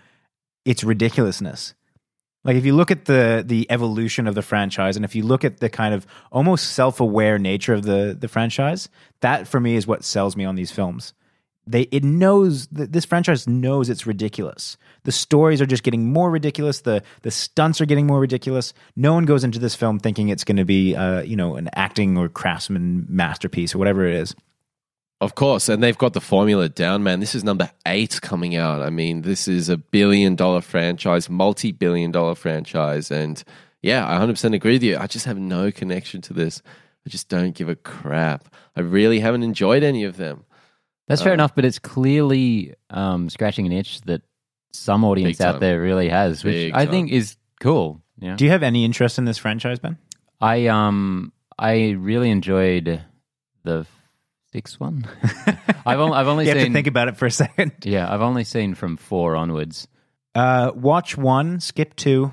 its 0.65 0.85
ridiculousness. 0.85 1.75
Like 2.45 2.57
if 2.57 2.65
you 2.65 2.75
look 2.75 2.91
at 2.91 3.07
the 3.07 3.43
the 3.45 3.67
evolution 3.71 4.27
of 4.29 4.35
the 4.35 4.43
franchise 4.43 4.97
and 4.97 5.05
if 5.05 5.17
you 5.17 5.25
look 5.25 5.45
at 5.45 5.59
the 5.59 5.69
kind 5.69 5.93
of 5.93 6.07
almost 6.31 6.73
self-aware 6.73 7.39
nature 7.39 7.75
of 7.75 7.83
the 7.83 8.17
the 8.19 8.29
franchise, 8.29 8.89
that 9.21 9.49
for 9.49 9.59
me 9.59 9.75
is 9.75 9.87
what 9.87 10.05
sells 10.05 10.37
me 10.37 10.45
on 10.45 10.55
these 10.55 10.71
films. 10.71 11.13
They 11.67 11.83
it 11.83 12.05
knows 12.05 12.69
this 12.69 13.05
franchise 13.05 13.49
knows 13.49 13.91
it's 13.91 14.07
ridiculous. 14.07 14.77
The 15.05 15.13
stories 15.13 15.61
are 15.61 15.67
just 15.67 15.83
getting 15.83 16.13
more 16.13 16.31
ridiculous. 16.31 16.81
The 16.81 17.03
the 17.23 17.31
stunts 17.31 17.81
are 17.81 17.87
getting 17.87 18.07
more 18.07 18.21
ridiculous. 18.21 18.73
No 18.95 19.15
one 19.15 19.25
goes 19.25 19.43
into 19.45 19.59
this 19.59 19.75
film 19.75 19.99
thinking 19.99 20.29
it's 20.29 20.45
going 20.45 20.57
to 20.57 20.65
be 20.65 20.95
uh, 20.95 21.23
you 21.23 21.37
know 21.37 21.57
an 21.57 21.69
acting 21.75 22.17
or 22.17 22.29
craftsman 22.29 23.07
masterpiece 23.09 23.75
or 23.75 23.79
whatever 23.79 24.07
it 24.07 24.15
is. 24.15 24.35
Of 25.21 25.35
course, 25.35 25.71
and 25.71 25.83
they've 25.83 25.97
got 25.97 26.13
the 26.13 26.21
formula 26.21 26.69
down, 26.69 27.03
man. 27.03 27.21
This 27.21 27.35
is 27.35 27.43
number 27.43 27.71
eight 27.87 28.21
coming 28.21 28.55
out. 28.55 28.83
I 28.83 28.91
mean, 28.91 29.23
this 29.23 29.49
is 29.49 29.71
a 29.71 29.79
billion 29.79 30.37
dollar 30.37 30.61
franchise, 30.61 31.31
multi 31.31 31.73
billion 31.73 32.13
dollar 32.13 32.35
franchise. 32.35 33.11
And 33.11 33.43
yeah, 33.81 34.07
I 34.07 34.19
100% 34.19 34.55
agree 34.55 34.75
with 34.75 34.83
you. 34.83 34.99
I 34.99 35.07
just 35.07 35.25
have 35.25 35.39
no 35.39 35.73
connection 35.73 36.21
to 36.23 36.35
this. 36.35 36.61
I 37.07 37.09
just 37.09 37.31
don't 37.31 37.55
give 37.55 37.69
a 37.69 37.77
crap. 37.77 38.55
I 38.77 38.81
really 38.81 39.21
haven't 39.21 39.43
enjoyed 39.43 39.83
any 39.83 40.05
of 40.05 40.19
them. 40.19 40.45
That's 41.09 41.23
fair 41.23 41.33
enough, 41.35 41.55
but 41.55 41.65
it's 41.65 41.79
clearly 41.79 42.75
um, 42.91 43.29
scratching 43.31 43.67
an 43.67 43.73
itch 43.73 44.01
that 44.03 44.23
some 44.73 45.05
audience 45.05 45.41
out 45.41 45.61
there 45.61 45.81
really 45.81 46.09
has, 46.09 46.43
which 46.45 46.55
Big 46.55 46.75
I 46.75 46.85
time. 46.85 46.91
think 46.93 47.13
is 47.13 47.37
cool. 47.61 48.03
Yeah, 48.19 48.37
Do 48.37 48.45
you 48.45 48.51
have 48.51 48.63
any 48.63 48.85
interest 48.85 49.19
in 49.19 49.25
this 49.25 49.39
franchise, 49.39 49.79
Ben? 49.79 49.99
I 50.41 50.67
um 50.67 51.33
I 51.59 51.91
really 51.91 52.31
enjoyed 52.31 53.03
the 53.63 53.87
sixth 54.53 54.81
one. 54.81 55.07
I've 55.87 56.01
only 56.01 56.17
I've 56.17 56.27
only 56.29 56.45
You 56.47 56.55
have 56.55 56.67
to 56.67 56.73
think 56.73 56.87
about 56.87 57.09
it 57.09 57.17
for 57.17 57.27
a 57.27 57.31
second. 57.31 57.73
yeah 57.85 58.13
I've 58.13 58.23
only 58.23 58.45
seen 58.45 58.75
from 58.75 58.97
four 58.97 59.37
onwards. 59.37 59.87
Uh, 60.35 60.73
watch 60.75 61.17
one, 61.17 61.61
skip 61.61 61.95
two. 61.97 62.33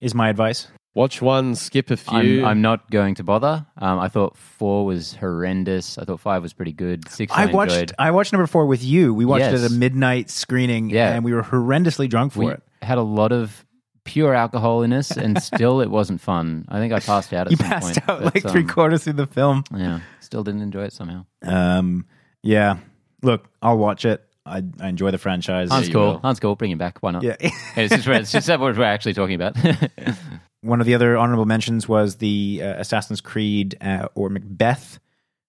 Is 0.00 0.14
my 0.14 0.28
advice. 0.30 0.68
Watch 0.94 1.22
one, 1.22 1.54
skip 1.54 1.90
a 1.90 1.96
I'm, 2.08 2.22
few. 2.22 2.44
I'm 2.44 2.60
not 2.60 2.90
going 2.90 3.14
to 3.14 3.24
bother. 3.24 3.64
Um, 3.78 3.98
I 3.98 4.08
thought 4.08 4.36
four 4.36 4.84
was 4.84 5.14
horrendous. 5.14 5.96
I 5.96 6.04
thought 6.04 6.20
five 6.20 6.42
was 6.42 6.52
pretty 6.52 6.72
good. 6.72 7.08
Six 7.08 7.32
I, 7.32 7.44
I 7.44 7.46
watched. 7.46 7.72
enjoyed. 7.72 7.92
I 7.98 8.10
watched 8.10 8.32
number 8.32 8.46
four 8.46 8.66
with 8.66 8.84
you. 8.84 9.14
We 9.14 9.24
watched 9.24 9.46
it 9.46 9.54
at 9.54 9.70
a 9.70 9.72
midnight 9.72 10.28
screening, 10.28 10.90
Yeah. 10.90 11.14
and 11.14 11.24
we 11.24 11.32
were 11.32 11.42
horrendously 11.42 12.10
drunk 12.10 12.34
for 12.34 12.40
We 12.40 12.46
it. 12.52 12.62
had 12.82 12.98
a 12.98 13.02
lot 13.02 13.32
of 13.32 13.64
pure 14.04 14.34
alcohol 14.34 14.82
in 14.82 14.92
us, 14.92 15.10
and 15.16 15.42
still 15.42 15.80
it 15.80 15.90
wasn't 15.90 16.20
fun. 16.20 16.66
I 16.68 16.78
think 16.78 16.92
I 16.92 17.00
passed 17.00 17.32
out 17.32 17.46
at 17.46 17.52
You 17.52 17.56
some 17.56 17.66
passed 17.68 17.84
point. 17.94 18.08
out 18.10 18.22
but, 18.24 18.34
like 18.34 18.52
three 18.52 18.62
um, 18.62 18.68
quarters 18.68 19.04
through 19.04 19.14
the 19.14 19.26
film. 19.26 19.64
Yeah, 19.74 20.00
still 20.20 20.44
didn't 20.44 20.60
enjoy 20.60 20.84
it 20.84 20.92
somehow. 20.92 21.24
Um, 21.42 22.04
yeah. 22.42 22.78
Look, 23.22 23.48
I'll 23.62 23.78
watch 23.78 24.04
it. 24.04 24.22
I, 24.44 24.62
I 24.80 24.88
enjoy 24.88 25.12
the 25.12 25.18
franchise. 25.18 25.70
Hans 25.70 25.86
you 25.86 25.94
cool. 25.94 26.02
will. 26.06 26.18
Hans 26.18 26.40
cool. 26.40 26.56
Bring 26.56 26.72
him 26.72 26.78
back. 26.78 26.98
Why 27.00 27.12
not? 27.12 27.22
Yeah. 27.22 27.36
it's 27.76 27.94
just, 27.94 28.08
it's 28.08 28.32
just 28.32 28.48
what 28.48 28.60
we're 28.60 28.82
actually 28.82 29.14
talking 29.14 29.36
about. 29.36 29.56
One 30.62 30.80
of 30.80 30.86
the 30.86 30.94
other 30.94 31.16
honorable 31.18 31.44
mentions 31.44 31.88
was 31.88 32.16
the 32.16 32.60
uh, 32.62 32.66
Assassin's 32.80 33.20
Creed 33.20 33.76
uh, 33.80 34.06
or 34.14 34.28
Macbeth 34.28 34.98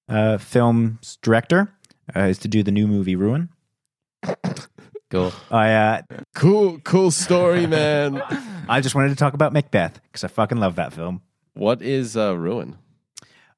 uh, 0.10 0.38
film's 0.40 1.18
director 1.22 1.72
uh, 2.16 2.22
is 2.22 2.40
to 2.40 2.48
do 2.48 2.64
the 2.64 2.72
new 2.72 2.88
movie 2.88 3.16
Ruin. 3.16 3.50
cool. 5.12 5.32
I 5.52 5.72
uh, 5.74 6.02
cool, 6.34 6.80
cool 6.80 7.12
story, 7.12 7.68
man. 7.68 8.22
I 8.68 8.82
just 8.82 8.96
wanted 8.96 9.10
to 9.10 9.16
talk 9.16 9.34
about 9.34 9.54
Macbeth 9.54 10.02
because 10.08 10.24
I 10.24 10.28
fucking 10.28 10.58
love 10.58 10.76
that 10.76 10.94
film. 10.94 11.22
what 11.54 11.82
is 11.82 12.18
uh, 12.18 12.36
Ruin? 12.38 12.78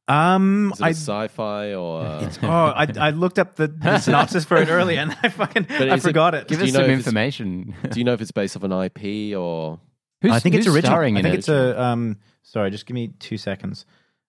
Um, 0.08 0.72
Is 0.74 0.80
it 0.80 0.84
a 0.84 0.86
I 0.86 0.90
sci-fi 0.92 1.74
or? 1.74 2.02
Uh, 2.06 2.30
oh, 2.44 2.48
I, 2.48 2.88
I 3.00 3.10
looked 3.10 3.40
up 3.40 3.56
the, 3.56 3.68
the 3.70 3.98
synopsis 4.00 4.46
for 4.46 4.56
it 4.58 4.68
earlier 4.70 5.00
and 5.00 5.18
I 5.24 5.30
fucking 5.30 5.66
I 5.70 5.84
is 5.96 6.06
it- 6.06 6.10
forgot 6.10 6.36
it. 6.36 6.48
Give 6.48 6.60
Do 6.60 6.66
us 6.66 6.68
you 6.72 6.74
know 6.74 6.80
some 6.80 6.84
if 6.86 6.90
it's- 7.00 7.08
information. 7.08 7.76
do 7.90 8.00
you 8.00 8.04
know 8.04 8.14
if 8.14 8.22
it's 8.22 8.32
based 8.32 8.56
off 8.56 8.64
an 8.64 8.72
IP 8.72 9.36
or? 9.38 9.80
Who's, 10.26 10.34
I 10.36 10.40
think 10.40 10.56
it's 10.56 10.66
who's 10.66 10.76
original. 10.76 10.92
starring 10.92 11.16
I 11.16 11.20
in 11.20 11.24
think 11.24 11.36
it? 11.36 11.40
it's 11.40 11.50
a 11.50 11.82
um. 11.82 12.18
Sorry, 12.44 12.70
just 12.72 12.86
give 12.86 12.94
me 12.96 13.10
two 13.20 13.38
seconds. 13.38 13.86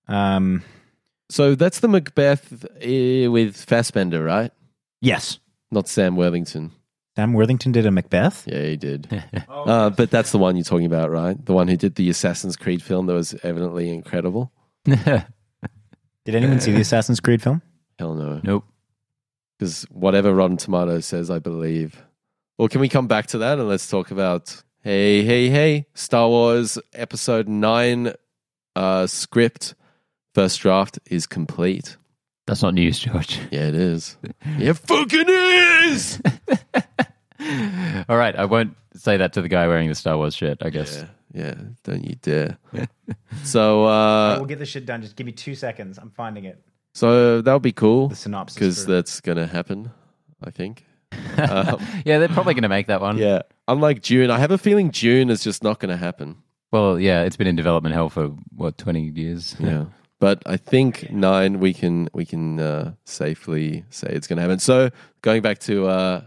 Um, 0.08 0.62
So 1.28 1.54
that's 1.54 1.80
the 1.80 1.88
Macbeth 1.88 2.64
uh, 2.64 3.30
with 3.30 3.56
Fassbender, 3.56 4.22
right? 4.24 4.52
yes, 5.00 5.38
Not 5.70 5.88
Sam 5.88 6.16
Worthington. 6.16 6.72
Sam 7.16 7.32
Worthington 7.32 7.72
did 7.72 7.86
a 7.86 7.90
Macbeth. 7.90 8.44
Yeah, 8.46 8.62
he 8.62 8.76
did. 8.76 9.22
uh, 9.48 9.90
but 9.90 10.10
that's 10.10 10.32
the 10.32 10.38
one 10.38 10.56
you're 10.56 10.64
talking 10.64 10.86
about, 10.86 11.10
right? 11.10 11.36
The 11.44 11.52
one 11.54 11.66
who 11.68 11.76
did 11.76 11.94
the 11.96 12.08
Assassin's 12.10 12.56
Creed 12.56 12.82
film 12.82 13.06
that 13.06 13.14
was 13.14 13.34
evidently 13.42 13.90
incredible. 13.90 14.52
Did 14.84 16.34
anyone 16.34 16.60
see 16.60 16.72
the 16.72 16.80
Assassin's 16.80 17.20
Creed 17.20 17.40
film? 17.42 17.62
Hell 17.98 18.14
no. 18.14 18.40
nope. 18.42 18.64
Because 19.58 19.84
whatever 19.84 20.34
Rotten 20.34 20.56
Tomatoes 20.56 21.06
says, 21.06 21.30
I 21.30 21.38
believe. 21.38 22.02
Well, 22.58 22.68
can 22.68 22.80
we 22.80 22.88
come 22.88 23.06
back 23.06 23.28
to 23.28 23.38
that 23.38 23.58
and 23.58 23.68
let's 23.68 23.88
talk 23.88 24.10
about 24.10 24.62
hey, 24.86 25.24
hey, 25.24 25.48
hey, 25.48 25.86
Star 25.94 26.28
Wars 26.28 26.78
Episode 26.94 27.48
9 27.48 28.12
uh, 28.76 29.06
script 29.08 29.74
first 30.32 30.60
draft 30.60 31.00
is 31.06 31.26
complete. 31.26 31.96
That's 32.46 32.62
not 32.62 32.74
news, 32.74 33.00
George. 33.00 33.40
Yeah, 33.50 33.66
it 33.66 33.74
is. 33.74 34.16
yeah, 34.58 34.74
fucking 34.74 35.24
is! 35.28 36.22
All 38.08 38.16
right, 38.16 38.36
I 38.36 38.44
won't 38.44 38.76
say 38.94 39.16
that 39.16 39.32
to 39.32 39.42
the 39.42 39.48
guy 39.48 39.66
wearing 39.66 39.88
the 39.88 39.96
Star 39.96 40.16
Wars 40.16 40.36
shirt. 40.36 40.58
I 40.60 40.70
guess. 40.70 41.04
Yeah, 41.34 41.46
Yeah, 41.46 41.54
don't 41.82 42.04
you 42.04 42.14
dare. 42.22 42.56
so, 43.42 43.86
uh, 43.86 44.36
we'll 44.36 44.46
get 44.46 44.60
this 44.60 44.68
shit 44.68 44.86
done. 44.86 45.02
Just 45.02 45.16
give 45.16 45.26
me 45.26 45.32
two 45.32 45.56
seconds. 45.56 45.98
I'm 45.98 46.10
finding 46.10 46.44
it. 46.44 46.62
so 46.94 47.40
that'll 47.42 47.58
be 47.58 47.72
cool 47.72 48.06
The 48.06 48.14
synopsis. 48.14 48.54
because 48.54 48.86
that's 48.86 49.20
going 49.20 49.38
to 49.38 49.48
happen, 49.48 49.90
I 50.40 50.50
think. 50.50 50.84
Um, 51.12 51.80
Yeah, 52.04 52.18
they're 52.18 52.28
probably 52.28 52.54
going 52.54 52.62
to 52.62 52.68
make 52.68 52.86
that 52.88 53.00
one. 53.00 53.18
yeah. 53.18 53.42
Unlike 53.68 54.02
Dune, 54.02 54.30
I 54.30 54.38
have 54.38 54.50
a 54.50 54.58
feeling 54.58 54.90
Dune 54.90 55.28
is 55.30 55.42
just 55.42 55.62
not 55.62 55.80
going 55.80 55.90
to 55.90 55.96
happen. 55.96 56.36
Well, 56.72 56.98
yeah, 57.00 57.22
it's 57.22 57.36
been 57.36 57.46
in 57.46 57.56
development 57.56 57.94
hell 57.94 58.08
for 58.08 58.28
what 58.54 58.76
twenty 58.78 59.10
years. 59.14 59.56
Yeah. 59.58 59.86
But 60.18 60.42
I 60.46 60.56
think 60.56 61.10
nine 61.10 61.60
we 61.60 61.74
can 61.74 62.08
we 62.12 62.24
can 62.24 62.58
uh, 62.60 62.94
safely 63.04 63.84
say 63.90 64.08
it's 64.10 64.26
going 64.26 64.36
to 64.38 64.42
happen. 64.42 64.58
So 64.58 64.90
going 65.22 65.42
back 65.42 65.58
to 65.60 65.86
uh, 65.88 66.20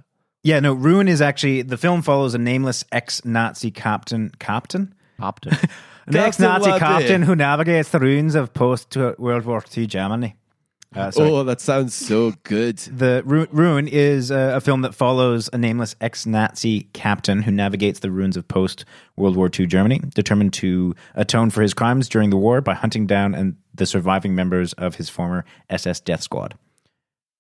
yeah, 0.44 0.60
no. 0.60 0.74
Ruin 0.74 1.08
is 1.08 1.22
actually 1.22 1.62
the 1.64 1.78
film 1.78 2.02
follows 2.02 2.34
a 2.36 2.38
nameless 2.38 2.86
ex-Nazi 2.92 3.72
captain. 3.72 4.32
Captain. 4.40 4.94
captain, 5.20 5.54
An 6.08 6.16
ex-Nazi 6.16 6.72
Captain 6.72 6.80
captain 6.80 7.22
who 7.24 7.36
navigates 7.36 7.90
the 7.90 8.00
ruins 8.00 8.36
of 8.36 8.54
post-World 8.54 9.46
War 9.46 9.64
II 9.76 9.88
Germany. 9.88 10.36
Uh, 10.96 11.12
oh, 11.18 11.44
that 11.44 11.62
sounds 11.62 11.94
so 11.94 12.34
good. 12.44 12.80
The 12.80 13.22
Ru- 13.24 13.48
Ruin 13.52 13.88
is 13.88 14.32
a, 14.32 14.56
a 14.56 14.62
film 14.62 14.82
that 14.82 14.96
follows 14.96 15.48
a 15.54 15.58
nameless 15.58 15.96
ex-Nazi 16.02 16.90
captain 16.94 17.44
who 17.44 17.52
navigates 17.52 18.00
the 18.00 18.10
ruins 18.10 18.36
of 18.36 18.48
post-World 18.48 19.36
War 19.36 19.52
II 19.58 19.68
Germany, 19.68 20.02
determined 20.16 20.54
to 20.54 20.96
atone 21.14 21.52
for 21.52 21.62
his 21.62 21.76
crimes 21.76 22.10
during 22.10 22.32
the 22.32 22.38
war 22.38 22.60
by 22.62 22.74
hunting 22.74 23.06
down 23.06 23.36
and 23.36 23.56
the 23.76 23.86
surviving 23.86 24.34
members 24.34 24.74
of 24.74 24.96
his 24.96 25.10
former 25.10 25.46
SS 25.70 26.00
Death 26.00 26.24
Squad. 26.24 26.58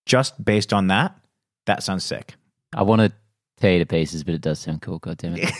Just 0.05 0.43
based 0.43 0.71
on 0.71 0.87
that, 0.87 1.17
that 1.65 1.81
sounds 1.81 2.05
sick. 2.05 2.35
I 2.75 2.83
want 2.83 3.01
to 3.01 3.11
tear 3.60 3.74
you 3.74 3.80
to 3.80 3.86
pieces, 3.86 4.24
but 4.24 4.34
it 4.34 4.41
does 4.41 4.60
sound 4.60 4.82
cool. 4.82 4.99
God 4.99 5.18
damn 5.18 5.36
it! 5.38 5.51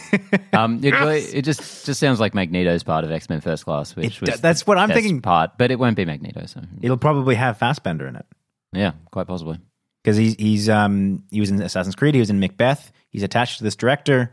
um, 0.54 0.84
it, 0.84 0.91
really- 0.93 1.20
it 1.34 1.43
just 1.43 1.86
just 1.86 2.00
sounds 2.00 2.20
like 2.20 2.34
Magneto's 2.34 2.84
part 2.84 3.04
of 3.04 3.12
X 3.12 3.30
Men 3.30 3.41
First 3.41 3.66
Class, 3.66 3.95
which 3.95 4.22
It- 4.22 4.30
was 4.32 4.41
that's 4.41 4.66
what 4.66 4.78
I'm 4.78 4.89
thinking. 4.89 5.22
Part, 5.22 5.58
but 5.58 5.72
it 5.72 5.80
won't 5.80 5.95
be 5.95 6.06
Magneto. 6.06 6.45
So 6.45 6.62
It'll 6.82 6.97
probably 6.97 7.36
have 7.36 7.58
Fassbender 7.58 8.08
in 8.08 8.16
it 8.16 8.26
yeah, 8.74 8.91
quite 9.12 9.28
possibly. 9.28 9.58
because 10.04 10.18
he's 10.18 10.36
he's 10.36 10.70
um 10.70 11.24
he 11.32 11.39
was 11.39 11.50
in 11.52 11.62
Assassin's 11.62 11.95
Creed, 11.95 12.14
he 12.16 12.20
was 12.20 12.30
in 12.30 12.39
Macbeth, 12.39 12.91
he's 13.10 13.24
attached 13.24 13.58
to 13.58 13.64
this 13.64 13.76
director. 13.76 14.32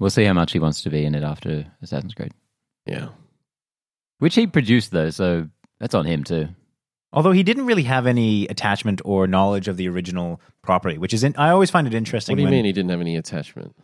We'll 0.00 0.10
see 0.10 0.24
how 0.24 0.32
much 0.32 0.52
he 0.52 0.58
wants 0.58 0.82
to 0.82 0.90
be 0.90 1.04
in 1.04 1.14
it 1.14 1.22
after 1.22 1.66
Assassin's 1.82 2.14
Creed, 2.14 2.32
Yeah. 2.86 3.08
which 4.18 4.34
he 4.34 4.46
produced 4.46 4.90
though, 4.90 5.10
so 5.10 5.48
that's 5.78 5.94
on 5.94 6.04
him 6.06 6.24
too. 6.24 6.48
Although 7.14 7.32
he 7.32 7.42
didn't 7.42 7.64
really 7.64 7.84
have 7.84 8.06
any 8.06 8.46
attachment 8.48 9.00
or 9.04 9.26
knowledge 9.26 9.68
of 9.68 9.76
the 9.76 9.88
original 9.88 10.40
property, 10.62 10.98
which 10.98 11.14
is 11.14 11.24
in, 11.24 11.34
I 11.38 11.50
always 11.50 11.70
find 11.70 11.86
it 11.86 11.94
interesting. 11.94 12.34
What 12.34 12.36
do 12.38 12.42
you 12.42 12.46
when- 12.46 12.52
mean 12.52 12.64
he 12.66 12.72
didn't 12.72 12.90
have 12.90 13.00
any 13.00 13.16
attachment? 13.16 13.74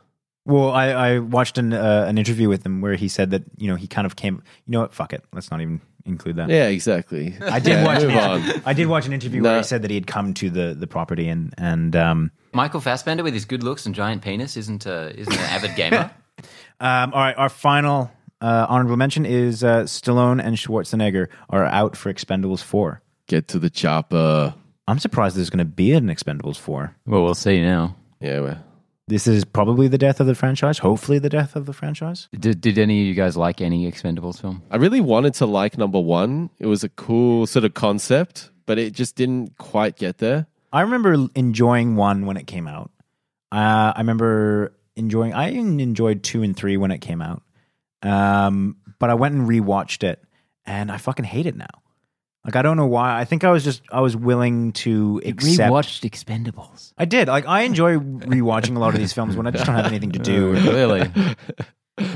Well, 0.46 0.70
I, 0.70 0.86
I 0.88 1.18
watched 1.18 1.58
an 1.58 1.72
uh, 1.74 2.06
an 2.08 2.16
interview 2.16 2.48
with 2.48 2.64
him 2.64 2.80
where 2.80 2.94
he 2.94 3.08
said 3.08 3.30
that 3.30 3.42
you 3.58 3.68
know 3.68 3.76
he 3.76 3.86
kind 3.86 4.06
of 4.06 4.16
came. 4.16 4.42
You 4.66 4.72
know 4.72 4.80
what? 4.80 4.94
Fuck 4.94 5.12
it. 5.12 5.22
Let's 5.32 5.50
not 5.50 5.60
even 5.60 5.80
include 6.06 6.36
that. 6.36 6.48
Yeah, 6.48 6.68
exactly. 6.68 7.36
I 7.42 7.60
did 7.60 7.72
Yeah, 7.72 7.84
watch. 7.84 8.00
Move 8.02 8.10
an, 8.12 8.18
on. 8.18 8.62
I 8.66 8.72
did 8.72 8.86
watch 8.88 9.06
an 9.06 9.12
interview 9.12 9.42
where 9.42 9.58
he 9.58 9.62
said 9.62 9.82
that 9.82 9.90
he 9.90 9.96
had 9.96 10.06
come 10.06 10.32
to 10.34 10.48
the, 10.48 10.74
the 10.74 10.86
property 10.86 11.28
and 11.28 11.54
and 11.58 11.94
um, 11.94 12.30
Michael 12.54 12.80
Fassbender 12.80 13.22
with 13.22 13.34
his 13.34 13.44
good 13.44 13.62
looks 13.62 13.84
and 13.84 13.94
giant 13.94 14.22
penis 14.22 14.56
isn't 14.56 14.86
uh, 14.86 15.12
isn't 15.14 15.32
an 15.32 15.40
avid 15.40 15.76
gamer. 15.76 16.10
um, 16.80 17.12
all 17.12 17.20
right. 17.20 17.36
Our 17.36 17.50
final 17.50 18.10
uh, 18.40 18.66
honorable 18.68 18.96
mention 18.96 19.26
is 19.26 19.62
uh, 19.62 19.82
Stallone 19.82 20.42
and 20.42 20.56
Schwarzenegger 20.56 21.28
are 21.50 21.66
out 21.66 21.96
for 21.96 22.12
Expendables 22.12 22.62
four. 22.62 23.02
Get 23.30 23.46
to 23.48 23.60
the 23.60 23.70
chopper. 23.70 24.52
I'm 24.88 24.98
surprised 24.98 25.36
there's 25.36 25.50
going 25.50 25.60
to 25.60 25.64
be 25.64 25.92
an 25.92 26.08
Expendables 26.08 26.56
four. 26.56 26.96
well, 27.06 27.22
we'll 27.22 27.36
see 27.36 27.62
now. 27.62 27.94
Yeah, 28.18 28.40
well, 28.40 28.64
This 29.06 29.28
is 29.28 29.44
probably 29.44 29.86
the 29.86 29.98
death 29.98 30.18
of 30.18 30.26
the 30.26 30.34
franchise. 30.34 30.78
Hopefully, 30.78 31.20
the 31.20 31.28
death 31.28 31.54
of 31.54 31.64
the 31.66 31.72
franchise. 31.72 32.28
Did, 32.36 32.60
did 32.60 32.76
any 32.76 33.02
of 33.02 33.06
you 33.06 33.14
guys 33.14 33.36
like 33.36 33.60
any 33.60 33.88
Expendables 33.88 34.40
film? 34.40 34.64
I 34.68 34.78
really 34.78 35.00
wanted 35.00 35.34
to 35.34 35.46
like 35.46 35.78
number 35.78 36.00
one. 36.00 36.50
It 36.58 36.66
was 36.66 36.82
a 36.82 36.88
cool 36.88 37.46
sort 37.46 37.64
of 37.64 37.72
concept, 37.72 38.50
but 38.66 38.80
it 38.80 38.94
just 38.94 39.14
didn't 39.14 39.56
quite 39.58 39.94
get 39.94 40.18
there. 40.18 40.48
I 40.72 40.80
remember 40.80 41.28
enjoying 41.36 41.94
one 41.94 42.26
when 42.26 42.36
it 42.36 42.48
came 42.48 42.66
out. 42.66 42.90
Uh, 43.52 43.92
I 43.94 43.98
remember 43.98 44.72
enjoying. 44.96 45.34
I 45.34 45.50
enjoyed 45.50 46.24
two 46.24 46.42
and 46.42 46.56
three 46.56 46.76
when 46.76 46.90
it 46.90 46.98
came 46.98 47.22
out. 47.22 47.44
Um, 48.02 48.78
but 48.98 49.08
I 49.08 49.14
went 49.14 49.36
and 49.36 49.48
rewatched 49.48 50.02
it, 50.02 50.20
and 50.66 50.90
I 50.90 50.96
fucking 50.96 51.26
hate 51.26 51.46
it 51.46 51.54
now. 51.54 51.68
Like 52.44 52.56
I 52.56 52.62
don't 52.62 52.76
know 52.76 52.86
why. 52.86 53.18
I 53.18 53.24
think 53.24 53.44
I 53.44 53.50
was 53.50 53.64
just 53.64 53.82
I 53.90 54.00
was 54.00 54.16
willing 54.16 54.72
to 54.72 55.20
accept. 55.24 55.70
Rewatched 55.70 56.08
Expendables. 56.08 56.92
I 56.96 57.04
did. 57.04 57.28
Like 57.28 57.46
I 57.46 57.62
enjoy 57.62 57.98
rewatching 57.98 58.76
a 58.76 58.78
lot 58.78 58.94
of 58.94 59.00
these 59.00 59.12
films 59.12 59.36
when 59.36 59.46
I 59.46 59.50
just 59.50 59.66
don't 59.66 59.74
have 59.74 59.86
anything 59.86 60.12
to 60.12 60.18
do. 60.18 60.52
really. 60.70 61.10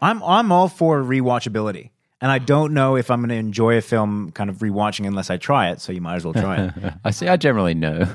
I'm 0.00 0.22
I'm 0.22 0.52
all 0.52 0.68
for 0.68 1.02
rewatchability. 1.02 1.90
And 2.20 2.32
I 2.32 2.38
don't 2.38 2.74
know 2.74 2.96
if 2.96 3.12
I'm 3.12 3.20
going 3.20 3.28
to 3.28 3.36
enjoy 3.36 3.76
a 3.76 3.80
film 3.80 4.32
kind 4.32 4.50
of 4.50 4.56
rewatching 4.56 5.06
unless 5.06 5.30
I 5.30 5.36
try 5.36 5.70
it. 5.70 5.80
So 5.80 5.92
you 5.92 6.00
might 6.00 6.16
as 6.16 6.24
well 6.24 6.34
try 6.34 6.64
it. 6.64 6.74
I 7.04 7.12
see. 7.12 7.28
I 7.28 7.36
generally 7.36 7.74
know. 7.74 8.08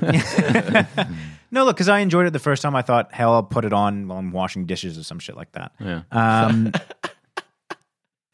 No, 1.54 1.64
look, 1.64 1.76
because 1.76 1.88
I 1.88 2.00
enjoyed 2.00 2.26
it 2.26 2.32
the 2.32 2.40
first 2.40 2.62
time. 2.62 2.74
I 2.74 2.82
thought, 2.82 3.14
hell, 3.14 3.32
I'll 3.32 3.44
put 3.44 3.64
it 3.64 3.72
on 3.72 4.08
while 4.08 4.18
I'm 4.18 4.32
washing 4.32 4.66
dishes 4.66 4.98
or 4.98 5.04
some 5.04 5.20
shit 5.20 5.36
like 5.36 5.52
that. 5.52 5.70
Yeah. 5.78 6.02
Um, 6.10 6.72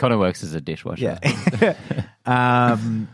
Connor 0.01 0.19
works 0.19 0.43
as 0.43 0.55
a 0.55 0.61
dishwasher. 0.61 1.19
yeah. 1.61 1.75
um, 2.27 3.09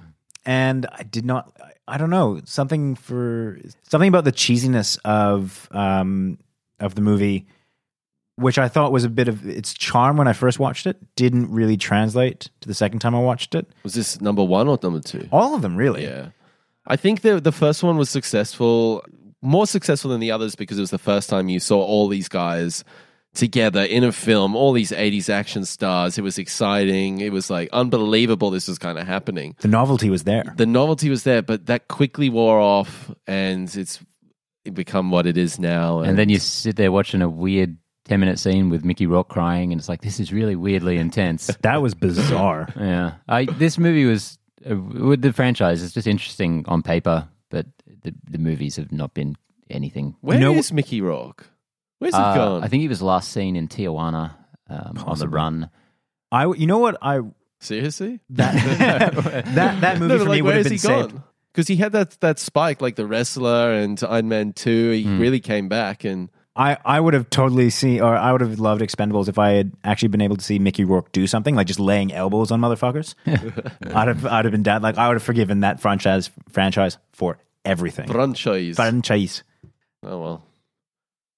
and 0.46 0.86
I 0.90 1.02
did 1.02 1.24
not. 1.26 1.52
I- 1.62 1.72
I 1.88 1.98
don't 1.98 2.10
know 2.10 2.40
something 2.44 2.96
for 2.96 3.60
something 3.88 4.08
about 4.08 4.24
the 4.24 4.32
cheesiness 4.32 4.98
of 5.04 5.68
um, 5.70 6.36
of 6.80 6.96
the 6.96 7.00
movie, 7.00 7.46
which 8.34 8.58
I 8.58 8.66
thought 8.66 8.90
was 8.90 9.04
a 9.04 9.08
bit 9.08 9.28
of 9.28 9.46
its 9.46 9.72
charm 9.72 10.16
when 10.16 10.26
I 10.26 10.32
first 10.32 10.58
watched 10.58 10.88
it. 10.88 10.96
Didn't 11.14 11.48
really 11.48 11.76
translate 11.76 12.50
to 12.60 12.66
the 12.66 12.74
second 12.74 12.98
time 12.98 13.14
I 13.14 13.20
watched 13.20 13.54
it. 13.54 13.68
Was 13.84 13.94
this 13.94 14.20
number 14.20 14.42
one 14.42 14.66
or 14.66 14.78
number 14.82 14.98
two? 14.98 15.28
All 15.30 15.54
of 15.54 15.62
them, 15.62 15.76
really. 15.76 16.02
Yeah. 16.02 16.30
I 16.88 16.96
think 16.96 17.20
the 17.20 17.40
the 17.40 17.52
first 17.52 17.84
one 17.84 17.96
was 17.96 18.10
successful, 18.10 19.04
more 19.40 19.66
successful 19.68 20.10
than 20.10 20.18
the 20.18 20.32
others 20.32 20.56
because 20.56 20.78
it 20.78 20.82
was 20.82 20.90
the 20.90 20.98
first 20.98 21.30
time 21.30 21.48
you 21.48 21.60
saw 21.60 21.80
all 21.80 22.08
these 22.08 22.28
guys 22.28 22.82
together 23.36 23.82
in 23.82 24.02
a 24.02 24.12
film, 24.12 24.56
all 24.56 24.72
these 24.72 24.90
80s 24.90 25.28
action 25.30 25.64
stars. 25.64 26.18
It 26.18 26.22
was 26.22 26.38
exciting. 26.38 27.20
It 27.20 27.32
was 27.32 27.50
like 27.50 27.68
unbelievable 27.72 28.50
this 28.50 28.66
was 28.68 28.78
kind 28.78 28.98
of 28.98 29.06
happening. 29.06 29.54
The 29.60 29.68
novelty 29.68 30.10
was 30.10 30.24
there. 30.24 30.52
The 30.56 30.66
novelty 30.66 31.10
was 31.10 31.22
there, 31.22 31.42
but 31.42 31.66
that 31.66 31.88
quickly 31.88 32.30
wore 32.30 32.58
off 32.58 33.10
and 33.26 33.72
it's 33.76 34.00
become 34.72 35.10
what 35.10 35.26
it 35.26 35.36
is 35.36 35.58
now. 35.58 36.00
And 36.00 36.18
then 36.18 36.28
you 36.28 36.38
sit 36.38 36.76
there 36.76 36.90
watching 36.90 37.22
a 37.22 37.28
weird 37.28 37.76
10 38.06 38.20
minute 38.20 38.38
scene 38.38 38.70
with 38.70 38.84
Mickey 38.84 39.06
Rourke 39.06 39.28
crying, 39.28 39.72
and 39.72 39.80
it's 39.80 39.88
like, 39.88 40.00
this 40.00 40.20
is 40.20 40.32
really 40.32 40.56
weirdly 40.56 40.96
intense. 40.96 41.50
That 41.62 41.82
was 41.82 41.94
bizarre. 41.94 42.68
yeah. 42.76 43.14
I, 43.28 43.46
this 43.46 43.78
movie 43.78 44.04
was, 44.04 44.38
uh, 44.68 44.76
with 44.76 45.22
the 45.22 45.32
franchise, 45.32 45.82
it's 45.82 45.94
just 45.94 46.06
interesting 46.06 46.64
on 46.68 46.82
paper, 46.82 47.28
but 47.50 47.66
the, 48.02 48.14
the 48.30 48.38
movies 48.38 48.76
have 48.76 48.92
not 48.92 49.14
been 49.14 49.36
anything. 49.68 50.16
Where 50.20 50.36
is 50.36 50.70
know- 50.70 50.74
Mickey 50.76 51.00
Rourke? 51.00 51.46
Where's 51.98 52.14
he 52.14 52.20
Uh, 52.20 52.34
gone? 52.34 52.64
I 52.64 52.68
think 52.68 52.80
he 52.82 52.88
was 52.88 53.00
last 53.02 53.32
seen 53.32 53.56
in 53.56 53.68
Tijuana 53.68 54.32
um, 54.68 54.98
on 55.06 55.18
the 55.18 55.28
run. 55.28 55.70
I, 56.32 56.46
you 56.52 56.66
know 56.66 56.78
what 56.78 56.96
I 57.02 57.20
Seriously? 57.60 58.20
that 58.30 58.54
that 59.54 59.80
that 59.80 59.98
movie 59.98 60.12
No, 60.14 60.18
for 60.20 60.24
but, 60.26 60.32
me 60.32 60.42
would 60.42 60.48
where 60.48 60.54
have 60.56 60.64
been 60.64 60.72
he 60.72 60.78
saved. 60.78 61.12
gone? 61.12 61.22
Because 61.52 61.68
he 61.68 61.76
had 61.76 61.92
that 61.92 62.20
that 62.20 62.38
spike, 62.38 62.82
like 62.82 62.96
the 62.96 63.06
wrestler 63.06 63.72
and 63.72 63.98
Iron 64.06 64.28
Man 64.28 64.52
Two. 64.52 64.90
He 64.90 65.04
Hmm. 65.04 65.18
really 65.18 65.40
came 65.40 65.68
back, 65.68 66.04
and 66.04 66.28
I, 66.54 66.76
I 66.84 67.00
would 67.00 67.14
have 67.14 67.30
totally 67.30 67.70
seen, 67.70 68.00
or 68.02 68.14
I 68.14 68.30
would 68.32 68.40
have 68.42 68.58
loved 68.60 68.82
Expendables 68.82 69.28
if 69.28 69.38
I 69.38 69.52
had 69.52 69.72
actually 69.84 70.08
been 70.08 70.20
able 70.20 70.36
to 70.36 70.44
see 70.44 70.58
Mickey 70.58 70.84
Rourke 70.84 71.12
do 71.12 71.26
something 71.26 71.54
like 71.54 71.66
just 71.66 71.80
laying 71.80 72.12
elbows 72.12 72.50
on 72.50 72.60
motherfuckers. 72.60 73.14
I'd 73.94 74.08
have, 74.08 74.26
I'd 74.26 74.44
have 74.44 74.52
been 74.52 74.62
dead. 74.62 74.82
Like 74.82 74.98
I 74.98 75.08
would 75.08 75.14
have 75.14 75.22
forgiven 75.22 75.60
that 75.60 75.80
franchise, 75.80 76.30
franchise 76.50 76.98
for 77.12 77.38
everything. 77.64 78.08
franchise. 78.08 78.76
Franchise. 78.76 79.42
oh 80.02 80.18
well, 80.20 80.44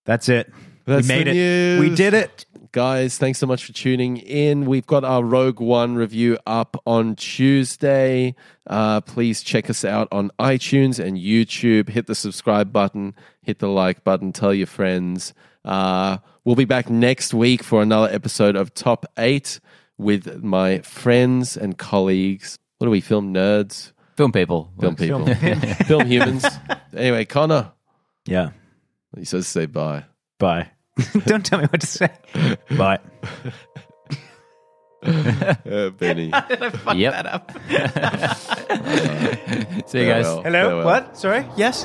That's 0.09 0.31
it. 0.31 0.51
That's 0.87 1.07
we 1.07 1.15
made 1.15 1.27
the 1.27 1.39
it. 1.39 1.81
We 1.81 1.95
did 1.95 2.15
it. 2.15 2.47
guys. 2.73 3.19
Thanks 3.19 3.39
so 3.39 3.47
much 3.47 3.67
for 3.67 3.75
tuning 3.75 4.17
in. 4.17 4.65
We've 4.65 4.87
got 4.87 5.05
our 5.05 5.23
Rogue 5.23 5.61
One 5.61 5.97
review 5.97 6.39
up 6.47 6.81
on 6.87 7.15
Tuesday. 7.15 8.35
Uh, 8.67 9.03
please 9.03 9.43
check 9.43 9.69
us 9.69 9.85
out 9.85 10.09
on 10.11 10.31
iTunes 10.39 10.99
and 10.99 11.19
YouTube. 11.19 11.91
Hit 11.91 12.07
the 12.07 12.15
subscribe 12.15 12.73
button. 12.73 13.15
Hit 13.43 13.59
the 13.59 13.69
like 13.69 14.03
button. 14.03 14.33
Tell 14.33 14.55
your 14.55 14.67
friends. 14.67 15.35
Uh, 15.63 16.17
we'll 16.45 16.57
be 16.57 16.65
back 16.65 16.89
next 16.89 17.35
week 17.35 17.63
for 17.63 17.83
another 17.83 18.09
episode 18.11 18.57
of 18.57 18.73
Top 18.73 19.05
Eight 19.19 19.61
with 19.99 20.43
my 20.43 20.79
friends 20.79 21.55
and 21.55 21.77
colleagues. 21.77 22.59
What 22.79 22.87
do 22.87 22.91
we 22.91 23.03
film? 23.03 23.35
Nerds. 23.35 23.93
Film 24.17 24.33
people. 24.33 24.73
Film 24.81 24.97
people. 24.97 25.27
film 25.85 26.07
humans. 26.11 26.47
Anyway, 26.97 27.27
Connor, 27.27 27.73
Yeah. 28.25 28.51
He 29.17 29.25
says 29.25 29.47
say 29.47 29.67
bye. 29.67 30.05
Bye. 30.39 30.71
Don't 31.27 31.45
tell 31.45 31.61
me 31.61 31.67
what 31.67 31.81
to 31.81 31.87
say. 31.87 32.11
Bye. 32.77 32.99
Uh, 35.01 35.91
Benny. 35.91 36.27
Yep. 36.27 37.53
See 39.87 40.01
you 40.01 40.07
guys. 40.07 40.27
Farewell. 40.27 40.43
Hello. 40.43 40.43
Farewell. 40.43 40.85
What? 40.85 41.17
Sorry. 41.17 41.47
Yes. 41.57 41.85